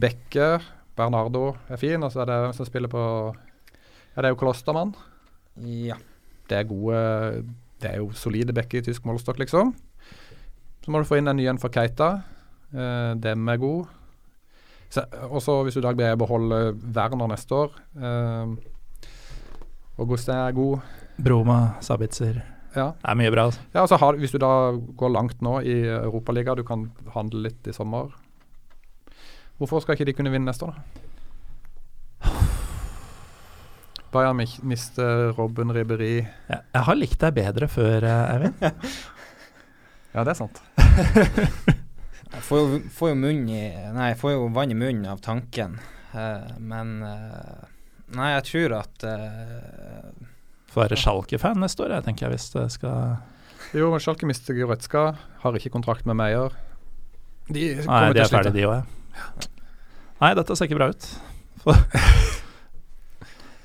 Bekke, 0.00 0.46
Bernardo 0.96 1.50
er 1.68 1.80
fin. 1.80 2.00
Og 2.00 2.14
så 2.14 2.22
er 2.24 2.30
det 2.30 2.38
hvem 2.46 2.56
som 2.56 2.68
spiller 2.68 2.92
på 2.92 3.02
Ja, 3.28 4.22
det 4.22 4.30
er 4.30 4.32
jo 4.32 4.40
Klostermann. 4.40 4.94
Ja. 5.68 5.98
Det 6.48 6.56
er 6.56 6.64
gode 6.70 6.98
Det 7.82 7.90
er 7.90 8.00
jo 8.00 8.08
solide 8.16 8.54
bekker 8.56 8.80
i 8.80 8.86
tysk 8.88 9.04
målestokk, 9.04 9.38
liksom. 9.42 9.74
Så 10.80 10.90
må 10.90 11.02
du 11.02 11.08
få 11.08 11.20
inn 11.20 11.28
en 11.28 11.36
ny 11.36 11.44
en 11.52 11.60
for 11.60 11.68
Keita. 11.74 12.22
Uh, 12.72 13.12
dem 13.20 13.44
er 13.52 13.60
god. 13.60 13.92
Og 15.28 15.42
så 15.44 15.60
hvis 15.66 15.76
du 15.76 15.82
da 15.84 15.92
blir 15.92 16.16
å 16.16 16.20
beholde 16.20 16.58
Werner 16.96 17.28
neste 17.28 17.52
år 17.52 17.74
eh, 18.00 18.54
Augustin 19.98 20.34
er 20.34 20.54
god. 20.54 20.78
Broma, 21.18 21.58
Sabitzer 21.82 22.38
Ja. 22.76 22.92
Det 22.94 23.08
er 23.10 23.16
mye 23.18 23.30
bra. 23.34 23.48
Altså. 23.48 23.60
ja 23.74 23.80
altså 23.82 23.96
har, 23.98 24.16
Hvis 24.20 24.30
du 24.30 24.38
da 24.38 24.52
går 25.00 25.10
langt 25.10 25.42
nå 25.42 25.58
i 25.66 25.80
Europaligaen, 25.88 26.56
du 26.60 26.64
kan 26.64 26.90
handle 27.14 27.48
litt 27.48 27.66
i 27.66 27.74
sommer 27.74 28.12
Hvorfor 29.58 29.82
skal 29.82 29.96
ikke 29.96 30.06
de 30.06 30.14
kunne 30.14 30.30
vinne 30.30 30.46
neste 30.46 30.68
år, 30.68 30.76
da? 30.76 30.82
Bayern 34.12 34.38
mister 34.62 35.32
Robben 35.36 35.74
Ribberi. 35.74 36.22
Jeg, 36.22 36.60
jeg 36.74 36.84
har 36.86 36.96
likt 36.96 37.18
deg 37.20 37.34
bedre 37.34 37.68
før, 37.68 38.06
eh, 38.06 38.34
Eivind. 38.36 38.62
Ja, 40.14 40.22
det 40.24 40.32
er 40.32 40.38
sant. 40.38 40.62
Jeg 42.32 42.44
får 42.44 42.58
jo, 42.60 42.78
får 42.92 43.10
jo, 43.10 43.16
munn 43.18 43.42
i, 43.52 43.64
nei, 43.94 44.12
får 44.18 44.32
jo 44.34 44.46
vann 44.56 44.72
i 44.72 44.76
munnen 44.76 45.06
av 45.08 45.20
tanken. 45.24 45.78
uh, 46.14 46.56
men 46.58 47.02
eh, 47.04 47.68
Nei, 48.16 48.30
jeg 48.38 48.44
tror 48.48 48.74
at 48.78 49.04
uh, 49.04 50.28
Får 50.72 50.86
være 50.86 50.98
Schalke-fan 51.00 51.60
neste 51.60 51.84
år, 51.84 51.96
jeg 51.98 52.06
tenker 52.06 52.26
jeg, 52.26 52.36
hvis 52.38 52.48
det 52.54 52.64
skal 52.72 53.18
Jo, 53.76 53.90
Schalke 54.00 54.28
mister 54.28 54.56
Goretzka. 54.56 55.02
Har 55.42 55.58
ikke 55.58 55.72
kontrakt 55.74 56.06
med 56.08 56.16
Meyer. 56.16 56.54
De 57.48 57.66
Nei, 57.84 58.02
de 58.16 58.22
er 58.24 58.30
ferdige, 58.32 58.54
de 58.56 58.66
òg, 58.68 58.78
ja. 58.80 59.48
Nei, 60.18 60.32
dette 60.36 60.56
ser 60.56 60.68
ikke 60.68 60.78
bra 60.80 60.90
ut. 60.92 61.08
For- 61.62 61.84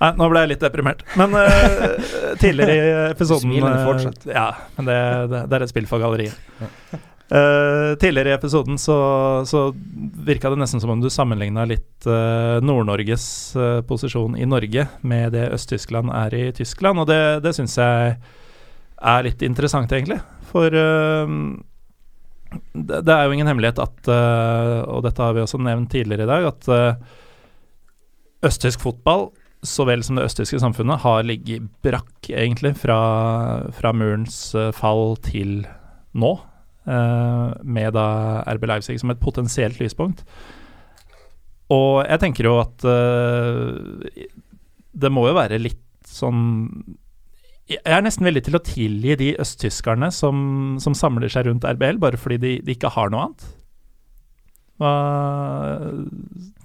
Nei, 0.03 0.09
nå 0.19 0.27
ble 0.27 0.41
jeg 0.43 0.51
litt 0.51 0.63
deprimert. 0.63 1.03
Men 1.19 1.35
uh, 1.37 1.45
tidligere 2.43 2.75
i 2.75 2.93
episoden 3.13 3.47
Smilende 3.47 3.85
fortsatt. 3.87 4.25
men 4.27 4.33
eh. 4.33 4.39
Ja, 4.39 4.47
men 4.77 4.89
det, 4.89 4.97
det, 5.31 5.43
det 5.51 5.57
er 5.59 5.65
et 5.67 5.71
spill 5.71 5.87
for 5.87 6.03
galleriet. 6.03 6.35
Eh, 7.33 7.95
tidligere 7.95 8.29
i 8.29 8.33
episoden 8.33 8.77
så, 8.77 8.95
så 9.45 9.73
virka 10.25 10.49
det 10.53 10.59
nesten 10.61 10.81
som 10.81 10.91
om 10.93 10.99
du 11.01 11.09
sammenligna 11.09 11.63
litt 11.65 12.05
uh, 12.05 12.61
Nord-Norges 12.61 13.25
uh, 13.57 13.81
posisjon 13.89 14.35
i 14.37 14.45
Norge 14.45 14.85
med 15.01 15.33
det 15.33 15.47
Øst-Tyskland 15.55 16.13
er 16.13 16.35
i 16.37 16.51
Tyskland, 16.53 17.01
og 17.01 17.09
det, 17.09 17.41
det 17.41 17.55
syns 17.57 17.79
jeg 17.81 18.13
er 19.01 19.25
litt 19.25 19.41
interessant, 19.41 19.89
egentlig. 19.97 20.19
For 20.51 20.69
det, 20.69 20.85
det 22.93 23.15
er 23.15 23.25
jo 23.25 23.33
ingen 23.33 23.49
hemmelighet 23.49 23.81
at, 23.81 24.07
og 24.85 25.01
dette 25.03 25.25
har 25.25 25.33
vi 25.33 25.41
også 25.41 25.57
nevnt 25.59 25.89
tidligere 25.91 26.23
i 26.23 26.29
dag, 26.29 26.45
at 26.53 26.61
østtysk 28.45 28.85
fotball, 28.85 29.31
så 29.65 29.83
vel 29.89 30.05
som 30.05 30.15
det 30.15 30.29
østtyske 30.29 30.61
samfunnet, 30.61 31.01
har 31.03 31.25
ligget 31.25 31.65
brakk, 31.83 32.29
egentlig, 32.29 32.77
fra, 32.79 33.01
fra 33.75 33.91
murens 33.97 34.53
fall 34.77 35.17
til 35.25 35.65
nå. 36.13 36.37
Eh, 36.87 37.53
med 37.63 37.93
da 37.95 38.07
RB 38.55 38.67
Leipzig 38.69 38.99
som 39.01 39.13
et 39.13 39.21
potensielt 39.21 39.79
lyspunkt. 39.81 40.23
og 41.73 42.03
jeg 42.05 42.19
tenker 42.19 42.45
jo 42.49 42.57
at 42.61 42.83
uh, 42.85 43.71
det 44.93 45.11
må 45.11 45.27
jo 45.29 45.33
være 45.37 45.57
litt 45.61 45.79
sånn 46.05 46.41
Jeg 47.71 47.79
er 47.87 48.03
nesten 48.03 48.27
villig 48.27 48.43
til 48.45 48.57
å 48.59 48.61
tilgi 48.61 49.15
de 49.17 49.29
østtyskerne 49.41 50.11
som, 50.13 50.75
som 50.83 50.93
samler 50.93 51.31
seg 51.31 51.47
rundt 51.47 51.63
RBL, 51.65 51.97
bare 52.03 52.19
fordi 52.19 52.37
de, 52.43 52.51
de 52.67 52.75
ikke 52.75 52.91
har 52.93 53.09
noe 53.09 53.29
annet. 53.29 53.45
Hva 54.83 54.91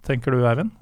tenker 0.09 0.35
du, 0.35 0.43
Eivind? 0.49 0.75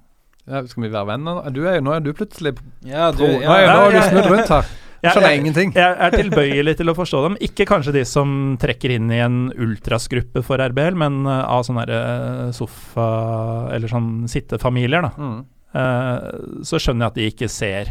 Ja, 0.47 0.63
skal 0.67 0.87
vi 0.87 0.93
være 0.95 1.09
venner? 1.11 1.43
Du 1.51 1.65
er, 1.67 1.81
nå 1.83 1.93
er 1.93 2.03
du 2.05 2.13
plutselig 2.15 2.55
Ja, 2.87 3.11
du, 3.11 3.19
pro. 3.19 3.31
ja, 3.43 3.49
Nå 3.51 3.55
er, 3.59 3.67
nå 3.67 3.79
har 3.83 3.91
du 3.91 3.97
ja, 3.99 4.03
ja. 4.03 4.11
snudd 4.13 4.29
rundt 4.31 4.53
her. 4.55 4.69
Skjønner 5.13 5.33
jeg, 5.33 5.43
ingenting. 5.43 5.75
jeg 5.77 5.97
er 6.07 6.17
tilbøyelig 6.17 6.77
til 6.79 6.93
å 6.93 6.97
forstå 6.97 7.23
dem. 7.27 7.37
Ikke 7.47 7.67
kanskje 7.69 7.95
de 7.97 8.05
som 8.09 8.31
trekker 8.61 8.97
inn 8.97 9.13
i 9.15 9.21
en 9.25 9.39
ultrasgruppe 9.53 10.43
for 10.47 10.63
RBL, 10.63 10.99
men 10.99 11.21
uh, 11.29 11.43
av 11.57 11.67
sånne 11.69 11.87
uh, 11.91 12.49
sofa- 12.57 13.69
eller 13.77 13.93
sånn 13.93 14.27
sittefamilier, 14.31 15.07
da. 15.07 15.13
Mm. 15.17 15.39
Uh, 15.77 16.63
så 16.65 16.81
skjønner 16.81 17.07
jeg 17.07 17.13
at 17.13 17.19
de 17.21 17.31
ikke 17.33 17.51
ser 17.53 17.91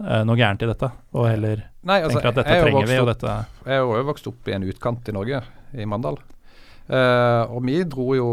uh, 0.00 0.22
noe 0.24 0.38
gærent 0.40 0.62
i 0.64 0.70
dette, 0.70 0.88
og 1.12 1.26
heller 1.28 1.66
Nei, 1.84 1.98
altså, 2.00 2.16
tenker 2.16 2.30
at 2.30 2.38
dette 2.38 2.54
er 2.54 2.64
trenger 2.64 2.88
vi, 2.88 3.00
og 3.02 3.10
dette 3.10 3.34
Jeg 3.66 3.82
har 3.82 3.98
jo 4.00 4.06
vokst 4.08 4.30
opp 4.30 4.48
i 4.48 4.54
en 4.56 4.64
utkant 4.70 5.10
i 5.10 5.16
Norge, 5.16 5.42
i 5.76 5.88
Mandal. 5.90 6.16
Uh, 6.88 7.44
og 7.50 7.60
vi 7.66 7.82
dro 7.88 8.08
jo 8.16 8.30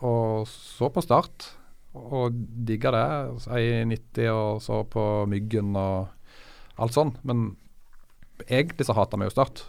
og 0.00 0.46
så 0.48 0.88
på 0.92 1.02
Start, 1.04 1.50
og 1.96 2.36
digga 2.66 2.92
det 2.94 3.04
altså, 3.34 3.58
i 3.58 3.82
90 3.88 4.30
og 4.32 4.62
så 4.64 4.82
på 4.88 5.04
Myggen 5.28 5.74
og 5.76 6.08
alt 6.80 6.96
sånn. 6.96 7.14
Men 7.26 7.54
egentlig 8.46 8.88
så 8.88 8.96
hata 8.96 9.20
vi 9.20 9.28
jo 9.28 9.34
Start. 9.34 9.64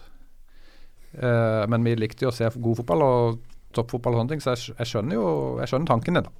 Eh, 1.12 1.64
men 1.68 1.84
vi 1.84 1.96
likte 1.98 2.26
jo 2.26 2.32
å 2.32 2.36
se 2.36 2.48
god 2.54 2.78
fotball 2.80 3.04
og 3.06 3.42
toppfotball 3.76 4.16
og 4.16 4.22
sånne 4.22 4.34
ting, 4.34 4.44
så 4.44 4.54
jeg, 4.54 4.76
jeg 4.78 4.90
skjønner 4.90 5.18
jo 5.18 5.26
jeg 5.60 5.72
skjønner 5.72 5.92
tanken 5.92 6.18
din. 6.18 6.28
da. 6.28 6.38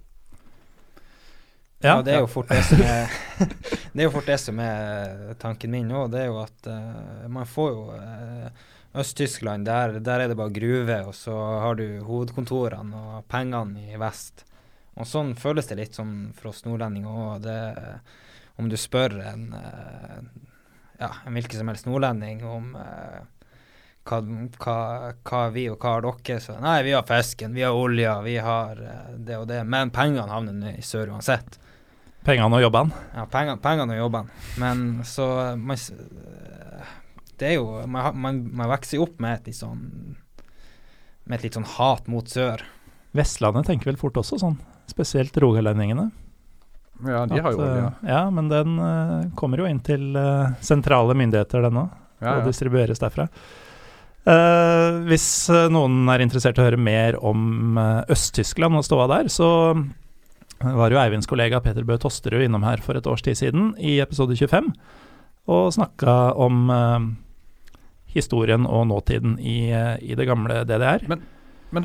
Ja, 1.83 1.97
det 2.05 2.13
er 2.15 2.21
jo 2.23 2.29
fort 2.31 2.53
det 2.53 2.61
som 2.69 2.79
er 2.87 3.11
Det 3.93 4.05
er 4.05 4.07
jo 4.07 4.13
fort 4.15 4.29
det 4.31 4.39
som 4.39 4.61
er 4.63 5.35
tanken 5.43 5.73
min 5.75 5.89
nå. 5.91 6.07
Det 6.13 6.23
er 6.23 6.31
jo 6.31 6.39
at 6.45 6.71
uh, 6.71 7.27
man 7.33 7.49
får 7.49 7.73
jo 7.73 7.83
uh, 7.97 8.71
Øst-Tyskland, 9.03 9.67
der, 9.67 9.99
der 10.05 10.21
er 10.21 10.31
det 10.31 10.37
bare 10.37 10.53
gruve, 10.53 10.99
og 11.09 11.15
så 11.17 11.35
har 11.65 11.79
du 11.81 11.87
hovedkontorene 12.05 13.03
og 13.17 13.29
pengene 13.33 13.87
i 13.89 14.01
vest. 14.01 14.45
Og 15.01 15.09
sånn 15.09 15.33
føles 15.41 15.71
det 15.71 15.79
litt 15.79 15.97
som 15.97 16.11
for 16.37 16.51
oss 16.51 16.67
nordlendinger 16.67 17.23
òg. 17.23 17.49
Om 18.61 18.69
du 18.69 18.77
spør 18.77 19.17
en, 19.25 19.47
eh, 19.57 20.19
ja, 21.03 21.11
en 21.27 21.37
hvilken 21.37 21.59
som 21.59 21.71
helst 21.73 21.89
nordlending 21.89 22.45
om 22.47 22.75
eh, 22.79 23.23
hva, 24.07 24.19
hva, 24.59 24.77
hva 25.27 25.43
vi 25.55 25.69
og 25.71 25.83
hva 25.83 25.97
har 25.97 26.07
dere? 26.07 26.39
Så 26.43 26.57
nei, 26.63 26.79
vi 26.87 26.95
har 26.97 27.07
fisken, 27.07 27.55
vi 27.55 27.65
har 27.67 27.77
olja, 27.77 28.17
vi 28.25 28.37
har 28.43 28.79
eh, 28.83 29.13
det 29.19 29.39
og 29.39 29.49
det. 29.51 29.63
Men 29.67 29.93
pengene 29.95 30.31
havner 30.31 30.77
i 30.77 30.87
sør 30.87 31.15
uansett. 31.15 31.59
Pengene 32.27 32.59
og 32.59 32.63
jobbene. 32.63 33.05
Ja, 33.17 33.27
pengene, 33.31 33.59
pengene 33.63 33.97
og 33.97 34.05
jobbene. 34.05 34.43
Men 34.63 34.85
så 35.07 35.27
man, 35.59 35.79
Det 37.39 37.49
er 37.49 37.57
jo 37.57 37.83
Man, 37.91 38.15
man, 38.23 38.37
man 38.55 38.71
vokser 38.71 39.03
opp 39.03 39.19
med 39.19 39.41
et 39.41 39.49
litt 39.51 39.59
sånn 39.59 39.81
Med 41.27 41.35
et 41.41 41.49
litt 41.49 41.59
sånn 41.59 41.67
hat 41.67 42.07
mot 42.07 42.29
sør. 42.31 42.63
Vestlandet 43.13 43.67
tenker 43.67 43.91
vel 43.91 43.99
fort 43.99 44.17
også 44.17 44.39
sånn, 44.41 44.55
spesielt 44.89 45.37
rogalendingene. 45.43 46.09
Ja, 47.07 47.25
de 47.27 47.41
har 47.41 47.55
jo 47.55 47.63
olje. 47.63 47.83
eh, 47.87 48.11
ja, 48.11 48.23
men 48.31 48.49
den 48.49 48.79
eh, 48.79 49.27
kommer 49.39 49.63
jo 49.63 49.67
inn 49.69 49.81
til 49.85 50.17
eh, 50.17 50.55
sentrale 50.65 51.17
myndigheter, 51.19 51.65
den 51.67 51.81
òg, 51.85 51.99
Ja, 52.23 52.37
og 52.39 52.47
distribueres 52.47 53.03
derfra. 53.03 53.29
Uh, 54.23 55.03
hvis 55.09 55.25
noen 55.75 56.07
er 56.13 56.23
interessert 56.23 56.55
i 56.55 56.63
å 56.63 56.67
høre 56.69 56.79
mer 56.79 57.17
om 57.19 57.75
Øst-Tyskland 58.07 58.79
og 58.79 58.85
ståa 58.87 59.09
der, 59.11 59.27
så 59.27 59.49
var 60.63 60.95
jo 60.95 61.01
Eivinds 61.03 61.27
kollega 61.27 61.59
Peter 61.59 61.83
Bø 61.83 61.97
Tosterud 61.99 62.45
innom 62.45 62.63
her 62.63 62.79
for 62.85 62.95
et 62.95 63.09
års 63.11 63.25
tid 63.27 63.41
siden, 63.41 63.73
i 63.83 63.97
episode 63.99 64.37
25, 64.39 64.71
og 65.51 65.73
snakka 65.75 66.15
om 66.39 66.71
uh, 66.71 67.11
historien 68.15 68.63
og 68.63 68.87
nåtiden 68.93 69.41
i, 69.43 69.73
i 69.75 70.15
det 70.15 70.29
gamle 70.31 70.63
DDR. 70.71 71.03
Men 71.11 71.27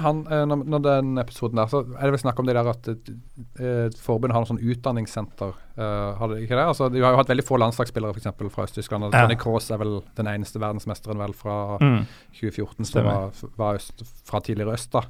han, 0.04 0.18
eh, 0.28 0.44
når, 0.46 0.64
når 0.68 0.82
den 0.84 1.18
episoden 1.22 1.56
der, 1.56 1.68
så 1.72 1.80
er 1.96 2.02
det 2.04 2.12
vel 2.18 2.20
snakk 2.20 2.40
om 2.40 2.46
det 2.50 2.56
der 2.58 2.68
at 2.68 2.88
eh, 2.92 3.90
forbundet 4.04 4.36
har 4.36 4.44
noe 4.44 4.50
sånn 4.52 4.60
utdanningssenter. 4.60 5.54
eh, 5.78 6.10
har 6.20 6.28
det 6.34 6.42
ikke 6.44 6.58
det? 6.60 6.66
Altså, 6.68 6.90
de 6.92 7.00
har 7.00 7.14
jo 7.16 7.20
hatt 7.22 7.32
veldig 7.32 7.46
få 7.48 7.60
landslagsspillere 7.62 8.12
for 8.12 8.20
eksempel, 8.20 8.50
fra 8.52 8.66
Øst-Tyskland. 8.68 9.08
Ja. 9.14 9.22
Tony 9.26 9.38
Kroos 9.40 9.70
er 9.72 9.78
vel 9.80 10.02
den 10.20 10.28
eneste 10.28 10.60
verdensmesteren 10.60 11.18
vel 11.24 11.34
fra 11.34 11.78
Mm. 11.80 12.02
2014 12.42 12.86
som 12.86 13.06
var, 13.06 13.32
var 13.56 13.76
øst, 13.80 14.04
fra 14.28 14.40
tidligere 14.44 14.74
øst. 14.76 14.92
da. 14.92 15.02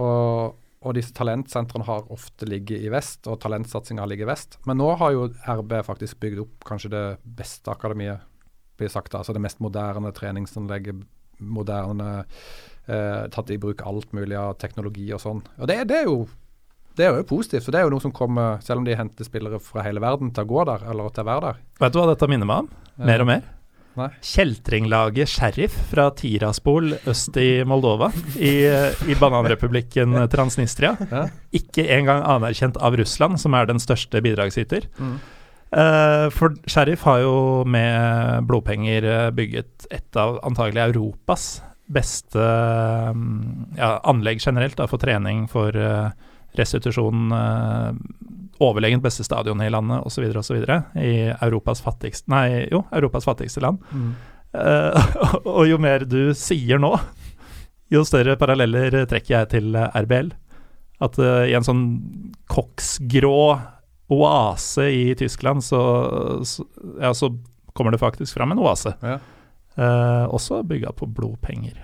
Og, 0.00 0.56
og 0.82 0.94
disse 0.96 1.12
talentsentrene 1.12 1.84
har 1.84 2.06
ofte 2.10 2.46
ligget 2.48 2.80
i 2.82 2.88
vest, 2.90 3.26
og 3.28 3.38
talentsatsinga 3.42 4.06
ligger 4.08 4.26
i 4.26 4.30
vest. 4.32 4.58
Men 4.66 4.78
nå 4.80 4.96
har 4.96 5.12
jo 5.12 5.28
RB 5.46 5.74
faktisk 5.84 6.18
bygd 6.20 6.40
opp 6.40 6.64
kanskje 6.64 6.90
det 6.90 7.04
beste 7.24 7.70
akademiet, 7.70 8.20
blir 8.80 8.88
sagt. 8.88 9.12
da, 9.12 9.18
altså 9.20 9.34
Det 9.36 9.42
mest 9.44 9.60
moderne 9.60 10.10
treningsanlegget, 10.16 11.02
moderne 11.40 12.24
eh, 12.86 13.24
Tatt 13.32 13.50
i 13.50 13.58
bruk 13.60 13.82
alt 13.86 14.12
mulig 14.16 14.38
av 14.38 14.56
teknologi 14.60 15.08
og 15.12 15.22
sånn. 15.22 15.42
Og 15.58 15.70
det, 15.70 15.82
det 15.90 16.02
er 16.02 16.08
jo 16.08 16.22
det 16.98 17.06
er 17.06 17.14
jo 17.16 17.24
positivt, 17.24 17.64
for 17.64 17.72
det 17.72 17.80
er 17.80 17.86
jo 17.86 17.92
noe 17.94 18.02
som 18.02 18.12
kommer, 18.12 18.58
selv 18.66 18.82
om 18.82 18.84
de 18.84 18.96
henter 18.98 19.24
spillere 19.24 19.60
fra 19.62 19.84
hele 19.86 20.02
verden 20.02 20.32
til 20.34 20.44
å 20.44 20.50
gå 20.50 20.66
der, 20.68 20.82
eller 20.90 21.12
til 21.14 21.24
å 21.24 21.28
være 21.30 21.46
der. 21.46 21.62
Vet 21.80 21.94
du 21.94 21.98
hva 22.00 22.10
dette 22.10 22.28
minner 22.28 22.50
meg 22.50 22.66
om? 22.66 22.70
Mer 23.08 23.24
og 23.24 23.30
mer? 23.30 23.46
Nei. 23.98 24.08
Kjeltringlaget 24.22 25.30
Sheriff 25.30 25.74
fra 25.90 26.06
Tiraspol 26.14 26.92
øst 27.10 27.36
i 27.40 27.62
Moldova, 27.66 28.10
i, 28.36 28.52
i 29.10 29.16
bananrepublikken 29.18 30.14
Transnistria. 30.30 30.92
Ja. 31.10 31.24
Ikke 31.56 31.86
engang 31.90 32.22
anerkjent 32.36 32.78
av 32.78 32.98
Russland, 33.00 33.40
som 33.42 33.56
er 33.58 33.70
den 33.70 33.82
største 33.82 34.22
bidragsyter. 34.24 34.86
Mm. 35.00 35.16
Eh, 35.70 36.26
for 36.34 36.54
Sheriff 36.70 37.02
har 37.06 37.22
jo 37.22 37.34
med 37.70 38.46
blodpenger 38.50 39.06
eh, 39.06 39.26
bygget 39.34 39.90
et 39.94 40.18
av 40.18 40.40
antagelig 40.46 40.88
Europas 40.88 41.50
beste 41.90 42.42
mm, 43.14 43.76
ja, 43.78 43.96
anlegg 44.08 44.42
generelt 44.42 44.78
da, 44.78 44.86
for 44.90 45.02
trening, 45.02 45.46
for 45.50 45.76
eh, 45.76 46.10
restitusjon. 46.58 47.30
eh, 47.34 47.92
overlegent 48.60 49.02
beste 49.02 49.24
stadionet 49.24 49.70
i 49.70 49.72
landet 49.72 50.04
osv. 50.04 50.26
osv. 50.36 50.58
I 51.00 51.12
Europas 51.32 51.80
fattigste 51.80 52.30
Nei, 52.32 52.66
jo, 52.70 52.84
Europas 52.92 53.28
fattigste 53.28 53.64
land. 53.64 53.82
Mm. 53.92 54.12
Uh, 54.50 55.36
og 55.46 55.68
jo 55.68 55.76
mer 55.78 56.02
du 56.10 56.32
sier 56.34 56.80
nå, 56.82 56.88
jo 57.86 58.00
større 58.02 58.34
paralleller 58.34 58.96
trekker 59.06 59.36
jeg 59.36 59.48
til 59.52 59.76
RBL. 59.78 60.32
At 61.06 61.20
uh, 61.22 61.44
i 61.46 61.54
en 61.54 61.62
sånn 61.62 61.84
koksgrå 62.50 63.44
oase 64.10 64.88
i 64.90 65.04
Tyskland, 65.14 65.62
så, 65.62 65.78
så, 66.42 66.66
ja, 66.98 67.12
så 67.14 67.30
kommer 67.78 67.94
det 67.94 68.02
faktisk 68.02 68.34
fram 68.34 68.56
en 68.56 68.64
oase. 68.64 68.96
Ja. 69.06 69.20
Eh, 69.78 70.24
også 70.30 70.62
bygga 70.66 70.92
på 70.96 71.06
blodpenger. 71.06 71.76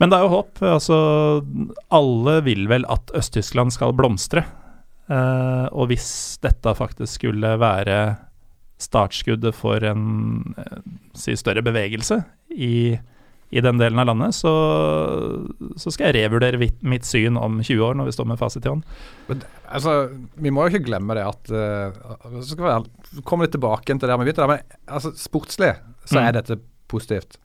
Men 0.00 0.10
det 0.10 0.18
er 0.18 0.26
jo 0.26 0.34
håp. 0.34 0.62
Altså, 0.66 0.96
alle 1.94 2.38
vil 2.46 2.66
vel 2.70 2.86
at 2.90 3.12
Øst-Tyskland 3.14 3.74
skal 3.74 3.94
blomstre. 3.96 4.44
Eh, 5.08 5.66
og 5.70 5.90
hvis 5.90 6.38
dette 6.42 6.74
faktisk 6.74 7.20
skulle 7.20 7.54
være 7.60 7.98
startskuddet 8.80 9.54
for 9.54 9.84
en 9.86 10.54
eh, 10.58 10.80
si 11.16 11.36
større 11.38 11.62
bevegelse 11.64 12.22
i, 12.50 12.96
i 13.54 13.62
den 13.62 13.78
delen 13.78 14.00
av 14.02 14.08
landet, 14.08 14.34
så, 14.34 14.50
så 15.78 15.92
skal 15.94 16.10
jeg 16.10 16.24
revurdere 16.24 16.58
mitt, 16.58 17.06
syn 17.06 17.38
om 17.38 17.60
20 17.62 17.84
år, 17.86 17.98
når 17.98 18.08
vi 18.08 18.14
står 18.16 18.28
med 18.32 18.40
fasit 18.40 18.66
i 18.66 18.72
hånd. 18.72 18.82
Men, 19.28 19.44
altså, 19.70 19.94
vi 20.42 20.52
må 20.54 20.64
jo 20.66 20.74
ikke 20.74 20.88
glemme 20.88 21.14
det 21.14 21.24
at 21.28 21.52
uh, 21.54 22.38
så 22.40 22.46
skal 22.50 22.64
vi 22.66 23.22
komme 23.26 23.46
litt 23.46 23.54
tilbake 23.54 23.86
til 23.86 24.02
der 24.10 24.18
vi 24.18 24.26
begynte. 24.26 24.48
Men 24.50 24.78
altså, 24.86 25.14
sportslig 25.18 25.74
så 26.04 26.18
Mm. 26.18 26.24
er 26.26 26.32
dette 26.36 26.58
positivt. 26.90 27.38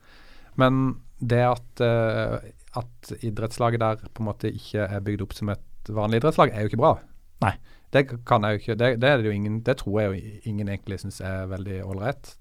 Men 0.60 0.80
det 1.20 1.44
at, 1.46 1.84
uh, 1.84 2.40
at 2.80 3.12
idrettslaget 3.20 3.80
der 3.80 4.02
på 4.10 4.24
en 4.24 4.28
måte 4.32 4.50
ikke 4.50 4.88
er 4.90 5.04
bygd 5.06 5.22
opp 5.24 5.36
som 5.38 5.52
et 5.54 5.94
vanlig 5.94 6.20
idrettslag, 6.20 6.52
er 6.52 6.66
jo 6.66 6.72
ikke 6.72 6.82
bra. 6.82 6.96
Nei. 7.46 7.54
Det 7.90 8.04
kan 8.26 8.44
jeg 8.46 8.52
jo 8.52 8.60
ikke. 8.60 8.78
Det, 8.78 8.90
det, 9.02 9.08
er 9.08 9.18
det, 9.18 9.26
jo 9.26 9.34
ingen, 9.34 9.62
det 9.66 9.78
tror 9.80 9.96
jeg 10.00 10.10
jo 10.10 10.50
ingen 10.52 10.68
egentlig 10.70 11.00
syns 11.02 11.20
er 11.26 11.48
veldig 11.50 11.80
ålreit. 11.86 12.36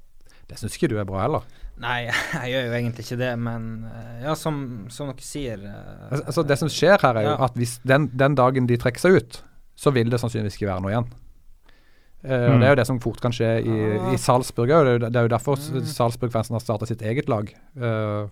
Det 0.49 0.57
syns 0.57 0.75
ikke 0.77 0.89
du 0.91 0.97
er 0.99 1.05
bra 1.05 1.21
heller. 1.23 1.43
Nei, 1.79 2.09
jeg 2.41 2.51
gjør 2.53 2.65
jo 2.67 2.73
egentlig 2.79 3.05
ikke 3.05 3.17
det, 3.21 3.31
men 3.39 3.67
eh, 3.87 4.23
ja, 4.25 4.33
som, 4.35 4.57
som 4.91 5.07
dere 5.13 5.23
sier 5.23 5.61
eh, 5.63 6.07
Altså, 6.09 6.23
altså 6.25 6.43
Det 6.49 6.57
som 6.59 6.71
skjer 6.73 6.97
her, 7.05 7.15
er 7.21 7.27
jo 7.27 7.33
Ja. 7.35 7.37
at 7.45 7.53
hvis 7.59 7.77
den, 7.87 8.09
den 8.19 8.35
dagen 8.35 8.67
de 8.67 8.77
trekker 8.81 8.99
seg 9.05 9.19
ut, 9.21 9.41
så 9.79 9.93
vil 9.95 10.09
det 10.11 10.19
sannsynligvis 10.19 10.57
ikke 10.59 10.67
være 10.73 10.83
noe 10.83 10.91
igjen. 10.95 11.07
Eh, 12.25 12.33
og 12.49 12.57
Mm. 12.57 12.59
Det 12.59 12.67
er 12.67 12.73
jo 12.73 12.79
det 12.81 12.87
som 12.89 12.99
fort 12.99 13.21
kan 13.23 13.31
skje 13.31 13.51
i, 13.63 13.77
Ah. 13.95 14.09
i 14.11 14.17
Salzburg 14.19 14.73
òg. 14.75 14.83
Det, 14.85 14.95
er 15.07 15.09
det 15.13 15.15
er 15.21 15.27
jo 15.29 15.31
derfor 15.37 15.55
Mm. 15.55 15.85
Salzburg-fansen 15.87 16.57
har 16.57 16.59
starta 16.65 16.85
sitt 16.89 17.01
eget 17.01 17.29
lag. 17.31 17.47
Uh, 17.79 18.27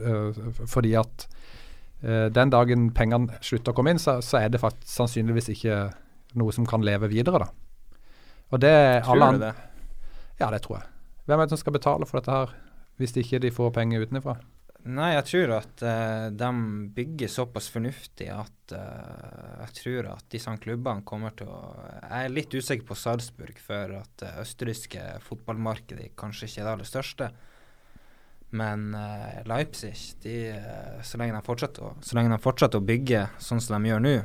uh, 0.00 0.32
fordi 0.64 0.94
at 0.96 1.26
eh, 2.02 2.28
den 2.32 2.48
dagen 2.54 2.88
pengene 2.96 3.36
slutter 3.42 3.72
å 3.72 3.76
komme 3.76 3.90
inn, 3.92 3.98
så, 4.00 4.20
så 4.24 4.38
er 4.40 4.48
det 4.48 4.60
faktisk 4.62 4.88
sannsynligvis 4.94 5.50
ikke 5.58 5.90
noe 6.38 6.52
som 6.56 6.64
kan 6.66 6.80
leve 6.86 7.08
videre, 7.12 7.42
da. 7.44 7.50
Og 8.52 8.60
det 8.64 8.72
tror 9.04 9.12
alle 9.18 9.32
du 9.36 9.38
det? 9.44 9.54
Ja, 10.40 10.48
det 10.54 10.62
tror 10.64 10.78
jeg. 10.78 10.86
Hvem 11.28 11.42
er 11.42 11.44
det 11.44 11.52
som 11.52 11.60
skal 11.60 11.74
betale 11.76 12.06
for 12.08 12.16
dette 12.16 12.32
her, 12.32 12.54
hvis 12.96 13.12
ikke 13.20 13.42
de 13.42 13.52
får 13.52 13.74
penger 13.76 14.06
utenfra? 14.08 14.38
Nei, 14.88 15.10
jeg 15.12 15.24
tror 15.28 15.50
at 15.58 15.82
uh, 15.84 16.28
de 16.32 16.48
bygger 16.96 17.28
såpass 17.28 17.66
fornuftig 17.74 18.30
at 18.32 18.72
uh, 18.72 19.58
jeg 19.66 19.74
tror 19.82 20.08
at 20.14 20.24
disse 20.32 20.54
klubbene 20.62 21.04
kommer 21.04 21.34
til 21.36 21.50
å 21.50 21.58
Jeg 21.82 22.22
er 22.22 22.32
litt 22.32 22.54
usikker 22.54 22.86
på 22.88 22.96
Salzburg, 22.96 23.60
for 23.60 23.98
at 23.98 24.14
det 24.22 24.30
uh, 24.38 24.40
østerrikske 24.46 25.04
fotballmarkedet 25.26 26.14
kanskje 26.16 26.48
ikke 26.48 26.62
er 26.62 26.68
det 26.68 26.74
aller 26.78 26.88
største. 26.88 27.30
Men 28.56 28.94
uh, 28.96 29.42
Leipzig, 29.50 29.92
de, 30.24 30.38
så, 31.04 31.20
lenge 31.20 31.36
de 31.36 31.44
fortsetter 31.44 31.90
å, 31.90 31.92
lenge 32.16 32.32
de 32.32 32.42
fortsetter 32.46 32.80
å 32.80 32.88
bygge 32.94 33.26
sånn 33.36 33.60
som 33.60 33.76
de 33.76 33.92
gjør 33.92 34.06
nå, 34.06 34.16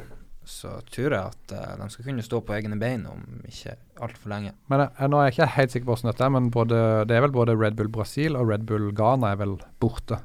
så 0.49 0.75
tror 0.91 1.13
jeg 1.15 1.31
at 1.31 1.53
de 1.79 1.87
skal 1.91 2.07
kunne 2.07 2.25
stå 2.25 2.41
på 2.43 2.55
egne 2.57 2.77
bein 2.79 3.05
om 3.07 3.21
ikke 3.47 3.75
altfor 4.03 4.33
lenge. 4.33 4.53
Men 4.71 4.85
jeg, 4.85 5.09
Nå 5.11 5.19
er 5.19 5.29
jeg 5.29 5.35
ikke 5.35 5.49
helt 5.55 5.75
sikker 5.75 5.87
på 5.87 5.95
hvordan 5.95 6.11
dette 6.11 6.25
er, 6.25 6.33
men 6.35 6.49
både, 6.53 6.81
det 7.09 7.15
er 7.15 7.25
vel 7.25 7.35
både 7.35 7.55
Red 7.59 7.77
Bull 7.79 7.91
Brasil 7.93 8.35
og 8.39 8.49
Red 8.51 8.65
Bull 8.69 8.91
Ghana 8.95 9.33
er 9.33 9.39
vel 9.39 9.55
borte. 9.83 10.19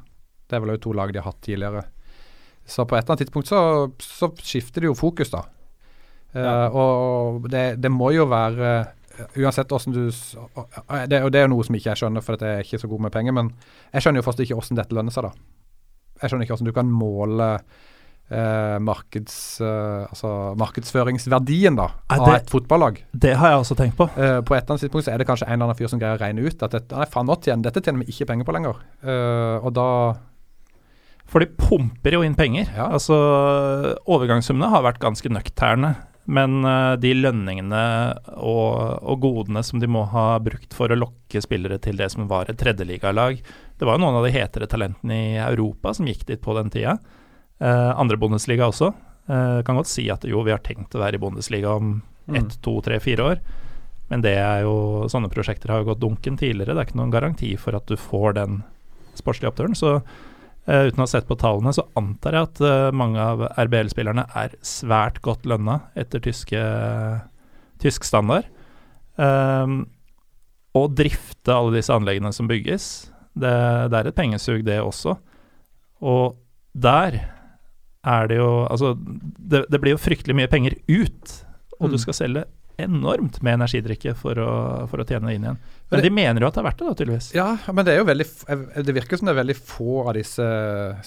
Det 0.48 0.56
er 0.56 0.64
vel 0.64 0.74
òg 0.74 0.82
to 0.82 0.94
lag 0.96 1.12
de 1.12 1.20
har 1.20 1.28
hatt 1.28 1.40
tidligere. 1.44 1.84
Så 2.68 2.84
på 2.84 2.96
et 2.96 3.02
eller 3.02 3.14
annet 3.14 3.24
tidspunkt 3.24 3.48
så, 3.48 3.60
så 4.02 4.28
skifter 4.44 4.84
det 4.84 4.90
jo 4.90 4.96
fokus, 4.98 5.30
da. 5.32 5.44
Uh, 6.34 6.42
ja. 6.42 6.54
Uh, 6.68 6.76
og 6.76 7.48
det, 7.48 7.80
det, 7.80 7.88
må 7.88 8.10
jo 8.12 8.26
være 8.28 8.72
uh, 9.16 9.30
Uansett 9.40 9.72
åssen 9.72 9.94
du 9.96 10.02
uh, 10.04 11.06
det, 11.08 11.22
Og 11.24 11.32
det 11.32 11.40
er 11.40 11.46
jo 11.46 11.52
noe 11.54 11.64
som 11.64 11.78
ikke 11.78 11.88
jeg 11.94 12.02
skjønner, 12.02 12.24
for 12.24 12.36
jeg 12.36 12.58
er 12.58 12.66
ikke 12.66 12.80
så 12.82 12.90
god 12.90 13.06
med 13.06 13.14
penger, 13.14 13.36
men 13.38 13.48
jeg 13.94 14.04
skjønner 14.04 14.20
jo 14.20 14.26
fortsatt 14.26 14.44
ikke 14.44 14.58
åssen 14.60 14.78
dette 14.78 14.96
lønner 14.96 15.14
seg, 15.14 15.30
da. 15.30 15.32
Jeg 16.20 16.30
skjønner 16.30 16.44
ikke 16.44 16.58
åssen 16.58 16.68
du 16.68 16.74
kan 16.76 16.90
måle 16.92 17.48
markeds, 18.28 19.34
altså 19.64 20.30
markedsføringsverdien 20.60 21.78
da, 21.78 21.86
av 22.12 22.26
det, 22.26 22.34
et 22.42 22.50
fotballag. 22.52 22.98
Det 23.16 23.32
har 23.40 23.54
jeg 23.54 23.62
også 23.62 23.76
tenkt 23.78 23.96
på. 23.96 24.04
på 24.04 24.20
et 24.20 24.60
eller 24.60 24.74
annet 24.74 24.84
tidspunkt 24.84 25.06
så 25.06 25.14
er 25.14 25.22
det 25.22 25.28
kanskje 25.30 25.48
en 25.48 25.54
eller 25.54 25.70
annen 25.70 25.78
fyr 25.78 25.88
som 25.88 26.02
greier 26.02 26.18
å 26.18 26.20
regne 26.20 26.44
ut 26.44 26.66
at 26.66 26.76
dette, 26.76 26.92
nei, 26.92 27.08
faen, 27.08 27.32
tjener, 27.40 27.64
dette 27.64 27.80
tjener 27.80 28.04
vi 28.04 28.12
ikke 28.12 28.28
penger 28.28 28.48
på 28.48 28.56
lenger. 28.58 28.82
og 29.64 29.70
da 29.78 29.88
for 31.28 31.44
de 31.44 31.50
pumper 31.60 32.16
jo 32.16 32.24
inn 32.24 32.36
penger. 32.36 32.70
Ja. 32.72 32.88
Altså, 32.96 33.16
Overgangssummene 34.08 34.70
har 34.72 34.84
vært 34.86 35.02
ganske 35.02 35.32
nøkterne. 35.32 35.94
Men 36.28 36.60
uh, 36.60 36.92
de 37.00 37.14
lønningene 37.16 37.82
og, 38.36 39.00
og, 39.00 39.14
godene 39.22 39.62
som 39.64 39.80
de 39.80 39.88
må 39.88 40.02
ha 40.12 40.34
brukt 40.44 40.74
for 40.76 40.92
å 40.92 40.98
lokke 40.98 41.40
spillere 41.40 41.78
til 41.80 41.96
det 42.00 42.10
som 42.12 42.28
var 42.28 42.50
et 42.52 42.58
tredjeligalag 42.60 43.40
Det 43.40 43.88
var 43.88 43.96
jo 43.96 44.02
noen 44.02 44.18
av 44.18 44.26
de 44.26 44.34
hetere 44.34 44.68
talentene 44.68 45.16
i 45.16 45.38
Europa 45.40 45.94
som 45.96 46.08
gikk 46.08 46.26
dit 46.28 46.42
på 46.44 46.52
den 46.58 46.68
tida. 46.74 46.98
Uh, 47.58 47.92
andre 47.98 48.18
Bundesliga 48.20 48.68
også. 48.70 48.92
Uh, 49.28 49.60
kan 49.66 49.78
godt 49.78 49.90
si 49.90 50.06
at 50.12 50.24
jo, 50.28 50.44
vi 50.46 50.54
har 50.54 50.62
tenkt 50.64 50.94
å 50.94 51.02
være 51.02 51.18
i 51.18 51.22
Bundesliga 51.22 51.74
om 51.76 51.98
mm. 52.00 52.38
ett, 52.38 52.58
to, 52.64 52.78
tre, 52.84 53.00
fire 53.02 53.32
år. 53.32 53.42
Men 54.08 54.24
det 54.24 54.38
er 54.40 54.64
jo, 54.64 55.04
sånne 55.10 55.30
prosjekter 55.32 55.72
har 55.72 55.82
jo 55.82 55.90
gått 55.90 56.02
dunken 56.04 56.38
tidligere. 56.40 56.76
Det 56.76 56.84
er 56.84 56.88
ikke 56.88 57.00
noen 57.02 57.12
garanti 57.12 57.52
for 57.60 57.76
at 57.76 57.90
du 57.90 57.98
får 58.00 58.38
den 58.38 58.62
sportslige 59.18 59.52
oppturen. 59.52 59.76
Så 59.78 59.98
Uh, 60.68 60.84
uten 60.84 61.00
å 61.00 61.06
ha 61.06 61.08
sett 61.08 61.24
på 61.24 61.36
tallene, 61.40 61.72
så 61.72 61.86
antar 61.96 62.34
jeg 62.36 62.44
at 62.44 62.58
uh, 62.60 62.90
mange 62.92 63.22
av 63.24 63.40
RBL-spillerne 63.56 64.26
er 64.36 64.52
svært 64.60 65.22
godt 65.24 65.46
lønna 65.48 65.78
etter 65.96 66.20
tyske, 66.20 66.60
tysk 67.80 68.04
standard. 68.04 68.50
Um, 69.16 69.86
å 70.76 70.82
drifte 70.92 71.54
alle 71.54 71.78
disse 71.78 71.94
anleggene 71.96 72.34
som 72.36 72.50
bygges, 72.50 73.08
det, 73.32 73.54
det, 73.88 73.96
er 73.96 74.10
et 74.10 74.18
pengesug, 74.18 74.60
det 74.66 74.76
også. 74.84 75.16
Og 76.04 76.36
der 76.76 77.16
er 78.06 78.30
det 78.30 78.38
jo 78.38 78.50
Altså, 78.68 78.94
det, 78.98 79.64
det 79.70 79.80
blir 79.82 79.96
jo 79.96 80.02
fryktelig 80.02 80.36
mye 80.38 80.50
penger 80.50 80.78
ut, 80.88 81.34
og 81.78 81.88
mm. 81.88 81.92
du 81.92 81.98
skal 82.02 82.16
selge 82.16 82.44
enormt 82.78 83.40
med 83.42 83.56
energidrikke 83.58 84.12
for 84.14 84.38
å, 84.38 84.50
for 84.90 85.02
å 85.02 85.06
tjene 85.06 85.26
det 85.26 85.34
inn 85.34 85.46
igjen. 85.48 85.60
Men 85.90 86.02
de 86.04 86.10
mener 86.14 86.44
jo 86.44 86.48
at 86.48 86.54
det 86.54 86.60
er 86.62 86.66
verdt 86.68 86.78
det, 86.78 86.86
da, 86.86 86.96
tydeligvis. 87.00 87.30
Ja, 87.34 87.48
men 87.74 87.86
det 87.86 87.94
er 87.94 87.98
jo 87.98 88.06
veldig 88.06 88.26
Det 88.86 88.94
virker 88.94 89.18
som 89.18 89.26
det 89.26 89.32
er 89.34 89.40
veldig 89.40 89.56
få 89.58 89.96
av 90.04 90.12
disse 90.14 90.46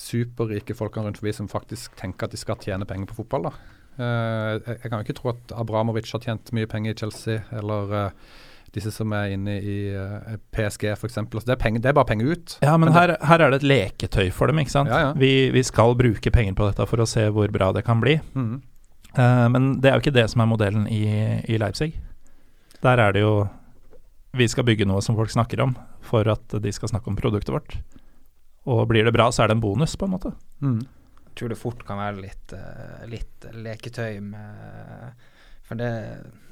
superrike 0.02 0.76
folkene 0.76 1.08
rundt 1.08 1.22
forbi 1.22 1.36
som 1.38 1.48
faktisk 1.52 1.96
tenker 2.00 2.28
at 2.28 2.36
de 2.36 2.42
skal 2.42 2.60
tjene 2.60 2.88
penger 2.90 3.12
på 3.12 3.22
fotball, 3.22 3.48
da. 3.48 3.54
Uh, 4.02 4.58
jeg, 4.58 4.78
jeg, 4.82 4.88
kan 4.88 4.98
jo 4.98 5.06
ikke 5.06 5.18
tro 5.20 5.32
at 5.32 5.54
Abramovic 5.62 6.12
har 6.12 6.24
tjent 6.24 6.52
mye 6.56 6.70
penger 6.72 6.96
i 6.96 7.00
Chelsea, 7.04 7.44
eller 7.56 7.96
uh, 7.96 8.38
disse 8.76 8.92
som 8.96 9.12
er 9.16 9.34
inne 9.36 9.58
i 9.60 9.78
uh, 9.92 10.36
PSG 10.56 10.88
f.eks. 10.94 11.18
Altså 11.20 11.44
det, 11.50 11.58
det, 11.60 11.90
er 11.90 11.96
bare 11.98 12.08
penger 12.08 12.32
ut. 12.32 12.58
Ja, 12.64 12.78
men, 12.78 12.88
men 12.90 12.96
her, 12.96 13.16
her, 13.28 13.44
er 13.44 13.52
det 13.52 13.62
et 13.62 13.68
leketøy 13.68 14.30
for 14.36 14.52
dem, 14.52 14.62
ikke 14.64 14.74
sant. 14.74 14.92
Ja, 14.92 15.10
ja. 15.10 15.14
Vi, 15.20 15.50
vi, 15.52 15.64
skal 15.68 15.96
bruke 16.00 16.32
penger 16.32 16.56
på 16.58 16.70
dette 16.70 16.88
for 16.88 17.04
å 17.04 17.08
se 17.10 17.28
hvor 17.36 17.52
bra 17.52 17.72
det 17.76 17.84
kan 17.88 18.04
bli. 18.04 18.18
Mm. 18.32 18.62
Uh, 19.18 19.48
men 19.52 19.74
det 19.84 19.92
er 19.92 19.98
jo 19.98 20.06
ikke 20.06 20.16
det 20.16 20.30
som 20.32 20.44
er 20.44 20.52
modellen 20.54 20.86
i, 20.88 21.04
i, 21.44 21.60
Leipzig. 21.60 21.92
Der 22.82 23.02
er 23.04 23.12
det 23.14 23.26
jo 23.26 23.34
Vi 24.40 24.48
skal 24.48 24.64
bygge 24.64 24.88
noe 24.88 25.04
som 25.04 25.18
folk 25.20 25.34
snakker 25.34 25.60
om, 25.66 25.76
for 26.08 26.28
at 26.32 26.56
de 26.64 26.72
skal 26.72 26.94
snakke 26.94 27.12
om 27.12 27.20
produktet 27.20 27.52
vårt. 27.52 27.76
Og 28.72 28.86
blir 28.88 29.04
det 29.04 29.12
bra, 29.12 29.28
så 29.34 29.44
er 29.44 29.52
det 29.52 29.58
en 29.58 29.64
bonus, 29.64 29.98
på 30.00 30.08
en 30.08 30.14
måte. 30.16 30.32
Mm. 30.64 30.80
Jeg 31.26 31.36
tror 31.40 31.52
det 31.52 31.60
fort 31.60 31.84
kan 31.88 32.00
være 32.00 32.24
litt, 32.24 32.56
uh, 32.56 33.04
litt 33.12 33.52
leketøy 33.52 34.22
med 34.24 35.28
For 35.68 35.80
det 35.80 35.92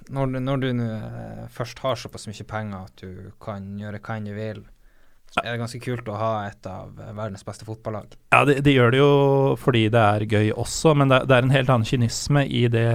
Når, 0.09 0.39
når 0.41 0.61
du 0.63 0.69
uh, 0.81 1.45
først 1.53 1.79
har 1.85 1.99
såpass 1.99 2.25
mye 2.29 2.45
penger 2.49 2.87
at 2.87 3.01
du 3.03 3.31
kan 3.41 3.65
gjøre 3.77 4.01
hva 4.01 4.17
enn 4.17 4.29
du 4.29 4.33
vil, 4.33 4.63
så 5.29 5.43
er 5.43 5.53
det 5.53 5.59
ganske 5.61 5.79
kult 5.83 6.07
å 6.09 6.17
ha 6.17 6.29
et 6.47 6.65
av 6.65 6.95
verdens 6.97 7.45
beste 7.45 7.65
fotballag. 7.67 8.15
Ja, 8.33 8.41
de, 8.49 8.55
de 8.65 8.73
gjør 8.73 8.93
det 8.93 9.01
jo 9.01 9.11
fordi 9.61 9.83
det 9.93 10.01
er 10.01 10.25
gøy 10.25 10.49
også, 10.57 10.95
men 10.97 11.11
det, 11.11 11.21
det, 11.29 11.37
er 11.37 11.45
en 11.45 11.53
helt 11.53 11.69
annen 11.69 11.85
kynisme 11.85 12.45
i 12.45 12.63
det 12.71 12.87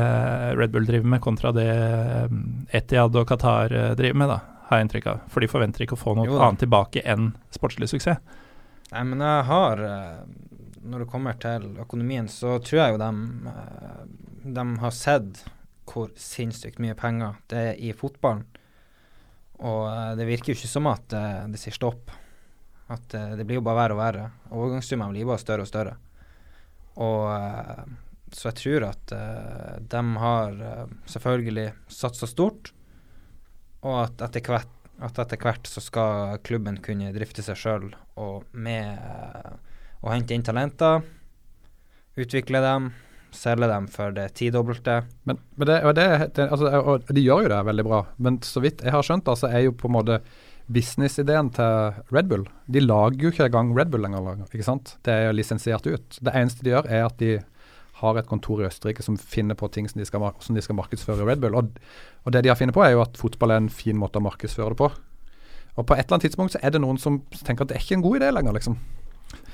Red 0.59 0.75
Bull 0.75 0.89
driver 0.89 1.13
med, 1.15 1.23
kontra 1.23 1.55
det 1.55 1.69
um, 1.71 2.67
Etiad 2.75 3.15
og 3.21 3.29
Qatar 3.31 3.75
uh, 3.75 3.93
driver 3.99 4.19
med, 4.25 4.35
da, 4.35 4.41
har 4.71 4.81
jeg 4.81 4.89
inntrykk 4.89 5.11
av. 5.13 5.23
For 5.31 5.47
de 5.47 5.51
forventer 5.53 5.87
ikke 5.87 5.99
å 5.99 6.03
få 6.03 6.17
noe 6.19 6.41
annet 6.41 6.65
tilbake 6.65 7.05
enn 7.07 7.31
sportslig 7.55 7.93
suksess. 7.95 8.19
Nei, 8.91 9.07
men 9.07 9.23
jeg 9.23 9.47
har 9.49 9.81
uh, 9.81 10.25
Når 10.85 11.05
det 11.05 11.11
kommer 11.15 11.39
til 11.41 11.71
økonomien, 11.81 12.27
så 12.29 12.59
tror 12.67 12.83
jeg 12.83 12.97
jo 12.97 13.01
de, 13.01 13.55
de 14.59 14.67
har 14.83 14.99
sett 14.99 15.45
hvor 15.89 16.13
sinnssykt 16.19 16.81
mye 16.83 16.97
penger 16.99 17.39
det 17.53 17.63
er 17.71 17.81
i 17.81 17.93
fotballen. 17.97 18.45
Og 19.65 20.19
det 20.19 20.27
virker 20.29 20.53
jo 20.53 20.59
ikke 20.59 20.71
som 20.71 20.89
at 20.91 21.13
det 21.13 21.61
sier 21.61 21.77
stopp. 21.77 22.11
At 22.91 23.15
uh, 23.17 23.33
det 23.39 23.47
blir 23.47 23.61
jo 23.61 23.65
bare 23.65 23.79
verre 23.79 23.95
og 23.95 24.01
verre. 24.01 24.25
Overgangssummene 24.53 25.15
blir 25.15 25.29
bare 25.29 25.41
større 25.41 25.65
og 25.65 25.71
større. 25.71 25.95
Og 27.01 27.31
Så 28.35 28.51
jeg 28.51 28.59
tror 28.59 28.85
at 28.89 29.13
de 29.95 30.03
har 30.19 30.57
selvfølgelig 31.07 31.69
satsa 31.91 32.27
stort, 32.27 32.73
og 33.83 33.97
at 34.03 34.25
etter 34.27 34.51
hvert 34.51 34.75
at 35.03 35.19
etter 35.19 35.41
hvert 35.41 35.67
så 35.69 35.83
skal 35.83 36.39
klubben 36.47 36.79
kunne 36.83 37.13
drifte 37.15 37.43
seg 37.43 37.59
sjøl 37.59 37.89
og 38.21 38.45
med 38.53 39.01
å 40.05 40.13
hente 40.13 40.37
inn 40.37 40.45
talenter, 40.47 41.03
utvikle 42.21 42.61
dem, 42.63 42.93
selge 43.37 43.69
dem 43.71 43.87
for 43.93 44.15
det 44.17 44.31
tidobbelte. 44.39 45.03
Men, 45.29 45.39
men 45.59 45.71
det, 45.71 45.79
det, 45.99 46.09
det, 46.37 46.49
altså, 46.49 46.73
og 46.81 47.15
de 47.15 47.25
gjør 47.25 47.47
jo 47.47 47.53
det 47.53 47.61
veldig 47.69 47.87
bra, 47.87 48.03
men 48.23 48.41
så 48.47 48.63
vidt 48.65 48.85
jeg 48.85 48.95
har 48.95 49.07
skjønt, 49.07 49.31
altså, 49.31 49.51
er 49.51 49.67
jo 49.67 49.77
på 49.79 49.91
en 49.91 49.97
måte 49.99 50.21
businessideen 50.73 51.51
til 51.53 51.99
Red 52.15 52.31
Bull. 52.31 52.47
De 52.73 52.81
lager 52.81 53.27
jo 53.27 53.33
ikke 53.33 53.49
engang 53.51 53.75
Red 53.77 53.91
Bull 53.93 54.05
lenger. 54.05 54.47
ikke 54.49 54.67
sant? 54.67 54.97
Det 55.05 55.13
er 55.13 55.27
jo 55.29 55.37
lisensiert 55.37 55.87
ut. 55.87 56.21
Det 56.21 56.33
eneste 56.33 56.65
de 56.65 56.73
gjør, 56.73 56.89
er 56.89 57.05
at 57.05 57.19
de 57.21 57.35
har 58.01 58.19
et 58.19 58.29
kontor 58.29 58.63
i 58.63 58.67
Østerrike 58.67 59.05
som 59.05 59.17
finner 59.21 59.57
på 59.59 59.69
ting 59.73 59.87
som 59.91 60.01
de 60.01 60.07
skal, 60.09 60.25
som 60.43 60.57
de 60.57 60.63
skal 60.65 60.79
markedsføre 60.79 61.23
i 61.23 61.29
Red 61.29 61.45
Bull. 61.45 61.57
Og, 61.59 61.77
og, 62.25 62.33
det 62.33 62.45
de 62.45 62.51
har 62.53 62.59
funnet 62.59 62.77
på, 62.77 62.83
er 62.85 62.97
jo 62.97 63.05
at 63.05 63.21
fotball 63.21 63.55
er 63.55 63.63
en 63.63 63.73
fin 63.73 63.99
måte 64.01 64.21
å 64.21 64.25
markedsføre 64.25 64.75
det 64.75 64.81
på. 64.81 64.91
Og 65.75 65.87
på 65.87 65.95
et 65.95 66.05
eller 66.05 66.17
annet 66.17 66.29
tidspunkt 66.29 66.55
så 66.55 66.63
er 66.63 66.75
det 66.75 66.83
noen 66.83 66.99
som 67.03 67.21
tenker 67.43 67.67
at 67.67 67.73
det 67.73 67.79
er 67.79 67.85
ikke 67.85 67.99
en 67.99 68.07
god 68.07 68.21
idé 68.21 68.31
lenger, 68.35 68.57
liksom. 68.57 68.79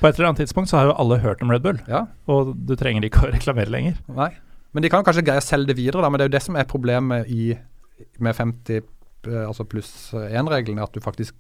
På 0.01 0.09
et 0.09 0.17
eller 0.17 0.31
annet 0.31 0.43
tidspunkt 0.45 0.71
så 0.71 0.79
har 0.79 0.91
jo 0.91 0.95
alle 1.03 1.21
hørt 1.23 1.43
om 1.45 1.51
Red 1.53 1.65
Bull, 1.65 1.81
ja. 1.89 2.07
og 2.31 2.55
du 2.57 2.73
trenger 2.79 3.05
ikke 3.07 3.27
å 3.27 3.33
reklamere 3.37 3.73
lenger. 3.73 3.99
Nei, 4.17 4.31
men 4.73 4.85
de 4.85 4.93
kan 4.93 5.05
kanskje 5.07 5.27
greie 5.27 5.43
å 5.43 5.45
selge 5.45 5.73
det 5.73 5.81
videre, 5.81 6.05
da, 6.05 6.11
men 6.13 6.21
det 6.21 6.27
er 6.27 6.33
jo 6.33 6.37
det 6.39 6.47
som 6.47 6.57
er 6.59 6.69
problemet 6.71 7.29
i, 7.33 7.53
med 8.23 8.37
50 8.39 8.81
Eh, 9.29 9.43
altså 9.47 9.67
pluss 9.69 9.91
én-regelen 10.17 10.81
er 10.81 10.87
at 10.87 10.95
du 10.97 11.03
faktisk 11.05 11.37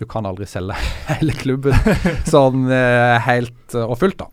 du 0.00 0.06
kan 0.08 0.26
aldri 0.26 0.46
selge 0.48 0.76
hele 1.10 1.34
klubben 1.36 1.74
sånn 2.34 2.70
eh, 2.72 3.18
helt 3.26 3.76
og 3.76 3.98
fullt, 4.00 4.22
da. 4.22 4.30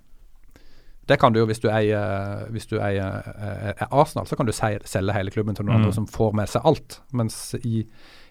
Det 1.09 1.17
kan 1.17 1.33
du 1.33 1.39
jo 1.41 1.47
hvis 1.49 1.61
du 1.61 1.71
eier, 1.73 2.45
hvis 2.53 2.69
du 2.69 2.75
eier 2.77 3.25
er 3.33 3.87
Arsenal, 3.89 4.27
så 4.29 4.37
kan 4.37 4.45
du 4.45 4.53
selge 4.53 5.15
hele 5.15 5.33
klubben 5.33 5.57
til 5.57 5.65
noen 5.65 5.79
mm. 5.79 5.81
andre 5.81 5.93
som 5.95 6.05
får 6.05 6.35
med 6.37 6.51
seg 6.51 6.67
alt. 6.69 6.99
Mens 7.17 7.37
i, 7.57 7.81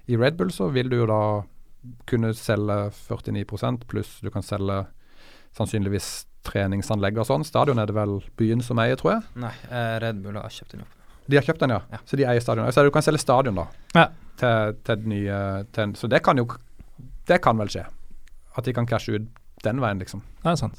i, 0.06 0.14
Red 0.14 0.38
Bull 0.38 0.52
så 0.54 0.68
vil 0.70 0.86
du 0.92 1.00
jo 1.00 1.08
da 1.10 1.22
kunne 2.08 2.32
selge 2.36 2.78
49% 3.08 3.88
pluss 3.90 4.18
du 4.24 4.30
kan 4.34 4.44
selge 4.46 4.84
sannsynligvis 5.56 6.26
treningsanlegg 6.48 7.18
og 7.18 7.26
sånn. 7.28 7.44
Stadion 7.46 7.80
er 7.80 7.90
det 7.90 7.96
vel 7.96 8.18
byen 8.38 8.62
som 8.64 8.78
eier, 8.80 8.96
tror 9.00 9.16
jeg? 9.16 9.26
Nei, 9.42 9.52
Red 10.04 10.22
Bull 10.24 10.38
har 10.38 10.52
kjøpt 10.52 10.76
den 10.76 10.84
opp. 10.86 10.94
De 11.28 11.36
har 11.36 11.44
kjøpt 11.44 11.60
den, 11.60 11.74
ja. 11.74 11.82
ja. 11.92 12.00
Så 12.08 12.16
de 12.16 12.24
eier 12.24 12.40
stadion. 12.40 12.70
Så 12.72 12.86
du 12.86 12.92
kan 12.94 13.04
selge 13.04 13.20
stadion, 13.20 13.58
da. 13.58 13.66
Ja 13.98 14.06
til, 14.38 14.76
til 14.86 15.08
nye 15.08 15.38
til, 15.74 15.96
Så 15.96 16.06
det 16.06 16.22
kan 16.22 16.38
jo 16.38 16.46
Det 17.28 17.42
kan 17.42 17.58
vel 17.58 17.68
skje. 17.68 17.84
At 18.56 18.64
de 18.64 18.72
kan 18.72 18.86
cashe 18.86 19.12
ut 19.12 19.26
den 19.64 19.80
veien, 19.80 19.98
liksom. 19.98 20.22
Det 20.42 20.50
er 20.50 20.56
sant. 20.56 20.78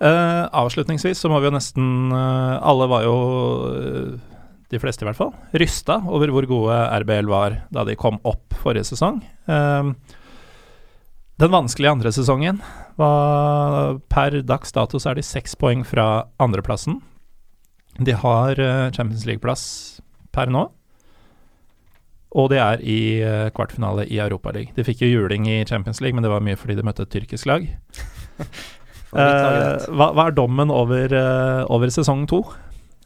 Uh, 0.00 0.46
avslutningsvis 0.52 1.18
så 1.18 1.28
må 1.28 1.38
vi 1.40 1.48
jo 1.48 1.54
nesten 1.54 2.12
uh, 2.12 2.60
Alle 2.62 2.86
var 2.90 3.02
jo, 3.06 3.14
uh, 3.70 4.20
de 4.74 4.82
fleste 4.82 5.06
i 5.06 5.08
hvert 5.08 5.18
fall, 5.18 5.32
rysta 5.56 6.00
over 6.10 6.32
hvor 6.34 6.46
gode 6.50 6.82
RBL 7.04 7.30
var 7.30 7.62
da 7.74 7.86
de 7.86 7.96
kom 7.98 8.20
opp 8.26 8.56
forrige 8.60 8.90
sesong. 8.90 9.22
Den 11.34 11.50
vanskelige 11.50 11.90
andre 11.90 12.12
sesongen 12.14 12.60
var 12.98 13.98
Per 14.12 14.38
dags 14.46 14.74
dato 14.74 15.00
så 15.02 15.10
er 15.10 15.18
de 15.18 15.26
seks 15.26 15.56
poeng 15.58 15.82
fra 15.86 16.28
andreplassen. 16.42 17.00
De 17.98 18.14
har 18.14 18.58
eh, 18.58 18.90
Champions 18.94 19.26
League-plass 19.26 19.64
per 20.34 20.50
nå. 20.50 20.68
Og 22.34 22.48
de 22.50 22.58
er 22.58 22.82
i 22.82 23.00
eh, 23.22 23.50
kvartfinale 23.54 24.06
i 24.10 24.18
Europaligaen. 24.22 24.74
De 24.74 24.86
fikk 24.86 25.04
jo 25.04 25.10
juling 25.10 25.46
i 25.50 25.60
Champions 25.66 26.00
League, 26.02 26.14
men 26.14 26.26
det 26.26 26.30
var 26.30 26.42
mye 26.42 26.58
fordi 26.58 26.78
de 26.78 26.86
møtte 26.86 27.06
et 27.06 27.14
tyrkisk 27.14 27.50
lag. 27.50 27.68
Eh, 29.14 29.84
hva, 29.94 30.08
hva 30.10 30.24
er 30.26 30.32
dommen 30.34 30.72
over, 30.74 31.12
over 31.70 31.92
sesong 31.94 32.24
to? 32.26 32.40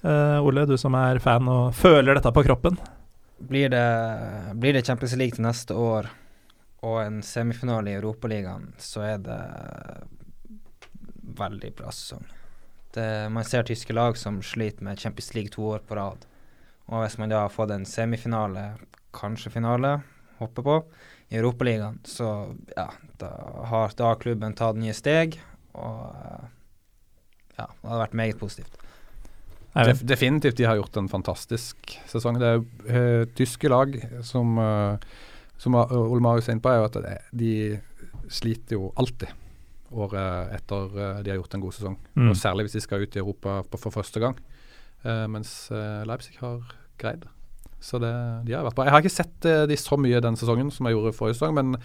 Eh, 0.03 0.39
Ole, 0.45 0.67
du 0.67 0.77
som 0.79 0.95
er 0.95 1.19
fan 1.23 1.49
og 1.51 1.75
føler 1.75 2.19
dette 2.19 2.33
på 2.35 2.45
kroppen. 2.47 2.79
Blir 3.39 3.71
det, 3.73 3.87
blir 4.59 4.75
det 4.75 4.87
Champions 4.87 5.15
League 5.19 5.37
til 5.37 5.47
neste 5.47 5.75
år 5.75 6.09
og 6.87 6.99
en 7.03 7.23
semifinale 7.27 7.91
i 7.91 7.99
Europaligaen, 7.99 8.73
så 8.79 9.03
er 9.03 9.23
det 9.23 9.39
veldig 11.39 11.71
bra 11.79 11.91
sesong. 11.95 12.27
Man 13.31 13.47
ser 13.47 13.67
tyske 13.67 13.95
lag 13.95 14.17
som 14.19 14.41
sliter 14.43 14.87
med 14.87 14.99
Champions 14.99 15.33
League 15.35 15.53
to 15.55 15.67
år 15.75 15.83
på 15.87 15.99
rad. 15.99 16.25
Og 16.89 17.03
hvis 17.03 17.19
man 17.21 17.31
da 17.31 17.45
har 17.45 17.53
fått 17.53 17.75
en 17.75 17.87
semifinale, 17.87 18.73
kanskje 19.15 19.53
finale, 19.55 19.99
håper 20.39 20.67
på, 20.67 20.77
i 21.29 21.37
Europaligaen, 21.37 21.99
så 22.09 22.55
ja, 22.75 22.89
da 23.21 23.31
har, 23.71 23.93
da 23.99 24.13
har 24.13 24.23
klubben 24.23 24.55
tatt 24.57 24.79
nye 24.81 24.95
steg, 24.97 25.37
og 25.77 26.15
ja, 27.59 27.67
det 27.67 27.91
hadde 27.91 28.03
vært 28.07 28.19
meget 28.23 28.41
positivt. 28.41 28.79
Def 29.77 30.01
definitivt, 30.03 30.57
de 30.57 30.66
har 30.66 30.79
gjort 30.79 30.97
en 30.97 31.11
fantastisk 31.11 31.93
sesong. 32.09 32.39
Det 32.41 32.49
er 32.49 32.62
eh, 32.89 33.25
tyske 33.37 33.69
lag 33.71 33.95
som, 34.27 34.57
uh, 34.59 34.97
som 35.61 35.77
Ole 35.77 36.23
Marius 36.25 36.49
er 36.49 36.57
inne 36.57 36.64
på, 36.64 36.73
er 36.73 36.81
jo 36.81 36.89
at 36.89 37.29
de 37.37 37.53
sliter 38.33 38.79
jo 38.79 38.91
alltid 38.99 39.31
året 39.93 40.55
etter 40.57 40.97
uh, 40.97 41.21
de 41.23 41.33
har 41.33 41.39
gjort 41.39 41.59
en 41.59 41.64
god 41.66 41.77
sesong. 41.77 41.99
Mm. 42.16 42.31
Og 42.31 42.41
Særlig 42.41 42.66
hvis 42.66 42.79
de 42.79 42.85
skal 42.85 43.05
ut 43.05 43.19
i 43.19 43.23
Europa 43.23 43.61
på, 43.69 43.81
for 43.85 43.95
første 43.95 44.25
gang. 44.25 44.41
Uh, 45.05 45.29
mens 45.31 45.71
Leipzig 46.09 46.41
har 46.41 46.64
greid 46.99 47.23
det. 47.27 47.35
Så 47.79 48.01
det, 48.03 48.11
de 48.49 48.57
har 48.57 48.64
vært 48.66 48.75
bra. 48.75 48.89
Jeg 48.89 48.97
har 48.97 49.05
ikke 49.05 49.14
sett 49.14 49.49
de 49.71 49.77
så 49.79 49.95
mye 50.01 50.19
den 50.25 50.35
sesongen 50.41 50.73
som 50.75 50.89
jeg 50.89 50.97
gjorde 50.97 51.14
forrige 51.14 51.39
sesong, 51.39 51.55
men 51.55 51.77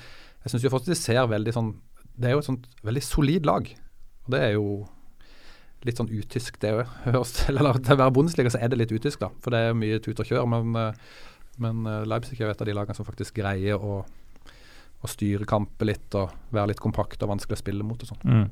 jeg 0.41 0.49
syns 0.49 0.65
fortsatt 0.65 0.95
de 0.95 0.97
ser 0.97 1.27
veldig 1.29 1.53
sånn 1.53 1.69
Det 2.17 2.31
er 2.31 2.33
jo 2.33 2.41
et 2.41 2.47
sånt 2.47 2.65
veldig 2.81 3.03
solid 3.05 3.45
lag. 3.45 3.69
Og 4.25 4.33
det 4.33 4.41
er 4.41 4.55
jo 4.55 4.65
litt 5.87 5.99
sånn 5.99 6.11
utysk, 6.11 6.57
det 6.63 6.73
òg. 6.77 6.89
Eller 7.51 7.79
til 7.79 7.95
å 7.95 8.01
være 8.01 8.15
Bundesliga 8.15 8.51
så 8.53 8.61
er 8.61 8.71
det 8.71 8.79
litt 8.79 8.93
utysk, 8.95 9.21
da. 9.21 9.31
For 9.43 9.53
det 9.53 9.61
er 9.67 9.77
mye 9.77 10.01
tut 10.03 10.21
og 10.23 10.29
kjør. 10.29 10.47
Men, 10.49 10.75
men 11.63 11.87
Leipzig 12.09 12.41
er 12.41 12.53
et 12.53 12.63
av 12.63 12.69
de 12.69 12.75
lagene 12.75 12.97
som 12.97 13.07
faktisk 13.07 13.37
greier 13.41 13.81
å, 13.81 14.01
å 15.03 15.11
styre 15.11 15.47
kamper 15.49 15.91
litt 15.91 16.19
og 16.19 16.33
være 16.55 16.71
litt 16.71 16.83
kompakt 16.83 17.23
og 17.23 17.33
vanskelig 17.33 17.59
å 17.59 17.63
spille 17.63 17.87
mot 17.87 18.03
og 18.03 18.13
sånn. 18.13 18.23
Mm. 18.23 18.45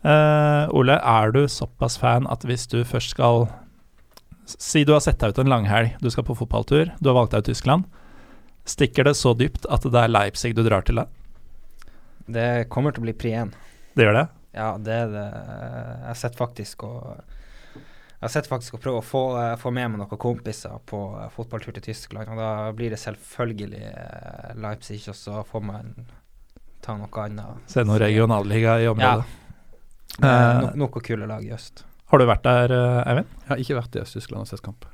Uh, 0.00 0.64
Ole, 0.72 0.96
er 0.96 1.34
du 1.34 1.42
såpass 1.50 1.98
fan 2.00 2.24
at 2.32 2.46
hvis 2.48 2.64
du 2.72 2.78
først 2.88 3.12
skal 3.12 3.50
Si 4.50 4.80
du 4.82 4.90
har 4.90 5.02
sett 5.04 5.20
deg 5.20 5.30
ut 5.30 5.38
en 5.38 5.50
langhelg, 5.52 5.92
du 6.02 6.08
skal 6.10 6.24
på 6.26 6.34
fotballtur, 6.34 6.88
du 6.98 7.06
har 7.06 7.14
valgt 7.14 7.36
deg 7.36 7.44
ut 7.44 7.50
Tyskland. 7.52 7.84
Stikker 8.66 9.06
det 9.06 9.12
så 9.14 9.30
dypt 9.38 9.68
at 9.70 9.84
det 9.86 10.00
er 10.00 10.10
Leipzig 10.10 10.56
du 10.58 10.64
drar 10.66 10.82
til 10.82 10.98
da? 10.98 11.04
Det 12.26 12.66
kommer 12.72 12.90
til 12.90 13.04
å 13.04 13.06
bli 13.06 13.14
pri 13.14 13.36
1. 13.44 13.52
Det 13.94 14.08
gjør 14.08 14.16
det? 14.16 14.24
Ja, 14.54 14.74
det 14.78 14.96
er 15.04 15.12
det. 15.12 15.26
Jeg 15.30 16.08
har 16.08 16.18
sett 16.18 16.38
faktisk 16.38 16.86
og 16.88 17.20
jeg 18.20 18.26
har 18.26 18.32
sett 18.34 18.48
faktisk 18.50 18.74
å 18.76 18.80
prøve 18.82 19.00
å 19.00 19.04
få, 19.04 19.20
få 19.56 19.70
med 19.72 19.94
meg 19.94 20.02
noen 20.02 20.18
kompiser 20.20 20.74
på 20.84 20.98
fotballtur 21.32 21.72
til 21.78 21.86
Tyskland. 21.86 22.28
Og 22.28 22.36
da 22.36 22.50
blir 22.76 22.92
det 22.92 22.98
selvfølgelig 23.00 23.78
eh, 23.80 24.50
Leipzig, 24.60 24.98
og 25.08 25.16
så 25.16 25.40
får 25.48 25.62
man 25.64 25.94
ta 26.84 26.98
noe 27.00 27.24
annet. 27.24 27.62
Se 27.72 27.80
noe 27.88 27.96
regionalliga 28.02 28.76
i 28.82 28.90
området. 28.90 29.24
Ja. 29.24 30.20
Eh, 30.20 30.60
no, 30.60 30.74
noe 30.84 31.00
kule 31.06 31.30
lag 31.30 31.46
i 31.48 31.54
øst. 31.56 31.86
Har 32.12 32.20
du 32.20 32.26
vært 32.28 32.44
der, 32.44 32.74
Eivind? 33.08 33.32
Jeg 33.46 33.52
har 33.54 33.64
ikke 33.64 33.78
vært 33.78 33.96
i 33.96 34.04
Øst-Tyskland 34.04 34.44
og 34.44 34.52
sett 34.52 34.66
kamp. 34.66 34.84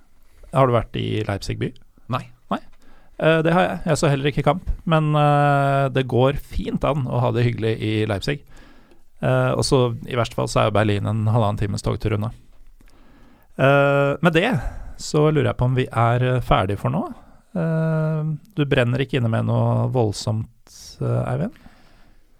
Har 0.53 0.71
du 0.71 0.77
vært 0.77 0.97
i 1.01 1.07
Leipzig 1.27 1.59
by? 1.59 1.73
Nei. 2.13 2.23
Nei. 2.53 2.61
Eh, 3.19 3.41
det 3.43 3.55
har 3.57 3.67
jeg. 3.67 3.81
Jeg 3.91 4.01
så 4.01 4.11
heller 4.13 4.31
ikke 4.31 4.45
kamp. 4.47 4.71
Men 4.89 5.11
eh, 5.19 5.89
det 5.97 6.07
går 6.11 6.39
fint 6.39 6.85
an 6.87 7.09
å 7.11 7.25
ha 7.25 7.33
det 7.35 7.47
hyggelig 7.49 7.75
i 7.83 7.93
Leipzig. 8.09 8.45
Uh, 9.23 9.57
og 9.57 9.65
så 9.65 9.79
i 10.05 10.17
verste 10.19 10.37
fall 10.37 10.49
så 10.51 10.61
er 10.61 10.69
jo 10.69 10.77
Berlin 10.77 11.09
en 11.09 11.25
halvannen 11.33 11.61
times 11.61 11.85
togtur 11.85 12.17
unna. 12.19 12.33
Uh, 13.57 14.17
med 14.21 14.35
det 14.37 14.51
så 15.01 15.27
lurer 15.31 15.51
jeg 15.51 15.59
på 15.61 15.69
om 15.69 15.77
vi 15.77 15.87
er 15.89 16.27
ferdig 16.45 16.79
for 16.81 16.93
nå. 16.93 17.05
Uh, 17.57 18.37
du 18.57 18.65
brenner 18.69 19.01
ikke 19.01 19.21
inne 19.21 19.33
med 19.33 19.49
noe 19.49 19.87
voldsomt, 19.93 20.53
Eivind? 21.01 21.63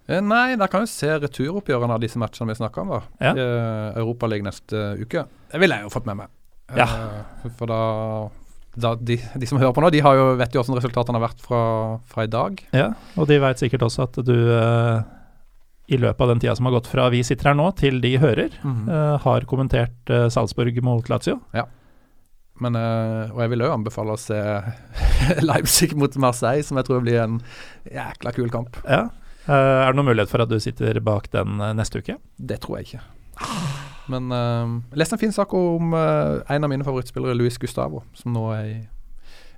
nei, 0.07 0.55
da 0.55 0.69
kan 0.71 0.85
vi 0.85 0.87
se 0.87 1.09
returoppgjørene 1.19 1.97
av 1.97 1.99
disse 1.99 2.19
matchene 2.21 2.53
vi 2.53 2.61
snakka 2.61 2.83
om. 2.85 2.93
da 2.93 3.25
ja. 3.27 3.47
Europaligaen 3.99 4.47
neste 4.47 4.93
uke. 5.01 5.25
Det 5.51 5.59
ville 5.59 5.75
jeg 5.75 5.83
jo 5.83 5.91
fått 5.91 6.07
med 6.07 6.21
meg. 6.21 6.31
Ja. 6.77 6.85
for 7.59 7.67
da, 7.67 7.81
da 8.79 8.93
de, 8.95 9.17
de, 9.19 9.49
som 9.49 9.59
hører 9.59 9.75
på 9.75 9.83
nå, 9.83 9.91
de 9.91 9.99
har 10.05 10.15
jo, 10.15 10.29
vet 10.39 10.55
jo 10.55 10.63
hvordan 10.63 10.79
resultatene 10.79 11.19
har 11.19 11.25
vært 11.25 11.43
fra, 11.43 11.61
fra 12.07 12.23
i 12.23 12.31
dag. 12.31 12.63
Ja, 12.71 12.87
og 13.19 13.27
de 13.27 13.41
veit 13.43 13.59
sikkert 13.59 13.83
også 13.89 14.07
at 14.07 14.21
du 14.23 14.37
i 15.87 15.97
løpet 15.97 16.21
av 16.21 16.27
den 16.33 16.41
tida 16.43 16.55
som 16.55 16.67
har 16.67 16.75
gått 16.77 16.89
fra 16.91 17.07
vi 17.13 17.23
sitter 17.23 17.51
her 17.51 17.57
nå 17.57 17.69
til 17.79 18.01
de 18.03 18.17
hører, 18.19 18.55
mm. 18.59 18.79
uh, 18.91 19.15
har 19.23 19.47
kommentert 19.47 20.11
uh, 20.11 20.27
Salzburg 20.31 20.79
mot 20.83 21.07
Lazio. 21.09 21.39
Ja. 21.55 21.63
Men, 22.59 22.75
uh, 22.75 23.31
og 23.31 23.39
jeg 23.43 23.53
vil 23.53 23.63
òg 23.63 23.75
anbefale 23.77 24.17
å 24.17 24.19
se 24.19 24.39
Leipzig 25.47 25.93
mot 25.95 26.13
Marseille, 26.19 26.65
som 26.67 26.79
jeg 26.79 26.89
tror 26.89 27.05
blir 27.05 27.21
en 27.23 27.37
jækla 27.87 28.33
kul 28.35 28.51
kamp. 28.51 28.79
Ja. 28.83 29.07
er 29.47 29.87
det 29.87 29.95
noen 29.95 30.09
mulighet 30.09 30.31
for 30.33 30.43
at 30.43 30.51
du 30.51 30.59
sitter 30.59 30.99
bak 30.99 31.29
den 31.31 31.61
neste 31.77 32.03
uke? 32.03 32.17
Det 32.35 32.59
tror 32.65 32.81
jeg 32.81 32.89
ikke. 32.89 33.05
Men 34.11 34.27
jeg 34.31 34.99
leste 34.99 35.15
en 35.15 35.21
fin 35.21 35.35
sak 35.35 35.53
om 35.55 35.95
en 35.95 36.67
av 36.67 36.71
mine 36.71 36.83
favorittspillere, 36.87 37.35
Luis 37.35 37.59
Gustavo, 37.59 38.03
som 38.15 38.35
nå 38.35 38.43
er 38.55 38.67
i 38.67 38.77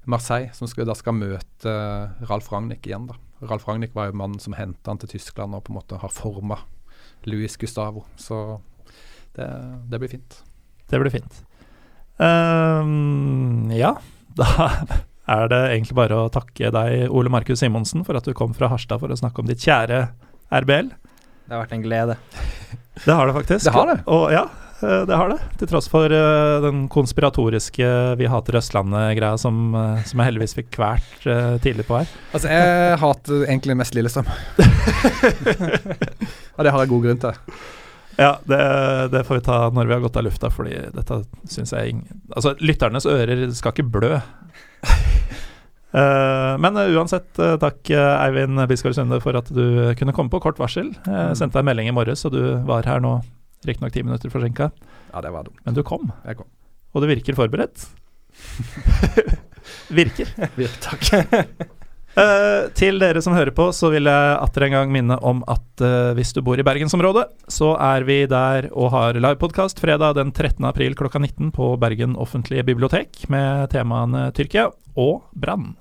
Marseille, 0.10 0.54
som 0.58 0.70
skal, 0.70 0.86
da 0.90 0.98
skal 0.98 1.18
møte 1.18 1.74
Ralf 2.30 2.52
Ragnhild 2.54 2.86
igjen. 2.86 3.10
da 3.10 3.18
Ralf 3.42 3.68
Ragnhild 3.68 3.96
var 3.96 4.10
jo 4.10 4.20
mannen 4.20 4.40
som 4.44 4.56
henta 4.58 4.92
han 4.92 5.00
til 5.02 5.14
Tyskland 5.16 5.56
og 5.56 5.64
på 5.66 5.74
en 5.74 5.80
måte 5.80 6.00
har 6.02 6.12
forma 6.14 6.60
Luis 7.30 7.58
Gustavo. 7.60 8.06
Så 8.20 8.60
det, 9.36 9.48
det, 9.92 10.00
blir 10.00 10.12
fint. 10.12 10.42
Det 10.90 11.00
blir 11.00 11.14
fint. 11.14 11.44
Um, 12.20 13.72
ja, 13.72 13.94
da 14.40 14.70
er 15.30 15.52
det 15.52 15.60
egentlig 15.70 15.96
bare 16.00 16.24
å 16.26 16.32
takke 16.34 16.72
deg, 16.74 17.06
Ole 17.14 17.32
Markus 17.32 17.62
Simonsen, 17.62 18.04
for 18.08 18.20
at 18.20 18.28
du 18.28 18.34
kom 18.36 18.56
fra 18.58 18.72
Harstad 18.72 19.02
for 19.02 19.12
å 19.12 19.20
snakke 19.20 19.44
om 19.44 19.50
ditt 19.50 19.64
kjære 19.64 20.08
RBL. 20.60 20.90
Det 21.46 21.56
har 21.56 21.64
vært 21.64 21.76
en 21.78 21.86
glede. 21.86 22.18
Det 23.06 23.14
har 23.16 23.30
det 23.30 23.36
faktisk. 23.38 23.70
Det 23.70 23.74
har 23.74 23.88
det. 23.90 24.00
Og 24.12 24.26
ja, 24.34 24.44
det 24.82 25.16
har 25.16 25.32
det. 25.32 25.38
Til 25.60 25.68
tross 25.68 25.90
for 25.92 26.12
uh, 26.14 26.62
den 26.64 26.86
konspiratoriske 26.92 27.88
'vi 28.16 28.28
hater 28.32 28.60
Østlandet'-greia 28.60 29.38
som, 29.38 29.76
uh, 29.76 30.00
som, 30.08 30.20
jeg 30.20 30.30
heldigvis 30.30 30.56
fikk 30.56 30.70
kvert 30.78 31.26
uh, 31.28 31.58
tidlig 31.60 31.86
på 31.88 31.98
her. 32.00 32.14
Altså, 32.34 32.48
jeg 32.48 33.00
hater 33.02 33.44
egentlig 33.50 33.76
mest 33.76 33.98
Lillestrøm. 33.98 34.30
Og 36.56 36.64
det 36.64 36.72
har 36.72 36.80
jeg 36.80 36.92
god 36.94 37.04
grunn 37.08 37.20
til. 37.24 37.58
Ja, 38.20 38.38
det, 38.44 38.62
det, 39.12 39.24
får 39.28 39.40
vi 39.40 39.46
ta 39.48 39.58
når 39.72 39.88
vi 39.88 39.96
har 39.96 40.04
gått 40.04 40.20
av 40.20 40.26
lufta, 40.28 40.52
fordi 40.52 40.76
dette 40.96 41.22
syns 41.48 41.72
jeg 41.72 41.94
ingen 41.94 42.24
Altså, 42.36 42.56
lytternes 42.60 43.08
ører 43.08 43.46
skal 43.56 43.76
ikke 43.76 43.88
blø. 43.88 44.20
men 46.64 46.78
uansett, 46.78 47.32
takk 47.36 47.90
Eivind 47.96 48.60
Bisgaard 48.70 48.96
Sunde 48.96 49.22
for 49.24 49.40
at 49.40 49.48
du 49.56 49.96
kunne 50.00 50.14
komme 50.14 50.32
på 50.32 50.44
kort 50.44 50.60
varsel. 50.60 50.92
Jeg 51.08 51.40
sendte 51.40 51.56
deg 51.56 51.64
en 51.64 51.70
melding 51.72 51.92
i 51.92 51.96
morges, 51.96 52.26
og 52.28 52.36
du 52.36 52.44
var 52.68 52.88
her 52.88 53.00
nå 53.04 53.22
Riktignok 53.68 53.94
ti 53.94 54.04
minutter 54.06 54.32
forsinka. 54.32 54.70
Ja, 55.14 55.22
det 55.22 55.34
var 55.34 55.48
dumt. 55.48 55.60
Men 55.66 55.76
du 55.76 55.84
kom. 55.84 56.12
Jeg 56.26 56.40
kom. 56.40 56.48
Og 56.94 57.04
du 57.04 57.10
virker 57.10 57.38
forberedt. 57.38 57.90
virker. 60.00 60.30
Virk, 60.56 60.78
takk. 60.84 61.10
uh, 62.16 62.70
til 62.80 63.02
dere 63.02 63.22
som 63.24 63.36
hører 63.36 63.54
på, 63.56 63.70
så 63.76 63.92
vil 63.94 64.10
jeg 64.10 64.38
atter 64.40 64.68
en 64.68 64.78
gang 64.78 64.94
minne 64.94 65.20
om 65.26 65.44
at 65.52 65.84
uh, 65.84 66.16
hvis 66.18 66.34
du 66.36 66.42
bor 66.46 66.60
i 66.60 66.66
bergensområdet, 66.66 67.28
så 67.52 67.74
er 67.76 68.08
vi 68.08 68.22
der 68.30 68.70
og 68.72 68.94
har 68.96 69.20
livepodkast 69.20 69.82
fredag 69.84 70.18
den 70.20 70.34
13. 70.34 70.64
april 70.70 70.98
klokka 70.98 71.22
19 71.22 71.54
på 71.56 71.74
Bergen 71.82 72.18
offentlige 72.20 72.66
bibliotek 72.72 73.26
med 73.34 73.70
temaene 73.76 74.30
Tyrkia 74.38 74.70
og 74.96 75.28
brann. 75.36 75.74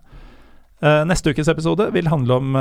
Uh, 0.79 1.03
neste 1.09 1.33
ukes 1.35 1.49
episode 1.51 1.89
vil 1.95 2.11
handle 2.11 2.37
om 2.39 2.59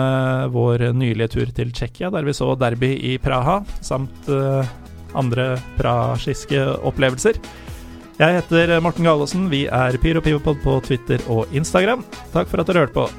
vår 0.53 0.89
nylige 0.97 1.35
tur 1.35 1.53
til 1.53 1.73
Tsjekkia, 1.73 2.09
der 2.13 2.25
vi 2.25 2.33
så 2.37 2.55
derby 2.57 2.95
i 2.95 3.17
Praha, 3.21 3.59
samt 3.85 4.29
andre 5.15 5.55
praskiske 5.77 6.63
opplevelser. 6.87 7.39
Jeg 8.17 8.39
heter 8.39 8.79
Morten 8.81 9.05
Galaasen. 9.05 9.45
Vi 9.53 9.67
er 9.69 9.97
Pyro 10.01 10.23
Pivopod 10.25 10.57
på 10.63 10.79
Twitter 10.87 11.21
og 11.29 11.51
Instagram. 11.53 12.01
Takk 12.33 12.49
for 12.49 12.63
at 12.63 12.71
dere 12.71 12.87
hørte 12.87 12.97
på. 12.97 13.09